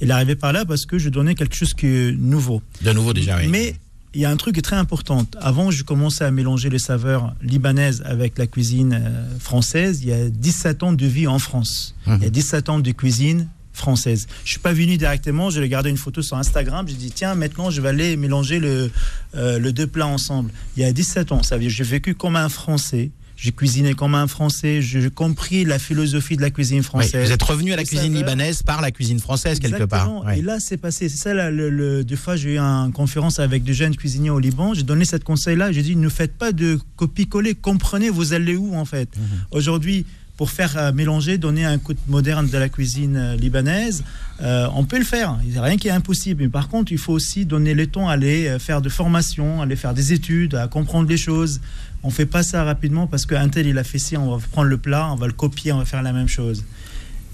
Elle 0.00 0.08
est 0.08 0.12
arrivée 0.12 0.36
par 0.36 0.52
là 0.54 0.64
parce 0.64 0.86
que 0.86 0.96
je 0.98 1.10
donnais 1.10 1.34
quelque 1.34 1.54
chose 1.54 1.74
est 1.74 2.12
nouveau. 2.12 2.62
De 2.82 2.92
nouveau 2.92 3.12
déjà, 3.12 3.36
oui. 3.36 3.48
Mais 3.48 3.74
il 4.14 4.20
y 4.20 4.24
a 4.24 4.30
un 4.30 4.36
truc 4.36 4.54
qui 4.54 4.60
est 4.60 4.62
très 4.62 4.76
important. 4.76 5.26
Avant, 5.40 5.70
je 5.70 5.84
commençais 5.84 6.24
à 6.24 6.30
mélanger 6.30 6.70
les 6.70 6.78
saveurs 6.78 7.34
libanaises 7.42 8.02
avec 8.06 8.38
la 8.38 8.46
cuisine 8.46 8.94
euh, 9.00 9.38
française. 9.38 10.00
Il 10.02 10.08
y 10.08 10.12
a 10.12 10.30
17 10.30 10.82
ans 10.82 10.92
de 10.92 11.06
vie 11.06 11.26
en 11.26 11.38
France. 11.38 11.94
Mhm. 12.06 12.16
Il 12.20 12.24
y 12.24 12.26
a 12.26 12.30
17 12.30 12.68
ans 12.68 12.78
de 12.78 12.90
cuisine 12.92 13.48
française. 13.72 14.26
Je 14.44 14.50
suis 14.50 14.60
pas 14.60 14.72
venu 14.72 14.96
directement, 14.96 15.50
j'ai 15.50 15.60
regardé 15.60 15.88
une 15.88 15.96
photo 15.96 16.20
sur 16.20 16.36
Instagram, 16.36 16.86
j'ai 16.88 16.96
dit 16.96 17.12
tiens, 17.12 17.36
maintenant 17.36 17.70
je 17.70 17.80
vais 17.80 17.90
aller 17.90 18.16
mélanger 18.16 18.58
le, 18.58 18.90
euh, 19.36 19.58
le 19.60 19.72
deux 19.72 19.86
plats 19.86 20.08
ensemble. 20.08 20.50
Il 20.76 20.82
y 20.82 20.84
a 20.84 20.92
17 20.92 21.30
ans, 21.30 21.44
ça 21.44 21.54
veut 21.54 21.60
dire 21.62 21.70
j'ai 21.70 21.84
vécu 21.84 22.16
comme 22.16 22.34
un 22.34 22.48
Français, 22.48 23.10
j'ai 23.40 23.52
cuisiné 23.52 23.94
comme 23.94 24.16
un 24.16 24.26
Français, 24.26 24.82
j'ai 24.82 25.10
compris 25.10 25.64
la 25.64 25.78
philosophie 25.78 26.36
de 26.36 26.42
la 26.42 26.50
cuisine 26.50 26.78
Oui, 26.78 26.84
française. 26.84 27.24
vous 27.26 27.32
êtes 27.32 27.42
revenu 27.42 27.72
à 27.72 27.76
la 27.76 27.84
cuisine 27.84 28.12
libanaise 28.12 28.64
par 28.64 28.80
la 28.80 28.90
cuisine 28.90 29.20
française 29.20 29.60
quelque 29.60 29.84
part. 29.84 30.24
Ouais. 30.24 30.40
Et 30.40 30.42
là, 30.42 30.58
c'est 30.58 30.76
passé. 30.76 31.08
C'est 31.08 31.18
ça, 31.18 31.34
là, 31.34 31.48
le, 31.52 31.70
le- 31.70 32.02
des 32.02 32.16
fois, 32.16 32.34
j'ai 32.34 32.54
eu 32.54 32.58
une 32.58 32.92
conférence 32.92 33.38
avec 33.38 33.62
des 33.62 33.74
jeunes 33.74 33.94
cuisiniers 33.94 34.30
au 34.30 34.40
Liban. 34.40 34.74
J'ai 34.74 34.82
donné 34.82 35.04
cette 35.04 35.22
conseil-là. 35.22 35.70
J'ai 35.70 35.82
dit, 35.82 35.94
ne 35.94 36.08
faites 36.08 36.36
pas 36.36 36.50
de 36.50 36.80
copie-coller. 36.96 37.54
Comprenez, 37.54 38.10
vous 38.10 38.32
allez 38.32 38.56
où, 38.56 38.74
en 38.74 38.84
fait. 38.84 39.08
Mhm. 39.16 39.22
Aujourd'hui, 39.52 40.04
pour 40.38 40.50
faire 40.50 40.78
euh, 40.78 40.92
mélanger, 40.92 41.36
donner 41.36 41.64
un 41.64 41.78
coup 41.78 41.92
de 41.92 41.98
moderne 42.06 42.48
de 42.48 42.56
la 42.56 42.68
cuisine 42.68 43.16
euh, 43.16 43.36
libanaise, 43.36 44.04
euh, 44.40 44.68
on 44.74 44.84
peut 44.84 44.96
le 44.96 45.04
faire. 45.04 45.36
Il 45.42 45.50
n'y 45.50 45.58
a 45.58 45.62
rien 45.62 45.76
qui 45.76 45.88
est 45.88 45.90
impossible. 45.90 46.44
Mais 46.44 46.48
par 46.48 46.68
contre, 46.68 46.92
il 46.92 46.98
faut 46.98 47.12
aussi 47.12 47.44
donner 47.44 47.74
le 47.74 47.88
temps 47.88 48.08
à 48.08 48.12
aller 48.12 48.56
faire 48.60 48.80
de 48.80 48.88
formation, 48.88 49.60
aller 49.60 49.74
faire 49.74 49.94
des 49.94 50.12
études, 50.12 50.54
à 50.54 50.68
comprendre 50.68 51.08
les 51.08 51.16
choses. 51.16 51.60
On 52.04 52.10
fait 52.10 52.24
pas 52.24 52.44
ça 52.44 52.62
rapidement 52.62 53.08
parce 53.08 53.26
qu'un 53.26 53.48
tel, 53.48 53.66
il 53.66 53.76
a 53.78 53.84
fait 53.84 53.98
ci, 53.98 54.16
on 54.16 54.36
va 54.36 54.46
prendre 54.52 54.68
le 54.68 54.78
plat, 54.78 55.08
on 55.12 55.16
va 55.16 55.26
le 55.26 55.32
copier, 55.32 55.72
on 55.72 55.78
va 55.78 55.84
faire 55.84 56.02
la 56.02 56.12
même 56.12 56.28
chose. 56.28 56.64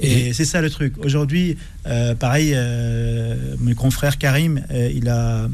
Et 0.00 0.32
c'est 0.32 0.46
ça 0.46 0.62
le 0.62 0.70
truc. 0.70 0.94
Aujourd'hui, 1.04 1.56
euh, 1.86 2.14
pareil, 2.14 2.52
euh, 2.54 3.54
mon 3.60 3.74
confrère 3.74 4.18
Karim, 4.18 4.62
il 4.70 5.08
a. 5.08 5.48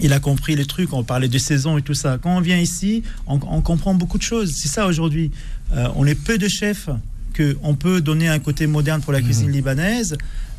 Il 0.00 0.12
a 0.12 0.20
compris 0.20 0.56
les 0.56 0.66
trucs, 0.66 0.92
on 0.92 1.04
parlait 1.04 1.28
de 1.28 1.38
saison 1.38 1.78
et 1.78 1.82
tout 1.82 1.94
ça. 1.94 2.18
Quand 2.20 2.36
on 2.36 2.40
vient 2.40 2.58
ici, 2.58 3.02
on, 3.26 3.34
on 3.34 3.60
comprend 3.60 3.94
beaucoup 3.94 4.18
de 4.18 4.22
choses. 4.22 4.52
C'est 4.54 4.68
ça 4.68 4.86
aujourd'hui. 4.86 5.30
Euh, 5.72 5.88
on 5.94 6.04
est 6.06 6.14
peu 6.14 6.36
de 6.36 6.48
chefs 6.48 6.88
qu'on 7.36 7.74
peut 7.74 8.00
donner 8.00 8.28
un 8.28 8.38
côté 8.38 8.66
moderne 8.66 9.00
pour 9.00 9.12
la 9.12 9.20
cuisine 9.20 9.50
libanaise. 9.50 10.16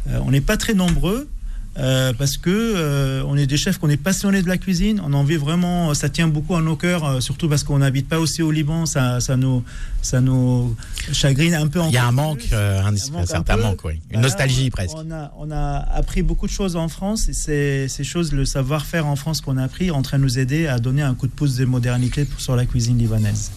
Euh, 0.08 0.20
on 0.26 0.32
n'est 0.32 0.42
pas 0.42 0.58
très 0.58 0.74
nombreux. 0.74 1.28
Euh, 1.78 2.14
parce 2.14 2.38
que 2.38 2.50
euh, 2.50 3.24
on 3.28 3.36
est 3.38 3.48
des 3.48 3.58
chefs 3.58 3.78
qu'on 3.78 3.90
est 3.90 3.98
passionnés 3.98 4.42
de 4.42 4.48
la 4.48 4.58
cuisine, 4.58 5.02
on 5.06 5.14
a 5.14 5.18
envie 5.18 5.36
vraiment, 5.36 5.94
ça 5.94 6.08
tient 6.10 6.28
beaucoup 6.28 6.56
à 6.56 6.62
nos 6.62 6.76
cœurs, 6.76 7.04
euh, 7.06 7.20
surtout 7.20 7.50
parce 7.50 7.64
qu'on 7.64 7.80
n'habite 7.80 8.08
pas 8.08 8.20
aussi 8.20 8.42
au 8.42 8.52
Liban, 8.52 8.86
ça, 8.86 9.20
ça 9.20 9.36
nous, 9.36 9.64
ça 10.02 10.22
nous 10.22 10.76
chagrine 11.12 11.54
un 11.54 11.68
peu. 11.68 11.82
Il 11.88 11.94
y 11.94 11.98
a 11.98 12.06
un 12.08 12.12
manque, 12.12 12.48
euh, 12.54 12.80
un, 12.82 12.86
Un 12.88 12.92
manque 12.92 13.24
un 13.24 13.26
certain 13.26 13.56
peu. 13.58 13.62
manque, 13.64 13.80
oui. 13.86 14.00
Une 14.12 14.18
Bah 14.18 14.22
nostalgie 14.24 14.68
on- 14.68 14.76
presque. 14.76 14.96
On 14.98 15.12
a, 15.12 15.32
on 15.38 15.52
a 15.52 15.78
appris 15.94 16.22
beaucoup 16.22 16.48
de 16.48 16.52
choses 16.52 16.76
en 16.76 16.88
France. 16.88 17.28
et 17.30 17.34
c'est- 17.34 17.88
Ces 17.88 18.04
choses, 18.04 18.32
le 18.32 18.46
savoir-faire 18.46 19.06
en 19.06 19.16
France 19.16 19.42
qu'on 19.42 19.58
a 19.58 19.64
appris, 19.64 19.88
est 19.88 19.92
en 19.92 20.02
train 20.02 20.18
de 20.18 20.24
nous 20.24 20.40
aider 20.40 20.68
à 20.68 20.80
donner 20.80 21.02
un 21.02 21.14
coup 21.14 21.28
de 21.28 21.32
pouce 21.34 21.56
de 21.56 21.66
modernité 21.66 22.26
pour- 22.26 22.40
sur 22.42 22.56
la 22.56 22.66
cuisine 22.66 22.98
libanaise. 22.98 23.52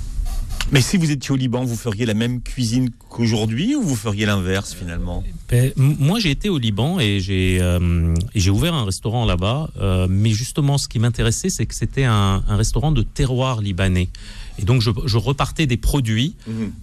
Mais 0.71 0.83
si 0.83 0.99
vous 0.99 1.11
étiez 1.11 1.31
au 1.31 1.37
Liban, 1.37 1.65
vous 1.65 1.77
feriez 1.77 2.05
la 2.05 2.13
même 2.15 2.43
cuisine 2.43 2.91
qu'aujourd'hui 3.09 3.75
ou 3.75 3.83
vous 3.83 3.97
feriez 3.97 4.27
l'inverse 4.27 4.75
finalement? 4.75 5.25
Ben, 5.49 5.73
moi, 5.77 6.19
j'ai 6.19 6.31
été 6.31 6.51
au 6.51 6.59
Liban 6.59 7.01
et 7.01 7.21
j'ai 7.21 7.59
euh, 7.61 8.15
j'ai 8.35 8.51
ouvert 8.51 8.75
un 8.75 8.85
restaurant 8.85 9.25
là-bas. 9.25 9.71
euh, 9.81 10.07
mais 10.11 10.31
justement, 10.31 10.77
ce 10.77 10.87
qui 10.87 10.99
m'intéressait, 10.99 11.49
c'est 11.49 11.65
que 11.65 11.75
c'était 11.75 12.05
un, 12.05 12.43
un 12.47 12.57
restaurant 12.57 12.93
de 12.93 13.03
terroir 13.03 13.63
libanais. 13.63 14.11
Et 14.59 14.65
donc, 14.65 14.83
je, 14.83 14.91
je 15.07 15.17
repartais 15.17 15.67
des 15.67 15.77
produits, 15.77 16.35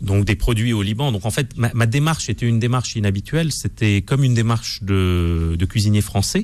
donc 0.01 0.23
des 0.23 0.35
produits 0.35 0.71
au 0.71 0.81
Liban. 0.81 1.11
Donc, 1.11 1.25
en 1.25 1.31
fait, 1.31 1.55
ma, 1.57 1.69
ma 1.73 1.85
démarche 1.85 2.29
était 2.29 2.47
une 2.47 2.57
démarche 2.57 2.95
inhabituelle. 2.95 3.51
C'était 3.51 4.01
comme 4.01 4.23
une 4.23 4.33
démarche 4.33 4.81
de, 4.81 5.55
de 5.59 5.65
cuisinier 5.65 6.01
français. 6.01 6.41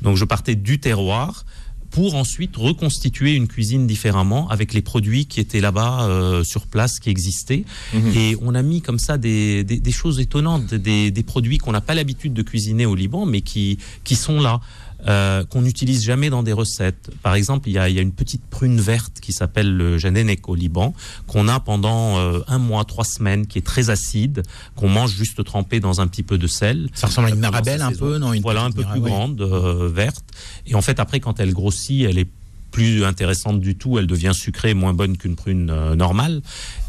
Donc, 0.00 0.16
je 0.16 0.24
partais 0.24 0.56
du 0.56 0.80
terroir 0.80 1.44
pour 1.90 2.14
ensuite 2.14 2.56
reconstituer 2.56 3.34
une 3.34 3.48
cuisine 3.48 3.86
différemment 3.86 4.48
avec 4.48 4.72
les 4.72 4.82
produits 4.82 5.26
qui 5.26 5.40
étaient 5.40 5.60
là-bas 5.60 6.08
euh, 6.08 6.44
sur 6.44 6.66
place, 6.66 7.00
qui 7.00 7.10
existaient. 7.10 7.64
Mhm. 7.92 8.12
Et 8.16 8.36
on 8.40 8.54
a 8.54 8.62
mis 8.62 8.80
comme 8.80 8.98
ça 8.98 9.18
des, 9.18 9.64
des, 9.64 9.80
des 9.80 9.92
choses 9.92 10.20
étonnantes, 10.20 10.72
des, 10.74 11.10
des 11.10 11.22
produits 11.22 11.58
qu'on 11.58 11.72
n'a 11.72 11.80
pas 11.80 11.94
l'habitude 11.94 12.32
de 12.32 12.42
cuisiner 12.42 12.86
au 12.86 12.94
Liban, 12.94 13.26
mais 13.26 13.40
qui, 13.40 13.78
qui 14.04 14.16
sont 14.16 14.40
là. 14.40 14.60
Euh, 15.06 15.44
qu'on 15.44 15.62
n'utilise 15.62 16.02
jamais 16.02 16.30
dans 16.30 16.42
des 16.42 16.52
recettes. 16.52 17.10
Par 17.22 17.34
exemple, 17.34 17.68
il 17.68 17.72
y 17.72 17.78
a, 17.78 17.88
il 17.88 17.94
y 17.94 17.98
a 17.98 18.02
une 18.02 18.12
petite 18.12 18.44
prune 18.46 18.80
verte 18.80 19.20
qui 19.20 19.32
s'appelle 19.32 19.74
le 19.74 19.98
janenek 19.98 20.48
au 20.48 20.54
Liban, 20.54 20.94
qu'on 21.26 21.48
a 21.48 21.60
pendant 21.60 22.18
euh, 22.18 22.40
un 22.48 22.58
mois, 22.58 22.84
trois 22.84 23.04
semaines, 23.04 23.46
qui 23.46 23.58
est 23.58 23.66
très 23.66 23.90
acide, 23.90 24.42
qu'on 24.76 24.88
mange 24.88 25.12
juste 25.12 25.42
trempé 25.44 25.80
dans 25.80 26.00
un 26.00 26.06
petit 26.06 26.22
peu 26.22 26.38
de 26.38 26.46
sel. 26.46 26.88
Ça 26.94 27.06
ressemble 27.06 27.28
à 27.28 27.30
une 27.30 27.42
sa 27.42 27.48
un 27.58 27.90
saison. 27.90 28.06
peu, 28.06 28.18
non 28.18 28.32
une 28.32 28.42
Voilà, 28.42 28.64
un 28.64 28.70
peu 28.70 28.84
plus 28.84 29.00
ouais. 29.00 29.10
grande, 29.10 29.40
euh, 29.40 29.88
verte. 29.92 30.24
Et 30.66 30.74
en 30.74 30.82
fait, 30.82 31.00
après, 31.00 31.20
quand 31.20 31.40
elle 31.40 31.52
grossit, 31.52 32.04
elle 32.04 32.18
est 32.18 32.28
plus 32.70 33.04
intéressante 33.04 33.60
du 33.60 33.74
tout. 33.76 33.98
Elle 33.98 34.06
devient 34.06 34.32
sucrée, 34.34 34.74
moins 34.74 34.92
bonne 34.94 35.16
qu'une 35.16 35.36
prune 35.36 35.70
euh, 35.70 35.96
normale. 35.96 36.42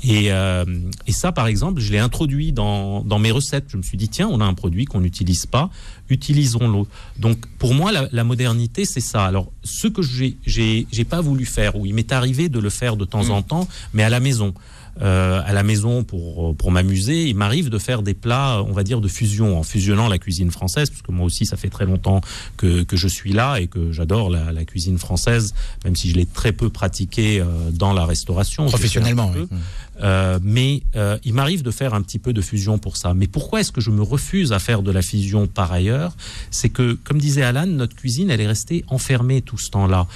Et, 0.03 0.31
euh, 0.31 0.65
et 1.07 1.11
ça, 1.11 1.31
par 1.31 1.47
exemple, 1.47 1.81
je 1.81 1.91
l'ai 1.91 1.99
introduit 1.99 2.51
dans, 2.51 3.01
dans 3.03 3.19
mes 3.19 3.31
recettes. 3.31 3.65
Je 3.69 3.77
me 3.77 3.83
suis 3.83 3.97
dit, 3.97 4.09
tiens, 4.09 4.27
on 4.29 4.41
a 4.41 4.45
un 4.45 4.53
produit 4.53 4.85
qu'on 4.85 5.01
n'utilise 5.01 5.45
pas, 5.45 5.69
utilisons-le. 6.09 6.83
Donc, 7.19 7.37
pour 7.57 7.73
moi, 7.73 7.91
la, 7.91 8.07
la 8.11 8.23
modernité, 8.23 8.85
c'est 8.85 9.01
ça. 9.01 9.25
Alors, 9.25 9.51
ce 9.63 9.87
que 9.87 10.01
j'ai 10.01 11.05
pas 11.05 11.21
voulu 11.21 11.45
faire, 11.45 11.75
ou 11.75 11.85
il 11.85 11.93
m'est 11.93 12.11
arrivé 12.11 12.49
de 12.49 12.59
le 12.59 12.69
faire 12.69 12.97
de 12.97 13.05
temps 13.05 13.25
Mm. 13.25 13.31
en 13.31 13.41
temps, 13.41 13.67
mais 13.93 14.03
à 14.03 14.09
la 14.09 14.19
maison. 14.19 14.53
Euh, 15.01 15.41
à 15.45 15.53
la 15.53 15.63
maison 15.63 16.03
pour, 16.03 16.55
pour 16.55 16.71
m'amuser, 16.71 17.27
il 17.27 17.35
m'arrive 17.35 17.69
de 17.69 17.77
faire 17.77 18.01
des 18.01 18.13
plats, 18.13 18.63
on 18.67 18.73
va 18.73 18.83
dire, 18.83 19.01
de 19.01 19.07
fusion, 19.07 19.57
en 19.57 19.63
fusionnant 19.63 20.07
la 20.07 20.17
cuisine 20.17 20.51
française, 20.51 20.89
parce 20.89 21.01
que 21.01 21.11
moi 21.11 21.25
aussi, 21.25 21.45
ça 21.45 21.57
fait 21.57 21.69
très 21.69 21.85
longtemps 21.85 22.21
que, 22.57 22.83
que 22.83 22.97
je 22.97 23.07
suis 23.07 23.33
là 23.33 23.59
et 23.59 23.67
que 23.67 23.91
j'adore 23.91 24.29
la, 24.29 24.51
la, 24.51 24.65
cuisine 24.65 24.97
française, 24.97 25.53
même 25.85 25.95
si 25.95 26.09
je 26.09 26.15
l'ai 26.15 26.25
très 26.25 26.51
peu 26.51 26.69
pratiquée 26.69 27.39
euh, 27.39 27.45
dans 27.71 27.93
la 27.93 28.05
restauration. 28.05 28.65
Professionnellement, 28.65 29.31
oui. 29.35 29.47
Euh, 30.03 30.39
mais 30.41 30.81
euh, 30.95 31.17
il 31.23 31.33
m'arrive 31.33 31.61
de 31.61 31.71
faire 31.71 31.93
un 31.93 32.01
petit 32.01 32.17
peu 32.17 32.33
de 32.33 32.41
fusion 32.41 32.77
pour 32.77 32.97
ça. 32.97 33.13
Mais 33.13 33.27
pourquoi 33.27 33.59
est-ce 33.59 33.71
que 33.71 33.81
je 33.81 33.91
me 33.91 34.01
refuse 34.01 34.51
à 34.51 34.59
faire 34.59 34.81
de 34.81 34.91
la 34.91 35.01
fusion 35.01 35.47
par 35.47 35.71
ailleurs? 35.71 36.15
C'est 36.49 36.69
que, 36.69 36.93
comme 37.03 37.19
disait 37.19 37.43
Alan, 37.43 37.67
notre 37.67 37.95
cuisine, 37.95 38.31
elle 38.31 38.41
est 38.41 38.47
restée 38.47 38.83
enfermée 38.87 39.41
tout 39.41 39.57
ce 39.57 39.69
temps-là. 39.69 40.07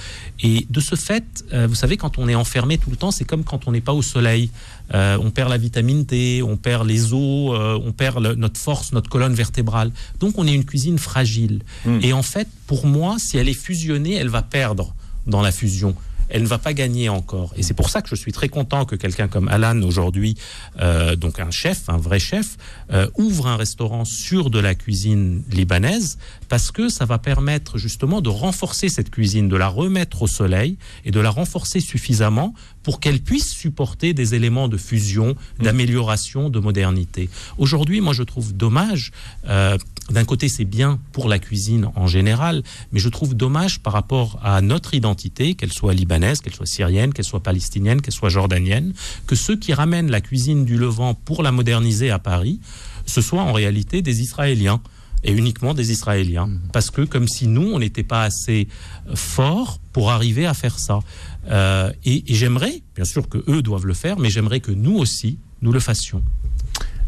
Et 0.42 0.66
de 0.70 0.80
ce 0.80 0.96
fait, 0.96 1.44
euh, 1.52 1.66
vous 1.66 1.74
savez, 1.74 1.96
quand 1.96 2.18
on 2.18 2.28
est 2.28 2.34
enfermé 2.34 2.78
tout 2.78 2.90
le 2.90 2.96
temps, 2.96 3.10
c'est 3.10 3.24
comme 3.24 3.44
quand 3.44 3.68
on 3.68 3.72
n'est 3.72 3.80
pas 3.80 3.92
au 3.92 4.02
soleil. 4.02 4.50
Euh, 4.94 5.18
on 5.20 5.30
perd 5.30 5.50
la 5.50 5.58
vitamine 5.58 6.04
D, 6.04 6.42
on 6.46 6.56
perd 6.56 6.86
les 6.86 7.12
os, 7.12 7.52
euh, 7.54 7.78
on 7.84 7.92
perd 7.92 8.22
le, 8.22 8.34
notre 8.34 8.60
force, 8.60 8.92
notre 8.92 9.10
colonne 9.10 9.34
vertébrale. 9.34 9.90
Donc 10.20 10.38
on 10.38 10.46
est 10.46 10.54
une 10.54 10.64
cuisine 10.64 10.98
fragile. 10.98 11.62
Mm. 11.84 11.98
Et 12.02 12.12
en 12.12 12.22
fait, 12.22 12.48
pour 12.66 12.86
moi, 12.86 13.16
si 13.18 13.36
elle 13.36 13.48
est 13.48 13.54
fusionnée, 13.54 14.14
elle 14.14 14.28
va 14.28 14.42
perdre 14.42 14.94
dans 15.26 15.42
la 15.42 15.50
fusion 15.50 15.94
elle 16.28 16.42
ne 16.42 16.46
va 16.46 16.58
pas 16.58 16.72
gagner 16.72 17.08
encore. 17.08 17.52
Et 17.56 17.62
c'est 17.62 17.74
pour 17.74 17.90
ça 17.90 18.02
que 18.02 18.08
je 18.08 18.14
suis 18.14 18.32
très 18.32 18.48
content 18.48 18.84
que 18.84 18.96
quelqu'un 18.96 19.28
comme 19.28 19.48
Alan 19.48 19.82
aujourd'hui, 19.82 20.36
euh, 20.80 21.16
donc 21.16 21.40
un 21.40 21.50
chef, 21.50 21.88
un 21.88 21.96
vrai 21.96 22.18
chef, 22.18 22.56
euh, 22.92 23.08
ouvre 23.16 23.46
un 23.46 23.56
restaurant 23.56 24.04
sur 24.04 24.50
de 24.50 24.58
la 24.58 24.74
cuisine 24.74 25.42
libanaise, 25.50 26.18
parce 26.48 26.70
que 26.70 26.88
ça 26.88 27.04
va 27.04 27.18
permettre 27.18 27.78
justement 27.78 28.20
de 28.20 28.28
renforcer 28.28 28.88
cette 28.88 29.10
cuisine, 29.10 29.48
de 29.48 29.56
la 29.56 29.68
remettre 29.68 30.22
au 30.22 30.26
soleil 30.26 30.76
et 31.04 31.10
de 31.10 31.20
la 31.20 31.30
renforcer 31.30 31.80
suffisamment 31.80 32.54
pour 32.82 33.00
qu'elle 33.00 33.20
puisse 33.20 33.50
supporter 33.50 34.14
des 34.14 34.34
éléments 34.34 34.68
de 34.68 34.76
fusion, 34.76 35.34
d'amélioration, 35.58 36.50
de 36.50 36.60
modernité. 36.60 37.28
Aujourd'hui, 37.58 38.00
moi, 38.00 38.12
je 38.12 38.22
trouve 38.22 38.56
dommage. 38.56 39.10
Euh, 39.48 39.76
d'un 40.10 40.24
côté, 40.24 40.48
c'est 40.48 40.64
bien 40.64 41.00
pour 41.12 41.28
la 41.28 41.38
cuisine 41.38 41.90
en 41.96 42.06
général, 42.06 42.62
mais 42.92 43.00
je 43.00 43.08
trouve 43.08 43.34
dommage 43.34 43.80
par 43.80 43.92
rapport 43.92 44.38
à 44.42 44.60
notre 44.60 44.94
identité, 44.94 45.54
qu'elle 45.54 45.72
soit 45.72 45.94
libanaise, 45.94 46.40
qu'elle 46.40 46.54
soit 46.54 46.66
syrienne, 46.66 47.12
qu'elle 47.12 47.24
soit 47.24 47.42
palestinienne, 47.42 48.00
qu'elle 48.00 48.14
soit 48.14 48.28
jordanienne, 48.28 48.92
que 49.26 49.34
ceux 49.34 49.56
qui 49.56 49.74
ramènent 49.74 50.10
la 50.10 50.20
cuisine 50.20 50.64
du 50.64 50.78
Levant 50.78 51.14
pour 51.14 51.42
la 51.42 51.50
moderniser 51.50 52.10
à 52.10 52.18
Paris, 52.20 52.60
ce 53.04 53.20
soient 53.20 53.42
en 53.42 53.52
réalité 53.52 54.02
des 54.02 54.20
Israéliens 54.20 54.80
et 55.24 55.32
uniquement 55.32 55.74
des 55.74 55.90
Israéliens. 55.90 56.50
Parce 56.72 56.90
que 56.90 57.02
comme 57.02 57.26
si 57.26 57.48
nous, 57.48 57.72
on 57.72 57.80
n'était 57.80 58.04
pas 58.04 58.22
assez 58.22 58.68
forts 59.14 59.80
pour 59.92 60.12
arriver 60.12 60.46
à 60.46 60.54
faire 60.54 60.78
ça. 60.78 61.00
Euh, 61.48 61.90
et, 62.04 62.30
et 62.30 62.34
j'aimerais, 62.34 62.82
bien 62.94 63.04
sûr 63.04 63.28
que 63.28 63.38
eux 63.48 63.62
doivent 63.62 63.86
le 63.86 63.94
faire, 63.94 64.18
mais 64.18 64.30
j'aimerais 64.30 64.60
que 64.60 64.72
nous 64.72 64.96
aussi, 64.96 65.38
nous 65.62 65.72
le 65.72 65.80
fassions. 65.80 66.22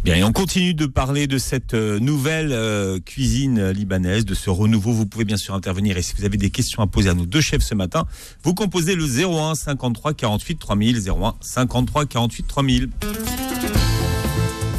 Bien, 0.09 0.17
et 0.17 0.25
on 0.25 0.33
continue 0.33 0.73
de 0.73 0.87
parler 0.87 1.27
de 1.27 1.37
cette 1.37 1.75
euh, 1.75 1.99
nouvelle 1.99 2.51
euh, 2.51 2.99
cuisine 2.99 3.69
libanaise, 3.73 4.25
de 4.25 4.33
ce 4.33 4.49
renouveau. 4.49 4.91
Vous 4.91 5.05
pouvez 5.05 5.27
bien 5.27 5.37
sûr 5.37 5.53
intervenir 5.53 5.99
et 5.99 6.03
si 6.03 6.15
vous 6.17 6.25
avez 6.25 6.39
des 6.39 6.49
questions 6.49 6.83
à 6.83 6.87
poser 6.87 7.11
à 7.11 7.15
nos 7.15 7.27
deux 7.27 7.43
chefs 7.43 7.61
ce 7.61 7.75
matin, 7.75 8.07
vous 8.43 8.55
composez 8.55 8.95
le 8.95 9.05
01 9.05 9.55
53 9.55 10.15
48 10.15 10.59
3000, 10.59 11.11
01 11.11 11.35
53 11.43 12.07
48 12.07 12.47
3000. 12.47 12.89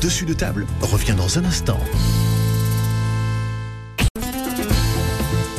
Dessus 0.01 0.25
de 0.25 0.33
table 0.33 0.65
revient 0.81 1.13
dans 1.15 1.37
un 1.37 1.45
instant. 1.45 1.79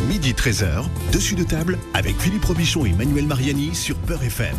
Midi 0.09 0.33
13h, 0.33 0.83
dessus 1.13 1.37
de 1.37 1.45
table 1.45 1.79
avec 1.95 2.21
Philippe 2.21 2.45
Robichon 2.45 2.87
et 2.87 2.93
Manuel 2.93 3.29
Mariani 3.29 3.73
sur 3.77 3.95
Peur 3.99 4.21
FM. 4.21 4.57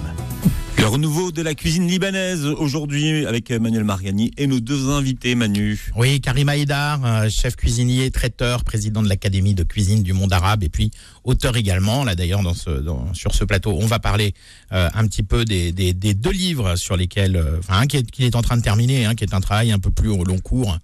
Le 0.78 0.88
renouveau 0.88 1.32
de 1.32 1.42
la 1.42 1.54
cuisine 1.54 1.88
libanaise 1.88 2.46
aujourd'hui 2.46 3.26
avec 3.26 3.52
Manuel 3.52 3.84
Mariani 3.84 4.32
et 4.38 4.48
nos 4.48 4.60
deux 4.60 4.90
invités, 4.90 5.36
Manu. 5.36 5.92
Oui, 5.96 6.20
Karim 6.22 6.50
Haïdar, 6.50 7.06
euh, 7.06 7.30
chef 7.30 7.56
cuisinier, 7.56 8.10
traiteur, 8.10 8.64
président 8.64 9.04
de 9.04 9.10
l'Académie 9.10 9.54
de 9.54 9.64
cuisine 9.64 10.02
du 10.02 10.14
monde 10.14 10.34
arabe 10.34 10.64
et 10.64 10.70
puis 10.70 10.92
auteur 11.24 11.56
également. 11.56 12.04
Là 12.04 12.16
d'ailleurs, 12.16 12.42
sur 13.14 13.36
ce 13.36 13.44
plateau, 13.44 13.78
on 13.80 13.86
va 13.86 14.00
parler 14.00 14.34
euh, 14.72 14.90
un 14.94 15.06
petit 15.08 15.24
peu 15.24 15.46
des, 15.46 15.72
deux 15.94 16.32
livres 16.32 16.76
sur 16.76 16.98
lesquels, 16.98 17.36
euh, 17.36 17.60
enfin 17.60 17.82
un 17.82 17.88
qui 17.88 18.26
est, 18.26 18.36
en 18.36 18.42
train 18.42 18.58
de 18.58 18.64
terminer, 18.64 19.06
hein, 19.06 19.14
qui 19.14 19.24
est 19.24 19.34
un 19.34 19.42
travail 19.42 19.72
un 19.72 19.80
peu 19.80 19.92
plus 19.92 20.10
au 20.10 20.24
long 20.24 20.40
cours. 20.40 20.78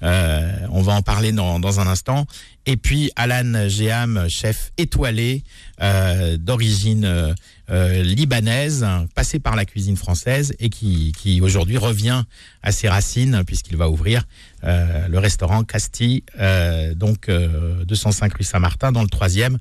On 0.00 0.82
va 0.82 0.94
en 0.94 1.02
parler 1.02 1.32
dans 1.32 1.80
un 1.80 1.86
instant. 1.86 2.26
Et 2.64 2.76
puis 2.76 3.10
Alan 3.16 3.68
Géham, 3.68 4.26
chef 4.28 4.70
étoilé 4.78 5.42
euh, 5.80 6.36
d'origine 6.36 7.34
euh, 7.70 8.02
libanaise, 8.02 8.86
passé 9.14 9.40
par 9.40 9.56
la 9.56 9.64
cuisine 9.64 9.96
française 9.96 10.54
et 10.60 10.68
qui 10.68 11.40
aujourd'hui 11.42 11.78
revient 11.78 12.22
à 12.62 12.70
ses 12.70 12.88
racines 12.88 13.42
puisqu'il 13.44 13.76
va 13.76 13.88
ouvrir 13.88 14.24
euh, 14.64 15.08
le 15.08 15.18
restaurant 15.18 15.64
Casti, 15.64 16.24
euh, 16.38 16.94
donc 16.94 17.30
205 17.30 18.34
rue 18.34 18.44
Saint-Martin, 18.44 18.92
dans 18.92 19.02
le 19.02 19.08
troisième, 19.08 19.58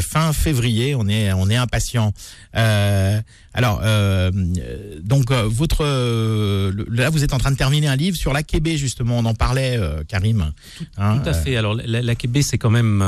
fin 0.00 0.32
février. 0.32 0.94
On 0.94 1.08
est 1.08 1.32
on 1.32 1.48
est 1.50 1.56
impatient. 1.56 2.12
alors 2.52 3.82
donc 5.02 5.32
votre 5.32 5.84
là 6.90 7.10
vous 7.10 7.24
êtes 7.24 7.34
en 7.34 7.38
train 7.38 7.50
de 7.50 7.56
terminer 7.56 7.88
un 7.88 7.96
livre 7.96 8.16
sur 8.16 8.32
la 8.32 8.42
Québec 8.42 8.76
justement. 8.76 9.18
On 9.18 9.24
en 9.24 9.34
parlait, 9.34 9.78
Karim. 10.08 10.52
Hein, 10.96 11.18
tout 11.18 11.28
à 11.28 11.34
fait. 11.34 11.56
Alors 11.56 11.74
la, 11.74 12.02
la 12.02 12.14
Québec 12.14 12.44
c'est 12.48 12.58
quand 12.58 12.70
même 12.70 13.02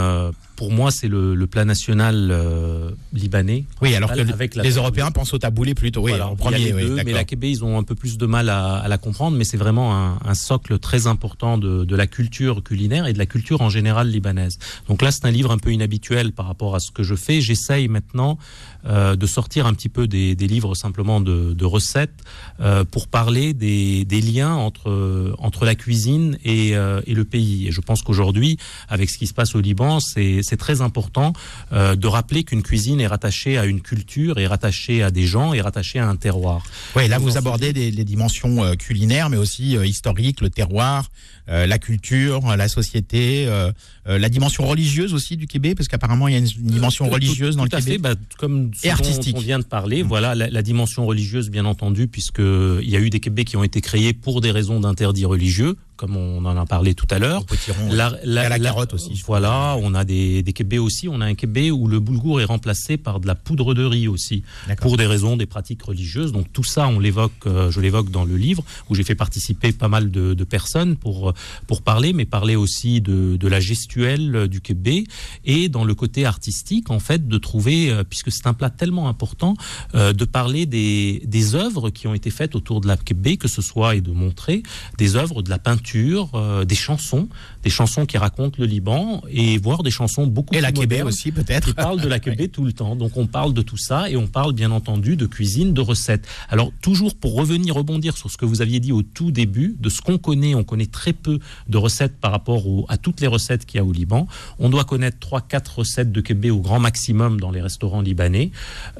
pour 0.60 0.70
moi, 0.70 0.90
c'est 0.90 1.08
le, 1.08 1.34
le, 1.34 1.46
plat 1.46 1.64
national 1.64 2.28
euh, 2.30 2.90
libanais. 3.14 3.64
Oui, 3.80 3.94
alors 3.94 4.12
que 4.12 4.60
les. 4.60 4.72
Européens 4.72 5.10
pensent 5.10 5.32
au 5.32 5.38
taboulé 5.38 5.74
plutôt. 5.74 6.02
Oui, 6.02 6.10
voilà, 6.10 6.28
en 6.28 6.36
premier. 6.36 6.74
Oui, 6.74 6.82
deux, 6.82 6.96
mais 6.96 7.14
la 7.14 7.24
Québec, 7.24 7.48
ils 7.50 7.64
ont 7.64 7.78
un 7.78 7.82
peu 7.82 7.94
plus 7.94 8.18
de 8.18 8.26
mal 8.26 8.50
à, 8.50 8.74
à 8.74 8.86
la 8.86 8.98
comprendre, 8.98 9.38
mais 9.38 9.44
c'est 9.44 9.56
vraiment 9.56 9.96
un, 9.96 10.18
un, 10.22 10.34
socle 10.34 10.78
très 10.78 11.06
important 11.06 11.56
de, 11.56 11.86
de, 11.86 11.96
la 11.96 12.06
culture 12.06 12.62
culinaire 12.62 13.06
et 13.06 13.14
de 13.14 13.18
la 13.18 13.24
culture 13.24 13.62
en 13.62 13.70
général 13.70 14.08
libanaise. 14.08 14.58
Donc 14.86 15.00
là, 15.00 15.10
c'est 15.10 15.24
un 15.24 15.30
livre 15.30 15.50
un 15.50 15.56
peu 15.56 15.72
inhabituel 15.72 16.32
par 16.32 16.46
rapport 16.46 16.74
à 16.74 16.80
ce 16.80 16.90
que 16.90 17.04
je 17.04 17.14
fais. 17.14 17.40
J'essaye 17.40 17.88
maintenant 17.88 18.36
euh, 18.86 19.16
de 19.16 19.26
sortir 19.26 19.66
un 19.66 19.74
petit 19.74 19.88
peu 19.88 20.06
des, 20.06 20.34
des 20.34 20.46
livres 20.46 20.74
simplement 20.74 21.20
de, 21.20 21.52
de 21.52 21.64
recettes 21.64 22.22
euh, 22.60 22.84
pour 22.84 23.08
parler 23.08 23.52
des, 23.54 24.04
des, 24.04 24.20
liens 24.20 24.54
entre, 24.54 25.34
entre 25.38 25.64
la 25.64 25.74
cuisine 25.74 26.38
et, 26.44 26.76
euh, 26.76 27.00
et 27.06 27.14
le 27.14 27.24
pays. 27.24 27.68
Et 27.68 27.72
je 27.72 27.80
pense 27.80 28.02
qu'aujourd'hui, 28.02 28.58
avec 28.88 29.10
ce 29.10 29.18
qui 29.18 29.26
se 29.26 29.34
passe 29.34 29.54
au 29.54 29.60
Liban, 29.60 30.00
c'est 30.00 30.40
c'est 30.42 30.56
très 30.56 30.80
important 30.80 31.32
euh, 31.72 31.96
de 31.96 32.06
rappeler 32.06 32.44
qu'une 32.44 32.62
cuisine 32.62 33.00
est 33.00 33.06
rattachée 33.06 33.58
à 33.58 33.64
une 33.64 33.80
culture, 33.80 34.38
est 34.38 34.46
rattachée 34.46 35.02
à 35.02 35.10
des 35.10 35.26
gens, 35.26 35.52
est 35.52 35.60
rattachée 35.60 35.98
à 35.98 36.08
un 36.08 36.16
terroir. 36.16 36.62
Oui, 36.96 37.08
là 37.08 37.18
vous 37.18 37.36
abordez 37.36 37.72
des, 37.72 37.90
les 37.90 38.04
dimensions 38.04 38.64
euh, 38.64 38.74
culinaires, 38.74 39.30
mais 39.30 39.36
aussi 39.36 39.76
euh, 39.76 39.86
historiques, 39.86 40.40
le 40.40 40.50
terroir, 40.50 41.10
euh, 41.48 41.66
la 41.66 41.78
culture, 41.78 42.56
la 42.56 42.68
société, 42.68 43.46
euh, 43.46 43.72
la 44.06 44.28
dimension 44.28 44.66
religieuse 44.66 45.14
aussi 45.14 45.36
du 45.36 45.46
Québec, 45.46 45.76
parce 45.76 45.88
qu'apparemment 45.88 46.28
il 46.28 46.32
y 46.32 46.34
a 46.36 46.38
une 46.38 46.46
dimension 46.46 47.08
religieuse 47.08 47.54
tout, 47.54 47.58
dans 47.62 47.66
tout 47.66 47.76
le 47.76 47.82
Québec. 47.82 47.92
Fait, 47.94 47.98
bah, 47.98 48.14
comme 48.38 48.69
et 48.82 48.90
artistique. 48.90 49.36
On 49.36 49.40
vient 49.40 49.58
de 49.58 49.64
parler, 49.64 50.02
mmh. 50.02 50.06
voilà 50.06 50.34
la, 50.34 50.48
la, 50.48 50.62
dimension 50.62 51.06
religieuse 51.06 51.50
bien 51.50 51.64
entendu, 51.64 52.08
puisque 52.08 52.40
il 52.40 52.88
y 52.88 52.96
a 52.96 53.00
eu 53.00 53.10
des 53.10 53.20
Québec 53.20 53.48
qui 53.48 53.56
ont 53.56 53.64
été 53.64 53.80
créés 53.80 54.12
pour 54.12 54.40
des 54.40 54.50
raisons 54.50 54.80
d'interdit 54.80 55.24
religieux 55.24 55.76
comme 56.00 56.16
on 56.16 56.42
en 56.46 56.56
a 56.56 56.64
parlé 56.64 56.94
tout 56.94 57.06
à 57.10 57.18
l'heure. 57.18 57.44
La, 57.90 58.10
la, 58.24 58.48
la, 58.48 58.58
carotte 58.58 58.94
aussi. 58.94 59.22
Voilà, 59.26 59.76
on 59.82 59.92
a 59.92 60.06
des, 60.06 60.42
des 60.42 60.78
aussi. 60.78 61.08
On 61.08 61.20
a 61.20 61.26
un 61.26 61.34
Québé 61.34 61.70
où 61.70 61.88
le 61.88 62.00
boulgour 62.00 62.40
est 62.40 62.46
remplacé 62.46 62.96
par 62.96 63.20
de 63.20 63.26
la 63.26 63.34
poudre 63.34 63.74
de 63.74 63.84
riz 63.84 64.08
aussi, 64.08 64.42
pour 64.80 64.96
des 64.96 65.04
raisons, 65.04 65.36
des 65.36 65.44
pratiques 65.44 65.82
religieuses. 65.82 66.32
Donc 66.32 66.50
tout 66.54 66.64
ça, 66.64 66.88
on 66.88 66.98
l'évoque, 66.98 67.32
euh, 67.46 67.70
je 67.70 67.80
l'évoque 67.82 68.10
dans 68.10 68.24
le 68.24 68.38
livre, 68.38 68.64
où 68.88 68.94
j'ai 68.94 69.04
fait 69.04 69.14
participer 69.14 69.72
pas 69.72 69.88
mal 69.88 70.10
de, 70.10 70.32
de, 70.32 70.44
personnes 70.44 70.96
pour, 70.96 71.34
pour 71.66 71.82
parler, 71.82 72.14
mais 72.14 72.24
parler 72.24 72.56
aussi 72.56 73.02
de, 73.02 73.36
de 73.36 73.48
la 73.48 73.60
gestuelle 73.60 74.48
du 74.48 74.62
Québec 74.62 75.06
et 75.44 75.68
dans 75.68 75.84
le 75.84 75.94
côté 75.94 76.24
artistique, 76.24 76.90
en 76.90 76.98
fait, 76.98 77.28
de 77.28 77.36
trouver, 77.36 77.90
euh, 77.90 78.04
puisque 78.04 78.32
c'est 78.32 78.46
un 78.46 78.54
plat 78.54 78.70
tellement 78.70 79.06
important, 79.06 79.54
euh, 79.94 80.14
de 80.14 80.24
parler 80.24 80.64
des, 80.64 81.20
des 81.26 81.54
œuvres 81.54 81.90
qui 81.90 82.06
ont 82.06 82.14
été 82.14 82.30
faites 82.30 82.54
autour 82.54 82.80
de 82.80 82.86
la 82.86 82.96
Québec, 82.96 83.40
que 83.40 83.48
ce 83.48 83.60
soit, 83.60 83.96
et 83.96 84.00
de 84.00 84.12
montrer 84.12 84.62
des 84.96 85.16
œuvres 85.16 85.42
de 85.42 85.50
la 85.50 85.58
peinture 85.58 85.89
euh, 85.94 86.64
des 86.64 86.74
chansons, 86.74 87.28
des 87.62 87.70
chansons 87.70 88.06
qui 88.06 88.18
racontent 88.18 88.56
le 88.58 88.66
Liban 88.66 89.22
et 89.30 89.58
voir 89.58 89.82
des 89.82 89.90
chansons 89.90 90.26
beaucoup 90.26 90.54
et 90.54 90.58
plus 90.58 90.62
la 90.62 90.72
Québec 90.72 91.04
aussi 91.04 91.32
peut-être. 91.32 91.68
Qui 91.68 91.74
parlent 91.74 92.00
de 92.00 92.08
la 92.08 92.18
Québec 92.20 92.52
tout 92.52 92.64
le 92.64 92.72
temps. 92.72 92.96
Donc 92.96 93.16
on 93.16 93.26
parle 93.26 93.54
de 93.54 93.62
tout 93.62 93.76
ça 93.76 94.10
et 94.10 94.16
on 94.16 94.26
parle 94.26 94.52
bien 94.52 94.70
entendu 94.70 95.16
de 95.16 95.26
cuisine, 95.26 95.72
de 95.72 95.80
recettes. 95.80 96.26
Alors 96.48 96.72
toujours 96.80 97.14
pour 97.14 97.34
revenir 97.34 97.74
rebondir 97.74 98.16
sur 98.16 98.30
ce 98.30 98.36
que 98.36 98.44
vous 98.44 98.62
aviez 98.62 98.80
dit 98.80 98.92
au 98.92 99.02
tout 99.02 99.30
début, 99.30 99.76
de 99.78 99.88
ce 99.88 100.00
qu'on 100.00 100.18
connaît, 100.18 100.54
on 100.54 100.64
connaît 100.64 100.86
très 100.86 101.12
peu 101.12 101.38
de 101.68 101.78
recettes 101.78 102.16
par 102.20 102.30
rapport 102.30 102.66
au, 102.66 102.86
à 102.88 102.96
toutes 102.96 103.20
les 103.20 103.26
recettes 103.26 103.66
qu'il 103.66 103.78
y 103.78 103.80
a 103.80 103.84
au 103.84 103.92
Liban. 103.92 104.26
On 104.58 104.68
doit 104.68 104.84
connaître 104.84 105.18
trois, 105.18 105.40
quatre 105.40 105.80
recettes 105.80 106.12
de 106.12 106.20
Québec 106.20 106.52
au 106.52 106.60
grand 106.60 106.80
maximum 106.80 107.40
dans 107.40 107.50
les 107.50 107.60
restaurants 107.60 108.00
libanais. 108.00 108.50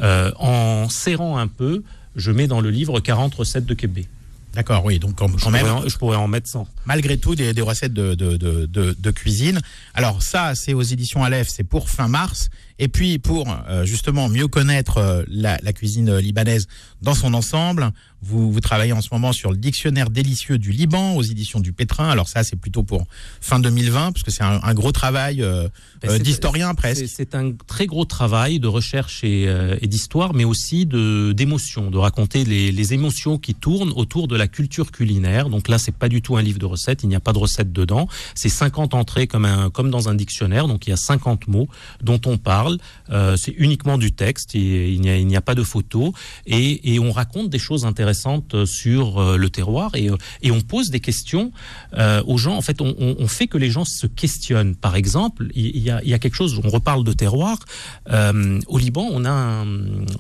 Euh, 0.01 0.33
en 0.39 0.89
serrant 0.89 1.39
un 1.39 1.47
peu, 1.47 1.83
je 2.17 2.33
mets 2.33 2.47
dans 2.47 2.61
le 2.61 2.71
livre 2.71 3.01
40 3.01 3.35
recettes 3.35 3.67
de 3.67 3.75
Québec. 3.75 4.09
D'accord, 4.55 4.85
oui. 4.85 4.99
Donc, 4.99 5.15
quand, 5.17 5.29
je, 5.29 5.49
même, 5.49 5.61
pourrais 5.65 5.71
en, 5.71 5.89
je 5.89 5.97
pourrais 5.97 6.17
en 6.17 6.27
mettre 6.27 6.49
100. 6.49 6.67
Malgré 6.85 7.19
tout, 7.19 7.35
des, 7.35 7.53
des 7.53 7.63
recettes 7.63 7.93
de, 7.93 8.15
de, 8.15 8.37
de, 8.37 8.67
de, 8.67 8.97
de 8.99 9.11
cuisine. 9.11 9.61
Alors, 9.95 10.23
ça, 10.23 10.55
c'est 10.55 10.75
aux 10.75 10.83
éditions 10.83 11.23
Aleph, 11.23 11.49
c'est 11.49 11.65
pour 11.65 11.89
fin 11.89 12.09
mars. 12.09 12.51
Et 12.81 12.89
puis 12.89 13.19
pour 13.19 13.47
euh, 13.69 13.85
justement 13.85 14.29
mieux 14.31 14.49
connaître 14.49 14.97
euh, 14.97 15.23
la, 15.29 15.59
la, 15.63 15.73
cuisine 15.75 16.17
libanaise 16.17 16.67
dans 17.03 17.15
son 17.15 17.35
ensemble, 17.35 17.93
vous, 18.23 18.51
vous, 18.51 18.61
travaillez 18.61 18.93
en 18.93 19.03
ce 19.03 19.09
moment 19.13 19.33
sur 19.33 19.51
le 19.51 19.59
dictionnaire 19.59 20.09
délicieux 20.09 20.59
du 20.59 20.73
Liban 20.73 21.15
aux 21.15 21.23
éditions 21.23 21.61
du 21.61 21.73
Pétrin. 21.73 22.09
Alors 22.09 22.29
ça, 22.29 22.43
c'est 22.43 22.57
plutôt 22.57 22.83
pour 22.83 23.07
fin 23.41 23.61
2020, 23.61 24.13
parce 24.13 24.23
que 24.23 24.31
c'est 24.31 24.43
un, 24.43 24.61
un, 24.63 24.75
gros 24.75 24.93
travail 24.93 25.43
euh, 25.43 25.69
ben, 26.03 26.19
d'historien 26.19 26.75
presque. 26.75 27.05
C'est 27.07 27.35
un 27.35 27.53
très 27.67 27.87
gros 27.87 28.07
travail 28.07 28.61
de 28.61 28.67
recherche 28.67 29.25
et, 29.25 29.43
et 29.81 29.87
d'histoire, 29.87 30.35
mais 30.35 30.45
aussi 30.45 30.87
de 30.87 31.33
d'émotion, 31.33 31.91
de 31.91 31.99
raconter 31.99 32.45
les, 32.45 32.73
les, 32.73 32.95
émotions 32.95 33.39
qui 33.39 33.55
tournent 33.55 33.93
autour 33.97 34.27
de 34.27 34.37
la 34.37 34.49
culture 34.49 34.91
culinaire. 34.91 35.49
Donc 35.49 35.69
là, 35.69 35.79
c'est 35.79 35.95
pas 35.95 36.09
du 36.09 36.23
tout 36.23 36.37
un 36.37 36.43
livre 36.43 36.59
de 36.59 36.67
recettes, 36.67 37.03
il 37.03 37.09
n'y 37.09 37.17
a 37.17 37.21
pas 37.21 37.33
de 37.33 37.39
recettes 37.39 37.73
dedans. 37.73 38.09
C'est 38.35 38.49
50 38.49 38.95
entrées 38.95 39.27
comme, 39.27 39.45
un, 39.45 39.71
comme 39.71 39.91
dans 39.91 40.09
un 40.09 40.15
dictionnaire, 40.15 40.67
donc 40.67 40.87
il 40.87 40.91
y 40.91 40.93
a 40.93 40.97
50 40.97 41.49
mots 41.49 41.69
dont 42.03 42.21
on 42.27 42.37
parle. 42.39 42.70
Euh, 43.11 43.37
c'est 43.37 43.55
uniquement 43.57 43.99
du 43.99 44.13
texte, 44.13 44.55
il 44.55 45.01
n'y 45.01 45.35
a, 45.35 45.39
a, 45.39 45.41
pas 45.41 45.55
de 45.55 45.63
photos, 45.63 46.13
et, 46.47 46.95
et, 46.95 46.99
on 46.99 47.13
raconte 47.13 47.51
des 47.51 47.59
choses 47.59 47.85
intéressantes 47.85 48.65
sur 48.67 49.19
euh, 49.19 49.37
le 49.37 49.51
terroir, 49.51 49.95
et, 49.95 50.09
et, 50.43 50.51
on 50.51 50.61
pose 50.61 50.91
des 50.91 51.01
questions 51.01 51.53
euh, 51.95 52.23
aux 52.27 52.39
gens. 52.39 52.57
En 52.57 52.63
fait, 52.63 52.81
on, 52.81 52.95
on, 52.99 53.29
fait 53.29 53.47
que 53.47 53.59
les 53.59 53.71
gens 53.71 53.85
se 53.85 54.07
questionnent. 54.07 54.75
Par 54.75 54.97
exemple, 54.97 55.49
il 55.55 55.79
y 55.79 55.91
a, 55.91 56.03
il 56.03 56.11
y 56.11 56.15
a 56.15 56.19
quelque 56.19 56.35
chose, 56.35 56.61
on 56.63 56.69
reparle 56.69 57.05
de 57.05 57.13
terroir. 57.13 57.59
Euh, 58.11 58.61
au 58.67 58.79
Liban, 58.79 59.09
on 59.11 59.25
a 59.25 59.31
un, 59.31 59.65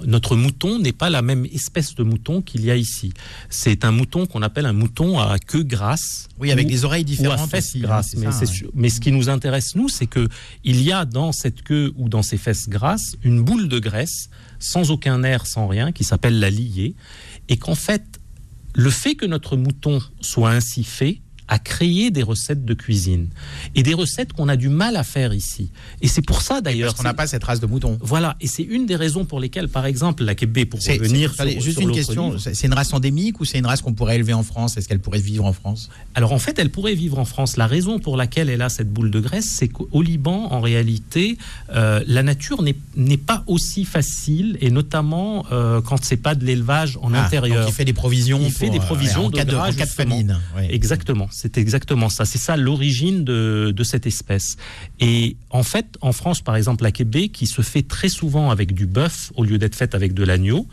notre 0.07 0.37
mouton 0.37 0.79
n'est 0.79 0.93
pas 0.93 1.11
la 1.11 1.23
même 1.23 1.47
espèce 1.53 1.95
de 1.95 2.03
mouton 2.03 2.43
qu'il 2.43 2.65
y 2.65 2.71
a 2.71 2.77
ici. 2.77 3.13
C'est 3.49 3.85
un 3.85 3.93
mouton 3.93 4.27
qu'on 4.27 4.43
appelle 4.43 4.67
un 4.67 4.73
mouton 4.73 5.19
à 5.19 5.39
queue 5.39 5.63
grasse. 5.63 6.29
Oui, 6.39 6.51
avec 6.51 6.67
des 6.67 6.85
oreilles 6.85 7.05
différentes. 7.05 7.51
Ou 7.51 7.55
à 7.55 7.59
aussi, 7.59 7.83
mais, 8.17 8.33
ça, 8.33 8.45
ouais. 8.45 8.71
mais 8.75 8.89
ce 8.89 9.01
qui 9.01 9.13
nous 9.13 9.29
intéresse, 9.29 9.75
nous, 9.75 9.89
c'est 9.89 10.07
que 10.07 10.29
il 10.65 10.83
y 10.83 10.93
a 10.93 11.05
dans 11.05 11.33
cette 11.33 11.63
queue 11.63 11.93
ou 11.97 12.09
dans 12.09 12.23
ces 12.23 12.39
fesses 12.41 12.69
une 13.23 13.43
boule 13.43 13.69
de 13.69 13.79
graisse 13.79 14.31
sans 14.59 14.91
aucun 14.91 15.19
nerf, 15.19 15.47
sans 15.47 15.69
rien, 15.69 15.93
qui 15.93 16.05
s'appelle 16.05 16.41
la 16.41 16.51
liée, 16.51 16.95
et 17.49 17.57
qu'en 17.57 17.75
fait, 17.75 18.21
le 18.75 18.91
fait 18.91 19.15
que 19.15 19.27
notre 19.27 19.57
mouton 19.57 20.01
soit 20.21 20.51
ainsi 20.51 20.85
fait 20.85 21.21
à 21.51 21.59
créer 21.59 22.11
des 22.11 22.23
recettes 22.23 22.65
de 22.65 22.75
cuisine 22.75 23.29
et 23.75 23.83
des 23.83 23.93
recettes 23.93 24.33
qu'on 24.33 24.49
a 24.49 24.57
du 24.57 24.69
mal 24.69 24.97
à 24.97 25.03
faire 25.03 25.35
ici. 25.35 25.71
Et 26.01 26.09
c'est 26.09 26.23
pour 26.23 26.41
ça 26.43 26.61
d'ailleurs 26.61 26.95
qu'on 26.95 27.03
n'a 27.03 27.13
pas 27.13 27.27
cette 27.27 27.45
race 27.45 27.61
de 27.61 27.67
mouton. 27.67 27.99
Voilà, 28.01 28.37
et 28.41 28.47
c'est 28.47 28.63
une 28.63 28.87
des 28.87 28.97
raisons 28.97 29.25
pour 29.25 29.41
lesquelles, 29.41 29.69
par 29.69 29.85
exemple, 29.85 30.25
la 30.25 30.37
Québec, 30.37 30.71
pour 30.71 30.81
revenir 30.81 31.35
sur, 31.35 31.45
juste 31.61 31.79
sur 31.79 31.89
une 31.89 31.95
question, 31.95 32.39
c'est 32.39 32.67
une 32.67 32.73
race 32.73 32.93
endémique 32.93 33.41
ou 33.41 33.45
c'est 33.45 33.59
une 33.59 33.67
race 33.67 33.83
qu'on 33.83 33.95
pourrait 33.95 34.15
élever 34.15 34.33
en 34.33 34.45
France? 34.45 34.77
Est-ce 34.77 34.89
qu'elle 34.89 35.01
pourrait 35.01 35.21
vivre 35.21 35.45
en 35.45 35.53
France? 35.53 35.91
Alors 36.15 36.33
en 36.33 36.39
fait, 36.39 36.59
elle 36.59 36.71
pourrait 36.71 36.95
vivre 36.95 37.19
en 37.19 37.25
France. 37.25 37.57
La 37.57 37.67
raison 37.67 37.99
pour 37.99 38.17
laquelle 38.17 38.49
elle 38.49 38.63
a 38.63 38.69
cette 38.69 38.91
boule 38.91 39.11
de 39.11 39.19
graisse, 39.19 39.51
c'est 39.51 39.69
qu'au 39.69 40.03
Liban, 40.03 40.49
en 40.53 40.61
réalité, 40.61 41.37
euh, 41.75 42.03
la 42.07 42.23
nature 42.23 42.63
n'est 42.63 43.17
pas 43.17 43.43
aussi 43.49 43.85
facile, 43.85 44.57
et 44.61 44.71
notamment 44.71 45.47
euh, 45.51 45.81
quand 45.81 46.05
c'est 46.05 46.17
pas 46.17 46.37
de 46.37 46.45
l'élevage 46.45 46.97
en 47.03 47.13
ah, 47.13 47.25
intérieur. 47.25 47.65
Donc 47.65 47.73
il 47.73 47.75
fait 47.75 47.85
des 47.85 47.93
provisions. 47.93 48.41
Il 48.41 48.53
fait 48.53 48.71
des 48.71 48.79
provisions 48.79 49.25
euh, 49.25 49.27
en, 49.27 49.31
de 49.31 49.37
cas 49.37 49.45
de, 49.45 49.57
en 49.57 49.73
cas 49.73 49.87
de 49.87 49.91
famine. 49.91 50.39
Exactement. 50.69 51.29
C'est 51.43 51.57
exactement 51.57 52.11
ça. 52.11 52.27
C'est 52.27 52.37
ça 52.37 52.59
l'origine 52.59 53.25
de, 53.25 53.73
de, 53.75 53.83
cette 53.83 54.07
espèce. 54.07 54.59
Et 54.99 55.37
en 55.49 55.63
fait, 55.63 55.87
en 56.03 56.13
France, 56.13 56.43
par 56.43 56.55
exemple, 56.55 56.85
la 56.85 56.93
Québec, 56.93 57.33
qui 57.33 57.47
se 57.47 57.63
fait 57.63 57.81
très 57.81 58.11
souvent 58.11 58.51
avec 58.51 58.75
du 58.75 58.85
bœuf 58.87 59.33
au 59.37 59.45
lieu 59.45 59.57
d'être 59.57 59.75
faite 59.75 59.95
avec 59.95 60.13
de 60.13 60.23
l'agneau, 60.23 60.67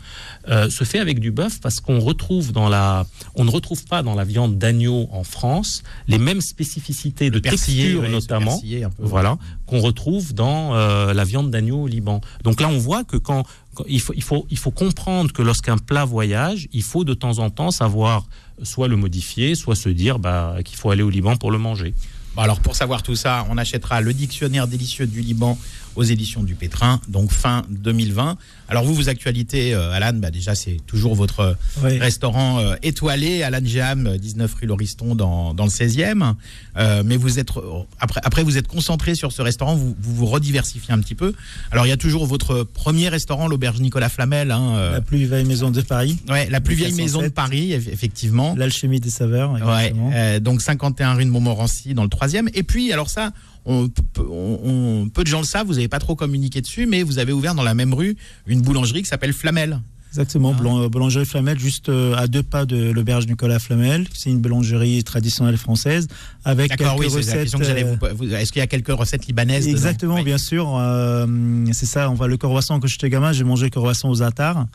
euh, 0.48 0.68
se 0.68 0.84
fait 0.84 0.98
avec 0.98 1.20
du 1.20 1.30
bœuf 1.30 1.58
parce 1.62 1.80
qu'on 1.80 2.00
retrouve 2.00 2.52
dans 2.52 2.68
la, 2.68 3.06
on 3.34 3.46
ne 3.46 3.50
retrouve 3.50 3.82
pas 3.86 4.02
dans 4.02 4.14
la 4.14 4.24
viande 4.24 4.58
d'agneau 4.58 5.08
en 5.10 5.24
France 5.24 5.82
les 6.06 6.18
mêmes 6.18 6.42
spécificités 6.42 7.30
de 7.30 7.38
texture, 7.38 8.02
oui, 8.02 8.10
notamment, 8.10 8.60
peu, 8.60 8.88
voilà, 8.98 9.38
qu'on 9.64 9.80
retrouve 9.80 10.34
dans 10.34 10.74
euh, 10.74 11.14
la 11.14 11.24
viande 11.24 11.50
d'agneau 11.50 11.84
au 11.84 11.86
Liban. 11.86 12.20
Donc 12.44 12.60
là, 12.60 12.68
on 12.68 12.76
voit 12.76 13.04
que 13.04 13.16
quand 13.16 13.44
il 13.86 14.00
faut, 14.02 14.12
il 14.14 14.22
faut, 14.22 14.46
il 14.50 14.58
faut 14.58 14.70
comprendre 14.70 15.32
que 15.32 15.40
lorsqu'un 15.40 15.78
plat 15.78 16.04
voyage, 16.04 16.68
il 16.72 16.82
faut 16.82 17.04
de 17.04 17.14
temps 17.14 17.38
en 17.38 17.48
temps 17.48 17.70
savoir 17.70 18.26
soit 18.62 18.88
le 18.88 18.96
modifier, 18.96 19.54
soit 19.54 19.76
se 19.76 19.88
dire 19.88 20.18
bah, 20.18 20.56
qu'il 20.64 20.76
faut 20.76 20.90
aller 20.90 21.02
au 21.02 21.10
Liban 21.10 21.36
pour 21.36 21.50
le 21.50 21.58
manger. 21.58 21.94
Alors 22.36 22.60
pour 22.60 22.76
savoir 22.76 23.02
tout 23.02 23.16
ça, 23.16 23.44
on 23.50 23.58
achètera 23.58 24.00
le 24.00 24.12
dictionnaire 24.12 24.68
délicieux 24.68 25.06
du 25.06 25.20
Liban 25.20 25.58
aux 25.98 26.04
éditions 26.04 26.44
du 26.44 26.54
Pétrin, 26.54 27.00
donc 27.08 27.32
fin 27.32 27.64
2020. 27.70 28.38
Alors 28.68 28.84
vous, 28.84 28.94
vos 28.94 29.08
actualités, 29.08 29.74
euh, 29.74 29.90
Alan, 29.90 30.12
bah 30.14 30.30
déjà 30.30 30.54
c'est 30.54 30.76
toujours 30.86 31.16
votre 31.16 31.56
oui. 31.82 31.98
restaurant 31.98 32.60
euh, 32.60 32.76
étoilé, 32.84 33.42
Alan 33.42 33.64
Jam, 33.64 34.16
19 34.16 34.54
rue 34.54 34.66
Lauriston 34.66 35.16
dans, 35.16 35.54
dans 35.54 35.64
le 35.64 35.70
16e. 35.70 36.34
Euh, 36.76 37.02
mais 37.04 37.16
vous 37.16 37.40
êtes 37.40 37.50
après, 37.98 38.20
après 38.22 38.44
vous 38.44 38.56
êtes 38.56 38.68
concentré 38.68 39.16
sur 39.16 39.32
ce 39.32 39.42
restaurant, 39.42 39.74
vous, 39.74 39.96
vous 40.00 40.14
vous 40.14 40.26
rediversifiez 40.26 40.94
un 40.94 41.00
petit 41.00 41.16
peu. 41.16 41.34
Alors 41.72 41.84
il 41.84 41.88
y 41.88 41.92
a 41.92 41.96
toujours 41.96 42.26
votre 42.26 42.62
premier 42.62 43.08
restaurant, 43.08 43.48
l'auberge 43.48 43.80
Nicolas 43.80 44.08
Flamel. 44.08 44.52
Hein, 44.52 44.92
la 44.92 45.00
plus 45.00 45.24
vieille 45.24 45.44
maison 45.44 45.70
de 45.70 45.80
Paris. 45.80 46.18
Ouais, 46.28 46.48
la 46.48 46.60
plus 46.60 46.76
vieille 46.76 46.94
maison 46.94 47.22
de 47.22 47.28
Paris, 47.28 47.72
effectivement. 47.72 48.54
L'alchimie 48.56 49.00
des 49.00 49.10
saveurs. 49.10 49.52
Ouais, 49.52 49.92
euh, 50.14 50.38
donc 50.38 50.62
51 50.62 51.14
rue 51.14 51.24
de 51.24 51.30
Montmorency 51.30 51.94
dans 51.94 52.04
le 52.04 52.08
troisième. 52.08 52.48
Et 52.54 52.62
puis 52.62 52.92
alors 52.92 53.10
ça, 53.10 53.32
on, 53.68 53.90
on, 54.18 54.60
on, 54.64 55.08
peu 55.08 55.22
de 55.22 55.28
gens 55.28 55.40
le 55.40 55.46
savent, 55.46 55.66
vous 55.66 55.74
n'avez 55.74 55.88
pas 55.88 55.98
trop 56.00 56.16
communiqué 56.16 56.60
dessus, 56.60 56.86
mais 56.86 57.02
vous 57.02 57.18
avez 57.18 57.32
ouvert 57.32 57.54
dans 57.54 57.62
la 57.62 57.74
même 57.74 57.94
rue 57.94 58.16
une 58.46 58.62
boulangerie 58.62 59.02
qui 59.02 59.08
s'appelle 59.08 59.32
Flamel. 59.32 59.80
Exactement, 60.10 60.56
ah. 60.58 60.88
boulangerie 60.88 61.26
Flamel, 61.26 61.58
juste 61.58 61.90
euh, 61.90 62.16
à 62.16 62.26
deux 62.28 62.42
pas 62.42 62.64
de 62.64 62.90
l'auberge 62.90 63.26
Nicolas 63.26 63.58
Flamel. 63.58 64.06
C'est 64.14 64.30
une 64.30 64.40
boulangerie 64.40 65.04
traditionnelle 65.04 65.58
française 65.58 66.08
avec 66.44 66.74
quelques 66.74 66.98
oui, 66.98 67.08
recettes. 67.08 67.54
Euh... 67.54 68.36
Est-ce 68.38 68.50
qu'il 68.50 68.60
y 68.60 68.62
a 68.62 68.66
quelques 68.66 68.88
recettes 68.88 69.26
libanaises 69.26 69.68
Exactement, 69.68 70.22
bien 70.22 70.38
sûr. 70.38 70.76
Euh, 70.78 71.26
c'est 71.72 71.86
ça. 71.86 72.10
On 72.10 72.14
voit 72.14 72.26
le 72.26 72.38
croissant 72.38 72.80
que 72.80 72.88
j'étais 72.88 73.10
gamin, 73.10 73.32
j'ai 73.32 73.44
mangé 73.44 73.66
le 73.66 73.70
croissant 73.70 74.08
aux 74.08 74.22
atars. 74.22 74.66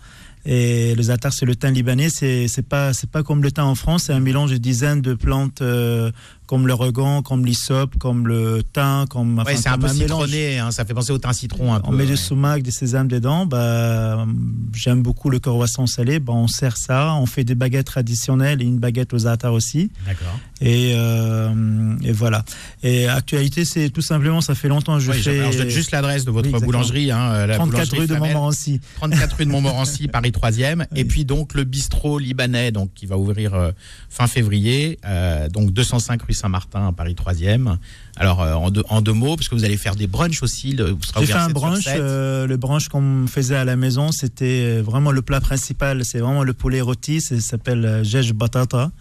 Et 0.45 0.93
le 0.95 1.01
zatar, 1.01 1.31
c'est 1.31 1.45
le 1.45 1.55
thym 1.55 1.71
libanais. 1.71 2.09
C'est 2.09 2.47
c'est 2.47 2.67
pas 2.67 2.93
c'est 2.93 3.09
pas 3.09 3.23
comme 3.23 3.41
le 3.41 3.51
thym 3.51 3.63
en 3.63 3.75
France. 3.75 4.03
C'est 4.03 4.13
un 4.13 4.19
mélange 4.19 4.51
de 4.51 4.57
dizaines 4.57 5.01
de 5.01 5.13
plantes 5.13 5.61
euh, 5.61 6.11
comme 6.45 6.67
le 6.67 6.73
regan, 6.73 7.21
comme 7.21 7.45
l'hysope, 7.45 7.97
comme 7.97 8.27
le 8.27 8.63
thym, 8.73 9.05
comme. 9.09 9.39
Ouais, 9.45 9.55
c'est 9.55 9.69
un 9.69 9.77
peu 9.77 9.87
un 9.87 9.93
citronné. 9.93 10.59
Hein, 10.59 10.71
ça 10.71 10.85
fait 10.85 10.93
penser 10.93 11.11
au 11.11 11.17
thym 11.17 11.33
citron 11.33 11.73
un 11.73 11.81
on 11.85 11.91
peu. 11.91 11.97
met 11.97 12.03
ouais. 12.03 12.11
du 12.11 12.17
sumac, 12.17 12.61
des 12.61 12.71
sésames 12.71 13.07
dedans. 13.07 13.45
Bah, 13.45 14.25
j'aime 14.73 15.01
beaucoup 15.01 15.29
le 15.29 15.39
croissant 15.39 15.87
salé. 15.87 16.19
Bah, 16.19 16.33
on 16.33 16.47
sert 16.47 16.77
ça. 16.77 17.13
On 17.15 17.25
fait 17.25 17.43
des 17.43 17.55
baguettes 17.55 17.87
traditionnelles 17.87 18.61
et 18.61 18.65
une 18.65 18.79
baguette 18.79 19.13
aux 19.13 19.19
zatar 19.19 19.53
aussi. 19.53 19.89
D'accord. 20.05 20.39
Et, 20.61 20.93
euh, 20.95 21.95
et 22.03 22.11
voilà. 22.11 22.43
Et 22.83 23.07
actualité, 23.07 23.65
c'est 23.65 23.89
tout 23.89 24.01
simplement, 24.01 24.41
ça 24.41 24.55
fait 24.55 24.67
longtemps 24.67 24.95
que 24.95 25.03
je 25.03 25.11
fais. 25.11 25.39
Alors, 25.39 25.51
je 25.51 25.57
donne 25.59 25.69
juste 25.69 25.91
l'adresse 25.91 26.25
de 26.25 26.31
votre 26.31 26.49
Oui, 26.51 26.59
boulangerie. 26.63 27.11
Hein, 27.11 27.47
la 27.47 27.55
34 27.55 27.69
boulangerie 27.69 27.99
rue 27.99 28.07
de 28.07 28.13
Flamel. 28.13 28.33
Montmorency. 28.33 28.81
34 28.95 29.35
rue 29.37 29.45
de 29.45 29.51
Montmorency, 29.51 30.07
Paris 30.09 30.31
3e. 30.31 30.79
Oui. 30.79 30.85
Et 30.95 31.05
puis 31.05 31.25
donc 31.25 31.53
le 31.53 31.63
bistrot 31.63 32.19
libanais, 32.19 32.71
donc 32.71 32.93
qui 32.93 33.05
va 33.05 33.17
ouvrir 33.17 33.53
euh, 33.53 33.71
fin 34.09 34.27
février, 34.27 34.99
euh, 35.05 35.49
donc 35.49 35.71
205 35.71 36.21
rue 36.23 36.32
Saint-Martin, 36.33 36.93
Paris 36.93 37.15
3e. 37.15 37.77
Alors 38.17 38.41
euh, 38.41 38.53
en, 38.53 38.69
deux, 38.71 38.83
en 38.89 39.01
deux 39.01 39.13
mots, 39.13 39.35
parce 39.35 39.47
que 39.49 39.55
vous 39.55 39.63
allez 39.65 39.77
faire 39.77 39.95
des 39.95 40.07
brunchs 40.07 40.43
aussi. 40.43 40.73
le- 40.73 40.91
vous 40.91 41.03
serez 41.03 41.21
J'ai 41.25 41.33
fait 41.33 41.39
un 41.39 41.47
7 41.47 41.49
sur 41.49 41.53
brunch. 41.53 41.83
7. 41.83 41.97
euh, 41.99 42.47
le 42.47 42.57
brunch 42.57 42.87
qu'on 42.89 43.25
faisait 43.27 43.55
à 43.55 43.65
la 43.65 43.75
maison, 43.75 44.11
c'était 44.11 44.81
vraiment 44.81 45.11
le 45.11 45.21
plat 45.21 45.39
principal. 45.41 46.03
C'est 46.05 46.19
vraiment 46.19 46.43
le 46.43 46.53
poulet 46.53 46.81
rôti. 46.81 47.21
Ça 47.21 47.39
s'appelle 47.39 47.85
euh, 47.85 48.03
jej 48.03 48.31
batata. 48.33 48.91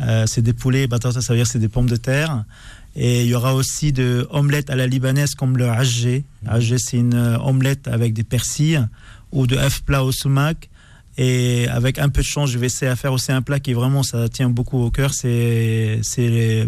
Euh, 0.00 0.26
c'est 0.26 0.42
des 0.42 0.52
poulets 0.52 0.86
batata, 0.86 1.20
ça 1.22 1.32
veut 1.32 1.38
dire 1.38 1.46
c'est 1.46 1.58
des 1.58 1.68
pommes 1.68 1.88
de 1.88 1.96
terre. 1.96 2.44
Et 2.98 3.22
il 3.22 3.28
y 3.28 3.34
aura 3.34 3.54
aussi 3.54 3.92
de 3.92 4.26
omelettes 4.30 4.70
à 4.70 4.76
la 4.76 4.86
libanaise 4.86 5.34
comme 5.34 5.56
le 5.58 5.68
hajjé. 5.68 6.24
Hajjé, 6.46 6.76
c'est 6.78 6.96
une 6.98 7.14
euh, 7.14 7.38
omelette 7.38 7.88
avec 7.88 8.12
des 8.14 8.24
persils 8.24 8.88
ou 9.32 9.46
de 9.46 9.56
œufs 9.56 9.82
plats 9.84 10.04
au 10.04 10.12
sumac. 10.12 10.68
Et 11.18 11.66
avec 11.68 11.98
un 11.98 12.08
peu 12.08 12.20
de 12.20 12.26
chance, 12.26 12.50
je 12.50 12.58
vais 12.58 12.66
essayer 12.66 12.90
à 12.90 12.96
faire 12.96 13.12
aussi 13.12 13.32
un 13.32 13.42
plat 13.42 13.58
qui 13.58 13.72
vraiment 13.72 14.02
ça 14.02 14.28
tient 14.28 14.50
beaucoup 14.50 14.82
au 14.82 14.90
cœur. 14.90 15.14
C'est 15.14 16.00
c'est 16.02 16.28
les 16.28 16.66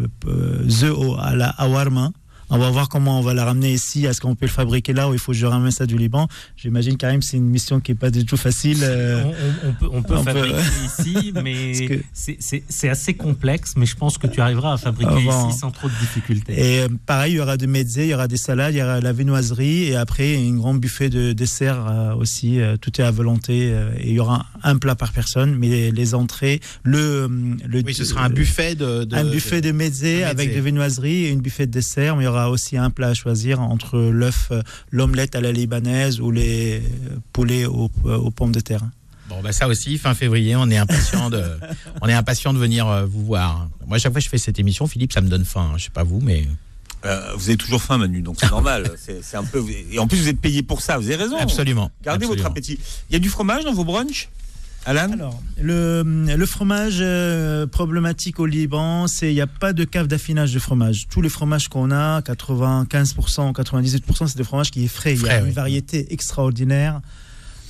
œufs 0.82 1.18
à 1.20 1.34
la 1.34 1.48
awarma. 1.50 2.12
On 2.50 2.58
va 2.58 2.70
voir 2.70 2.88
comment 2.88 3.18
on 3.18 3.22
va 3.22 3.34
la 3.34 3.44
ramener 3.44 3.72
ici. 3.72 4.06
Est-ce 4.06 4.20
qu'on 4.20 4.34
peut 4.34 4.46
le 4.46 4.50
fabriquer 4.52 4.92
là 4.92 5.08
ou 5.08 5.12
il 5.12 5.18
faut 5.18 5.32
que 5.32 5.38
je 5.38 5.46
ramène 5.46 5.70
ça 5.70 5.86
du 5.86 5.96
Liban? 5.98 6.28
J'imagine, 6.56 6.96
Karim, 6.96 7.20
c'est 7.22 7.36
une 7.36 7.48
mission 7.48 7.80
qui 7.80 7.92
n'est 7.92 7.98
pas 7.98 8.10
du 8.10 8.24
tout 8.24 8.36
facile. 8.36 8.78
euh, 8.82 9.22
On, 9.24 9.28
on- 9.28 9.68
on 9.68 9.72
peut, 9.74 9.86
on 9.92 10.02
peut 10.02 10.14
on 10.16 10.24
peut- 10.24 10.32
fabriquer 10.32 10.56
ici, 10.86 11.32
mais 11.42 12.00
c'est- 12.12 12.88
assez 12.88 13.14
complexe, 13.14 13.74
mais 13.76 13.84
je 13.86 13.96
pense 13.96 14.16
que 14.18 14.26
tu 14.26 14.40
arriveras 14.40 14.72
à 14.72 14.76
fabriquer 14.78 15.12
Ah 15.14 15.20
bon. 15.24 15.48
ici 15.50 15.58
sans 15.58 15.70
trop 15.70 15.88
de 15.88 15.94
difficultés. 16.00 16.52
Et 16.58 16.80
euh, 16.80 16.88
pareil, 17.06 17.34
il 17.34 17.36
y 17.36 17.40
aura 17.40 17.56
des 17.56 17.66
mezzés, 17.66 18.04
il 18.04 18.10
y 18.10 18.14
aura 18.14 18.28
des 18.28 18.36
salades, 18.38 18.72
il 18.74 18.78
y 18.78 18.82
aura 18.82 19.00
la 19.00 19.12
viennoiserie 19.12 19.84
et 19.84 19.96
après 19.96 20.36
un 20.36 20.54
grand 20.54 20.74
buffet 20.74 21.10
de 21.10 21.32
dessert 21.32 21.86
euh, 21.88 22.14
aussi. 22.14 22.58
tout 22.80 22.98
est 23.00 23.04
à 23.04 23.10
volonté. 23.10 23.68
et 23.98 24.08
il 24.08 24.12
y 24.14 24.20
aura 24.20 24.46
un 24.62 24.76
plat 24.78 24.94
par 24.94 25.12
personne, 25.12 25.54
mais 25.54 25.68
les, 25.68 25.90
les 25.90 26.14
entrées, 26.14 26.60
le, 26.82 27.28
le 27.66 27.82
Oui, 27.84 27.94
ce 27.94 28.04
sera 28.04 28.24
un 28.24 28.30
buffet 28.30 28.74
de. 28.74 29.04
de- 29.04 29.16
un 29.16 29.24
buffet 29.24 29.60
de 29.60 29.72
mezzés 29.72 30.20
de 30.20 30.24
avec 30.24 30.48
mezzés. 30.48 30.54
des 30.54 30.60
viennoiseries 30.60 31.24
et 31.26 31.30
une 31.30 31.40
buffet 31.40 31.66
de 31.66 31.72
dessert. 31.72 32.16
Mais 32.16 32.22
il 32.22 32.26
y 32.26 32.28
aura 32.28 32.37
aussi 32.46 32.76
un 32.76 32.90
plat 32.90 33.08
à 33.08 33.14
choisir 33.14 33.60
entre 33.60 33.98
l'œuf, 33.98 34.48
euh, 34.50 34.62
l'omelette 34.90 35.34
à 35.34 35.40
la 35.40 35.52
libanaise 35.52 36.20
ou 36.20 36.30
les 36.30 36.82
poulets 37.32 37.66
aux, 37.66 37.90
euh, 38.06 38.16
aux 38.16 38.30
pommes 38.30 38.52
de 38.52 38.60
terre. 38.60 38.82
Bon, 39.28 39.42
bah 39.42 39.52
ça 39.52 39.68
aussi, 39.68 39.98
fin 39.98 40.14
février, 40.14 40.56
on 40.56 40.70
est 40.70 40.78
impatient 40.78 41.28
de, 41.28 41.42
on 42.00 42.08
est 42.08 42.14
impatient 42.14 42.54
de 42.54 42.58
venir 42.58 42.86
euh, 42.86 43.04
vous 43.04 43.24
voir. 43.24 43.68
Moi, 43.86 43.96
à 43.96 43.98
chaque 43.98 44.12
fois 44.12 44.20
que 44.20 44.24
je 44.24 44.30
fais 44.30 44.38
cette 44.38 44.58
émission, 44.58 44.86
Philippe, 44.86 45.12
ça 45.12 45.20
me 45.20 45.28
donne 45.28 45.44
faim. 45.44 45.70
hein. 45.72 45.78
Je 45.78 45.84
sais 45.84 45.90
pas 45.90 46.04
vous, 46.04 46.20
mais 46.20 46.46
Euh, 47.04 47.32
vous 47.36 47.48
avez 47.48 47.56
toujours 47.58 47.82
faim, 47.82 47.98
Manu, 47.98 48.22
donc 48.22 48.36
c'est 48.40 48.50
normal. 48.50 48.90
C'est 49.22 49.36
un 49.36 49.44
peu. 49.44 49.62
Et 49.92 49.98
en 49.98 50.06
plus, 50.08 50.18
vous 50.18 50.28
êtes 50.28 50.40
payé 50.40 50.62
pour 50.64 50.80
ça. 50.80 50.98
Vous 50.98 51.06
avez 51.06 51.16
raison. 51.16 51.36
Absolument. 51.38 51.90
Gardez 52.02 52.26
votre 52.26 52.44
appétit. 52.46 52.78
Il 53.08 53.12
y 53.12 53.16
a 53.16 53.20
du 53.20 53.28
fromage 53.28 53.64
dans 53.64 53.72
vos 53.72 53.84
brunchs, 53.84 54.28
Alan 54.86 55.12
Alors, 55.12 55.42
le, 55.60 56.02
le 56.02 56.46
fromage 56.46 56.98
euh, 57.00 57.66
problématique 57.66 58.40
au 58.40 58.46
Liban, 58.46 59.06
c'est 59.06 59.30
il 59.30 59.34
n'y 59.34 59.40
a 59.40 59.46
pas 59.46 59.72
de 59.72 59.84
cave 59.84 60.06
d'affinage 60.06 60.52
de 60.54 60.58
fromage. 60.58 61.08
Tous 61.10 61.20
les 61.20 61.28
fromages 61.28 61.68
qu'on 61.68 61.90
a, 61.90 62.20
95%, 62.20 63.52
98%, 63.52 64.26
c'est 64.26 64.36
des 64.36 64.44
fromages 64.44 64.70
qui 64.70 64.84
est 64.84 64.88
frais. 64.88 65.14
il 65.14 65.22
y 65.22 65.28
a 65.28 65.40
une 65.40 65.50
variété 65.50 66.12
extraordinaire. 66.12 67.00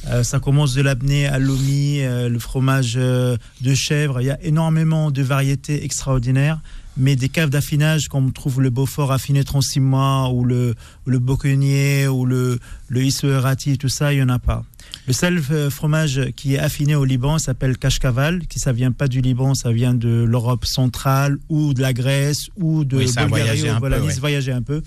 Euh, 0.07 0.23
ça 0.23 0.39
commence 0.39 0.75
de 0.75 0.83
l'abné 0.83 1.27
à 1.27 1.39
l'omi, 1.41 2.01
euh, 2.01 2.29
le 2.29 2.39
fromage 2.39 2.95
de 2.95 3.75
chèvre. 3.75 4.21
Il 4.21 4.27
y 4.27 4.31
a 4.31 4.41
énormément 4.43 5.11
de 5.11 5.23
variétés 5.23 5.85
extraordinaires. 5.85 6.61
Mais 6.99 7.15
des 7.17 7.29
caves 7.29 7.51
d'affinage, 7.51 8.09
comme 8.09 8.27
on 8.27 8.31
trouve 8.31 8.61
le 8.61 8.71
Beaufort 8.71 9.13
affiné 9.13 9.45
36 9.45 9.81
mois, 9.81 10.31
ou 10.33 10.45
le, 10.45 10.75
le 11.07 11.19
Boconier, 11.21 12.09
ou 12.09 12.27
le, 12.27 12.59
le 12.89 13.03
Issoerati, 13.05 13.79
tout 13.79 13.89
ça, 13.89 14.13
il 14.13 14.17
n'y 14.17 14.23
en 14.23 14.29
a 14.29 14.39
pas. 14.41 14.65
Le 15.07 15.13
seul 15.13 15.41
euh, 15.51 15.71
fromage 15.71 16.21
qui 16.37 16.55
est 16.55 16.59
affiné 16.59 16.95
au 16.97 17.05
Liban 17.05 17.39
s'appelle 17.39 17.79
Kashkaval, 17.79 18.47
qui 18.47 18.59
ça 18.59 18.73
vient 18.73 18.93
pas 18.93 19.07
du 19.07 19.21
Liban, 19.21 19.55
ça 19.55 19.71
vient 19.73 19.95
de 19.95 20.25
l'Europe 20.29 20.65
centrale 20.65 21.39
ou 21.49 21.73
de 21.73 21.81
la 21.81 21.93
Grèce 21.93 22.49
ou 22.57 22.85
de 22.85 22.97
Oui, 22.99 23.05
Bulgarie 23.17 23.63
peu, 23.63 23.83
Wallonie, 23.83 24.07
ouais. 24.07 24.13
ça 24.13 24.21
voyageait 24.21 24.53
un 24.53 24.63
peu. 24.63 24.83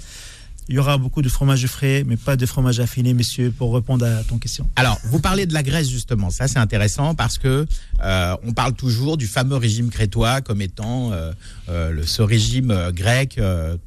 Il 0.70 0.76
y 0.76 0.80
aura 0.80 0.98
beaucoup 0.98 1.22
de 1.22 1.30
fromage 1.30 1.66
frais, 1.68 2.04
mais 2.06 2.18
pas 2.18 2.36
de 2.36 2.46
fromage 2.46 2.80
affiné, 2.80 3.14
messieurs, 3.14 3.54
pour 3.56 3.74
répondre 3.74 4.06
à 4.06 4.24
ton 4.24 4.38
question. 4.38 4.70
Alors, 4.76 5.00
vous 5.04 5.20
parlez 5.20 5.46
de 5.46 5.54
la 5.54 5.64
Grèce 5.64 5.90
justement. 5.90 6.30
Ça, 6.30 6.48
c'est 6.48 6.60
intéressant 6.60 7.16
parce 7.16 7.38
que 7.38 7.66
euh, 8.04 8.36
on 8.46 8.54
parle 8.54 8.74
toujours 8.74 9.18
du 9.18 9.28
fameux 9.28 9.58
régime 9.58 9.90
crétois 9.90 10.42
comme 10.42 10.62
étant 10.62 11.12
euh, 11.12 11.32
euh, 11.70 12.04
ce 12.06 12.22
régime 12.22 12.74
grec 12.94 13.40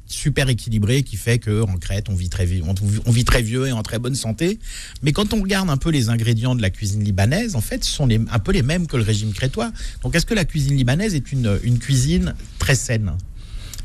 super 0.05 0.49
équilibré 0.49 1.03
qui 1.03 1.17
fait 1.17 1.39
que 1.39 1.61
en 1.63 1.77
Crète, 1.77 2.07
on 2.09 2.15
vit 2.15 2.29
très 2.29 3.41
vieux 3.41 3.67
et 3.67 3.71
en 3.71 3.81
très 3.81 3.99
bonne 3.99 4.15
santé. 4.15 4.59
Mais 5.01 5.11
quand 5.11 5.33
on 5.33 5.41
regarde 5.41 5.69
un 5.69 5.77
peu 5.77 5.89
les 5.89 6.09
ingrédients 6.09 6.55
de 6.55 6.61
la 6.61 6.69
cuisine 6.69 7.03
libanaise, 7.03 7.55
en 7.55 7.61
fait, 7.61 7.83
ce 7.83 7.91
sont 7.91 8.09
un 8.09 8.39
peu 8.39 8.51
les 8.51 8.63
mêmes 8.63 8.87
que 8.87 8.97
le 8.97 9.03
régime 9.03 9.33
crétois. 9.33 9.71
Donc, 10.03 10.15
est-ce 10.15 10.25
que 10.25 10.33
la 10.33 10.45
cuisine 10.45 10.75
libanaise 10.75 11.15
est 11.15 11.31
une 11.31 11.79
cuisine 11.79 12.35
très 12.59 12.75
saine? 12.75 13.13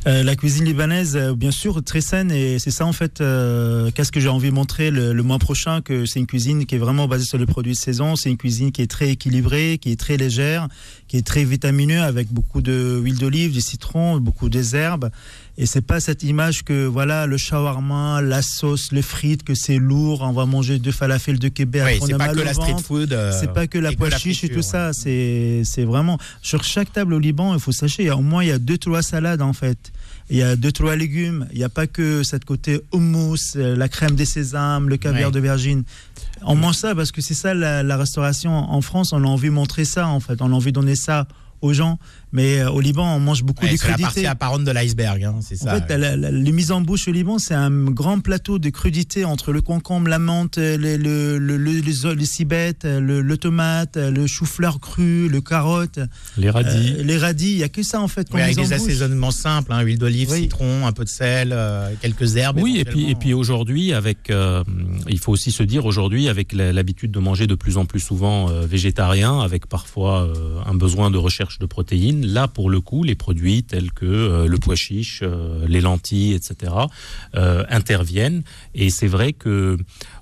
Euh, 0.06 0.22
la 0.22 0.34
cuisine 0.34 0.64
libanaise, 0.64 1.14
euh, 1.14 1.34
bien 1.34 1.50
sûr, 1.50 1.82
très 1.84 2.00
saine 2.00 2.30
et 2.30 2.58
c'est 2.58 2.70
ça 2.70 2.86
en 2.86 2.92
fait. 2.92 3.20
euh, 3.20 3.90
Qu'est-ce 3.94 4.10
que 4.10 4.18
j'ai 4.18 4.30
envie 4.30 4.48
de 4.48 4.54
montrer 4.54 4.90
le, 4.90 5.12
mois 5.22 5.38
prochain 5.38 5.82
que 5.82 6.06
c'est 6.06 6.18
une 6.18 6.26
cuisine 6.26 6.64
qui 6.64 6.76
est 6.76 6.78
vraiment 6.78 7.06
basée 7.06 7.26
sur 7.26 7.36
les 7.36 7.44
produits 7.44 7.72
de 7.72 7.78
saison. 7.78 8.16
C'est 8.16 8.30
une 8.30 8.38
cuisine 8.38 8.72
qui 8.72 8.80
est 8.80 8.90
très 8.90 9.10
équilibrée, 9.10 9.76
qui 9.78 9.92
est 9.92 10.00
très 10.00 10.16
légère, 10.16 10.68
qui 11.06 11.18
est 11.18 11.26
très 11.26 11.44
vitamineuse 11.44 12.02
avec 12.02 12.32
beaucoup 12.32 12.62
de 12.62 12.98
huile 13.02 13.18
d'olive, 13.18 13.52
du 13.52 13.60
citron, 13.60 14.18
beaucoup 14.20 14.48
des 14.48 14.74
herbes. 14.74 15.10
Et 15.62 15.66
c'est 15.66 15.82
pas 15.82 16.00
cette 16.00 16.22
image 16.22 16.62
que 16.64 16.86
voilà 16.86 17.26
le 17.26 17.36
shawarma, 17.36 18.22
la 18.22 18.40
sauce, 18.40 18.92
les 18.92 19.02
frites, 19.02 19.42
que 19.44 19.54
c'est 19.54 19.76
lourd. 19.76 20.22
On 20.22 20.32
va 20.32 20.46
manger 20.46 20.78
deux 20.78 20.90
falafels 20.90 21.38
de 21.38 21.48
Québec. 21.48 21.82
Oui, 21.84 22.00
c'est 22.06 22.16
pas 22.16 22.28
que 22.32 22.40
la 22.40 22.54
street 22.54 22.76
food. 22.82 23.12
euh, 23.12 23.30
C'est 23.38 23.52
pas 23.52 23.66
que 23.66 23.76
la 23.78 23.92
pois 23.92 24.08
chiche 24.10 24.42
et 24.42 24.48
tout 24.48 24.62
ça. 24.62 24.94
C'est 24.94 25.60
c'est 25.64 25.84
vraiment 25.84 26.16
sur 26.40 26.64
chaque 26.64 26.90
table 26.94 27.12
au 27.12 27.18
Liban. 27.18 27.52
Il 27.52 27.60
faut 27.60 27.72
sachez, 27.72 28.04
il 28.04 28.06
y 28.06 28.08
a 28.08 28.16
au 28.16 28.22
moins 28.22 28.42
il 28.42 28.48
y 28.48 28.52
a 28.52 28.58
deux 28.58 28.78
trois 28.78 29.02
salades 29.02 29.42
en 29.42 29.52
fait. 29.52 29.92
Il 30.30 30.38
y 30.38 30.42
a 30.42 30.56
deux 30.56 30.72
trois 30.72 30.96
légumes. 30.96 31.46
Il 31.52 31.58
n'y 31.58 31.64
a 31.64 31.68
pas 31.68 31.86
que 31.86 32.22
cette 32.22 32.46
côté 32.46 32.80
hummus, 32.94 33.54
euh, 33.56 33.76
la 33.76 33.88
crème 33.90 34.14
des 34.14 34.24
sésames, 34.24 34.88
le 34.88 34.96
caviar 34.96 35.28
Ouais. 35.28 35.34
de 35.34 35.40
Virgin. 35.40 35.82
On 36.42 36.54
mange 36.56 36.76
ça 36.76 36.94
parce 36.94 37.12
que 37.12 37.20
c'est 37.20 37.34
ça 37.34 37.52
la, 37.52 37.82
la 37.82 37.96
restauration 37.98 38.50
en 38.54 38.80
France. 38.80 39.12
On 39.12 39.22
a 39.24 39.26
envie 39.26 39.48
de 39.48 39.54
montrer 39.54 39.84
ça 39.84 40.06
en 40.08 40.20
fait. 40.20 40.40
On 40.40 40.46
a 40.52 40.54
envie 40.54 40.72
de 40.72 40.80
donner 40.80 40.96
ça 40.96 41.26
aux 41.60 41.74
gens. 41.74 41.98
Mais 42.32 42.60
euh, 42.60 42.70
au 42.70 42.80
Liban, 42.80 43.16
on 43.16 43.18
mange 43.20 43.42
beaucoup 43.42 43.64
Ouais, 43.64 43.72
de 43.72 43.76
c'est 43.76 43.84
la 43.88 43.90
partie 43.90 44.04
crudités. 44.04 44.26
apparente 44.26 44.64
de 44.64 44.70
l'iceberg, 44.70 45.24
hein, 45.24 45.34
c'est 45.40 45.60
En 45.62 45.64
ça. 45.66 45.80
fait, 45.80 45.96
la- 45.98 46.16
la- 46.16 46.30
les 46.30 46.52
mises 46.52 46.70
en 46.70 46.80
bouche 46.80 47.08
au 47.08 47.12
Liban, 47.12 47.38
c'est 47.38 47.54
un 47.54 47.70
grand 47.86 48.20
plateau 48.20 48.58
de 48.60 48.70
crudités 48.70 49.24
entre 49.24 49.52
le 49.52 49.62
concombre, 49.62 50.08
la 50.08 50.18
menthe, 50.20 50.56
le, 50.58 50.76
le, 50.76 51.38
le, 51.38 51.56
le- 51.56 51.80
les, 51.80 52.06
o- 52.06 52.14
les 52.14 52.24
cibettes, 52.26 52.84
le, 52.84 53.20
le 53.20 53.36
tomate, 53.36 53.96
le 53.96 54.26
chou-fleur 54.28 54.78
cru, 54.78 55.28
le 55.28 55.40
carotte, 55.40 55.98
Les 56.36 56.50
radis. 56.50 56.94
euh, 56.98 57.02
les 57.02 57.18
radis. 57.18 57.50
Il 57.52 57.56
n'y 57.56 57.62
a 57.64 57.68
que 57.68 57.82
ça 57.82 58.00
en 58.00 58.08
fait. 58.08 58.28
Oui, 58.32 58.40
avec 58.40 58.54
des 58.56 58.68
en 58.72 58.76
assaisonnements 58.76 59.30
simples, 59.32 59.72
hein, 59.72 59.80
huile 59.80 59.98
d'olive, 59.98 60.30
Oui. 60.30 60.42
citron, 60.42 60.86
un 60.86 60.92
peu 60.92 61.04
de 61.04 61.08
sel, 61.08 61.50
euh, 61.52 61.90
quelques 62.00 62.36
herbes. 62.36 62.60
Oui, 62.62 62.78
et 62.78 62.84
puis, 62.84 63.10
et 63.10 63.14
puis 63.16 63.34
aujourd'hui, 63.34 63.92
avec, 63.92 64.30
euh, 64.30 64.62
il 65.08 65.18
faut 65.18 65.32
aussi 65.32 65.50
se 65.50 65.62
dire 65.64 65.84
aujourd'hui, 65.84 66.28
avec 66.28 66.52
l'habitude 66.52 67.10
de 67.10 67.18
manger 67.18 67.46
de 67.46 67.54
plus 67.56 67.76
en 67.76 67.86
plus 67.86 68.00
souvent 68.00 68.48
euh, 68.50 68.66
végétarien, 68.66 69.40
avec 69.40 69.66
parfois 69.66 70.22
euh, 70.22 70.60
un 70.66 70.74
besoin 70.74 71.10
de 71.10 71.18
recherche 71.18 71.58
de 71.58 71.66
protéines, 71.66 72.19
là 72.24 72.48
pour 72.48 72.70
le 72.70 72.80
coup, 72.80 73.02
les 73.04 73.14
produits 73.14 73.62
tels 73.62 73.92
que 73.92 74.04
euh, 74.06 74.46
le 74.46 74.58
pois 74.58 74.76
chiche, 74.76 75.20
euh, 75.22 75.64
les 75.68 75.80
lentilles, 75.80 76.34
etc., 76.34 76.72
euh, 77.36 77.64
interviennent. 77.68 78.42
Et 78.74 78.90
c'est 78.90 79.06
vrai 79.06 79.32
que 79.32 79.76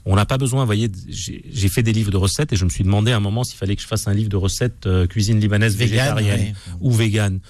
on 0.04 0.16
n'a 0.16 0.26
pas 0.26 0.38
besoin. 0.38 0.60
Vous 0.62 0.66
voyez, 0.66 0.90
j'ai 1.08 1.68
fait 1.68 1.82
des 1.82 1.92
livres 1.92 2.10
de 2.10 2.16
recettes 2.16 2.52
et 2.52 2.56
je 2.56 2.64
me 2.64 2.70
suis 2.70 2.84
demandé 2.84 3.12
à 3.12 3.16
un 3.16 3.20
moment 3.20 3.44
s'il 3.44 3.58
fallait 3.58 3.76
que 3.76 3.82
je 3.82 3.86
fasse 3.86 4.08
un 4.08 4.14
livre 4.14 4.30
de 4.30 4.36
recettes 4.36 4.88
cuisine 5.08 5.40
libanaise 5.40 5.76
Vegan, 5.76 6.14
végétarienne 6.16 6.40
ouais. 6.40 6.54
ou 6.80 6.90
vegan. 6.92 7.40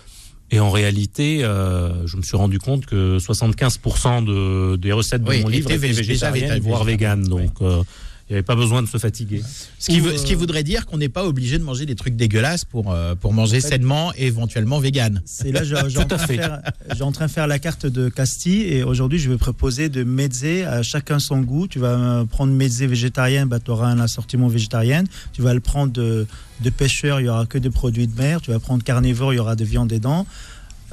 Et 0.51 0.61
en 0.61 0.71
réalité, 0.71 1.45
euh, 1.45 2.07
je 2.07 2.17
me 2.17 2.23
suis 2.23 2.37
rendu 2.37 2.59
compte 2.59 2.87
que 2.87 3.19
75% 3.19 4.25
de, 4.25 4.77
des 4.77 4.93
recettes 4.93 5.23
de 5.23 5.29
Oui, 5.29 5.43
mon 5.43 5.49
livre 5.49 5.71
étaient 5.71 5.77
végétariennes, 5.93 6.53
véta- 6.55 6.61
voire 6.63 6.85
véganes. 6.85 7.25
Donc, 7.29 7.53
euh, 7.61 7.83
il 8.29 8.33
n'y 8.33 8.37
avait 8.37 8.43
pas 8.43 8.57
besoin 8.57 8.83
de 8.83 8.87
se 8.89 8.99
fatiguer. 8.99 9.43
Ce 9.79 9.91
qui, 9.91 10.01
Ou, 10.01 10.05
veut- 10.05 10.17
ce 10.19 10.25
qui 10.27 10.35
euh, 10.35 10.37
voudrait 10.37 10.63
dire 10.63 10.85
qu'on 10.85 10.99
n'est 10.99 11.09
pas 11.09 11.25
obligé 11.25 11.59
de 11.59 11.65
manger 11.65 11.87
des 11.87 11.95
trucs 11.95 12.15
dégueulasses 12.15 12.65
pour, 12.67 12.93
euh, 12.93 13.15
pour 13.15 13.33
manger 13.33 13.61
sainement 13.63 14.13
et 14.19 14.27
éventuellement 14.27 14.79
vegan. 14.81 15.23
C'est 15.25 15.51
là, 15.51 15.65
j'ai 15.65 15.77
j'ai 15.89 15.99
en, 15.99 16.05
Tout 16.05 16.15
à 16.15 16.17
train 16.17 16.17
de 16.19 16.23
fait. 16.33 16.37
faire- 16.37 16.63
j'ai 16.95 17.03
en 17.03 17.13
train 17.13 17.27
de 17.27 17.31
faire 17.31 17.47
la 17.47 17.59
carte 17.59 17.87
de 17.87 18.09
Castille 18.11 18.63
et 18.65 18.83
aujourd'hui, 18.83 19.19
je 19.19 19.31
vais 19.31 19.39
proposer 19.39 19.89
de 19.89 20.05
mezze 20.05 20.45
à 20.67 20.83
chacun 20.83 21.19
son 21.19 21.41
goût. 21.41 21.67
Tu 21.69 21.79
vas 21.79 21.99
euh, 21.99 22.25
prendre 22.27 22.53
mezze 22.53 22.83
végétarien, 22.83 23.47
bah, 23.47 23.61
tu 23.61 23.71
auras 23.71 23.89
un 23.89 24.01
assortiment 24.01 24.49
végétarien. 24.49 25.05
Tu 25.33 25.41
vas 25.41 25.55
le 25.55 25.61
prendre 25.61 25.93
de, 25.93 26.27
de 26.61 26.71
pêcheur, 26.71 27.21
il 27.21 27.27
y 27.27 27.29
aura 27.31 27.47
que 27.47 27.57
des 27.57 27.71
produits 27.71 28.07
de 28.09 28.17
mer. 28.21 28.41
Tu 28.43 28.51
vas 28.51 28.59
prendre 28.59 28.85
carnivore, 28.85 29.33
il 29.33 29.37
y 29.37 29.41
aura 29.41 29.57
de 29.57 29.65
viande 29.65 29.93
dents. 29.95 30.27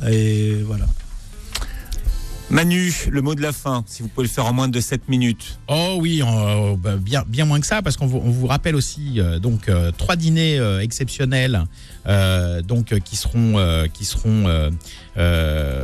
Et 0.09 0.55
voilà. 0.65 0.86
Manu, 2.51 2.93
le 3.09 3.21
mot 3.21 3.33
de 3.33 3.41
la 3.41 3.51
fin, 3.51 3.83
si 3.87 4.03
vous 4.03 4.07
pouvez 4.07 4.27
le 4.27 4.31
faire 4.31 4.45
en 4.45 4.53
moins 4.53 4.67
de 4.67 4.79
7 4.79 5.09
minutes. 5.09 5.57
Oh 5.67 5.97
oui, 5.99 6.21
euh, 6.21 6.75
bah, 6.77 6.95
bien, 6.97 7.45
moins 7.45 7.59
que 7.59 7.65
ça, 7.65 7.81
parce 7.81 7.97
qu'on 7.97 8.05
vous, 8.05 8.47
rappelle 8.47 8.75
aussi 8.75 9.19
euh, 9.19 9.39
donc 9.39 9.67
euh, 9.67 9.91
trois 9.91 10.15
dîners 10.15 10.59
exceptionnels 10.81 11.63
donc 12.63 12.93
qui 13.03 13.15
seront 13.15 13.55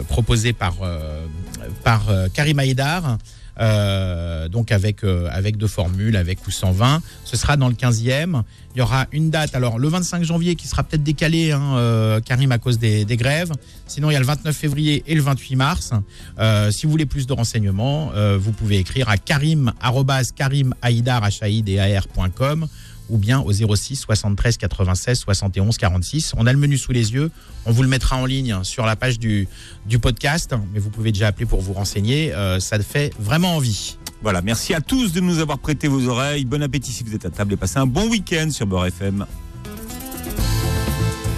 proposés 0.07 0.53
par 0.53 0.75
par 1.83 2.03
Karim. 2.33 2.59
Euh, 3.61 4.49
donc 4.49 4.71
avec 4.71 5.03
euh, 5.03 5.29
avec 5.31 5.57
deux 5.57 5.67
formules, 5.67 6.15
avec 6.15 6.47
ou 6.47 6.51
sans 6.51 6.71
vin. 6.71 6.99
Ce 7.25 7.37
sera 7.37 7.57
dans 7.57 7.67
le 7.67 7.75
15e. 7.75 8.41
Il 8.73 8.79
y 8.79 8.81
aura 8.81 9.05
une 9.11 9.29
date, 9.29 9.53
alors 9.53 9.77
le 9.77 9.87
25 9.87 10.23
janvier 10.23 10.55
qui 10.55 10.67
sera 10.67 10.81
peut-être 10.83 11.03
décalé, 11.03 11.51
hein, 11.51 11.75
euh, 11.75 12.19
Karim 12.21 12.51
à 12.51 12.57
cause 12.57 12.79
des, 12.79 13.05
grèves. 13.05 13.51
Sinon, 13.85 14.09
il 14.09 14.13
y 14.13 14.15
a 14.15 14.19
le 14.19 14.25
29 14.25 14.55
février 14.55 15.03
et 15.05 15.13
le 15.13 15.21
28 15.21 15.55
mars. 15.57 15.91
Si 16.71 16.85
vous 16.85 16.91
voulez 16.91 17.05
plus 17.05 17.27
de 17.27 17.33
renseignements, 17.33 18.13
vous 18.39 18.53
pouvez 18.53 18.77
écrire 18.77 19.09
à 19.09 19.17
karim 19.17 19.73
karim@karimhaïdar.com 19.81 22.67
ou 23.11 23.17
bien 23.17 23.41
au 23.41 23.51
06 23.51 23.97
73 23.97 24.57
96 24.57 25.19
71 25.19 25.77
46. 25.77 26.33
On 26.37 26.47
a 26.47 26.53
le 26.53 26.57
menu 26.57 26.77
sous 26.77 26.91
les 26.91 27.13
yeux. 27.13 27.29
On 27.65 27.71
vous 27.71 27.83
le 27.83 27.89
mettra 27.89 28.17
en 28.17 28.25
ligne 28.25 28.63
sur 28.63 28.85
la 28.85 28.95
page 28.95 29.19
du, 29.19 29.47
du 29.85 29.99
podcast, 29.99 30.55
mais 30.73 30.79
vous 30.79 30.89
pouvez 30.89 31.11
déjà 31.11 31.27
appeler 31.27 31.45
pour 31.45 31.61
vous 31.61 31.73
renseigner. 31.73 32.33
Euh, 32.33 32.59
ça 32.59 32.79
fait 32.79 33.13
vraiment 33.19 33.55
envie. 33.57 33.97
Voilà, 34.23 34.41
merci 34.41 34.73
à 34.73 34.81
tous 34.81 35.11
de 35.13 35.19
nous 35.19 35.39
avoir 35.39 35.59
prêté 35.59 35.87
vos 35.87 36.07
oreilles. 36.07 36.45
Bon 36.45 36.63
appétit 36.63 36.91
si 36.91 37.03
vous 37.03 37.13
êtes 37.13 37.25
à 37.25 37.29
table 37.29 37.53
et 37.53 37.57
passez 37.57 37.77
un 37.77 37.87
bon 37.87 38.07
week-end 38.09 38.49
sur 38.49 38.65
Beurre 38.65 38.87
FM. 38.87 39.25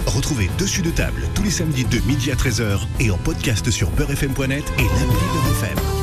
Retrouvez 0.06 0.48
Dessus 0.58 0.82
de 0.82 0.90
table 0.90 1.22
tous 1.34 1.42
les 1.42 1.50
samedis 1.50 1.84
de 1.84 1.98
midi 2.06 2.30
à 2.30 2.36
13h 2.36 2.78
et 3.00 3.10
en 3.10 3.18
podcast 3.18 3.68
sur 3.70 3.90
beurrefm.net 3.90 4.64
et 4.78 4.82
l'appli 4.82 5.06
Beurre 5.32 5.50
FM. 5.62 5.94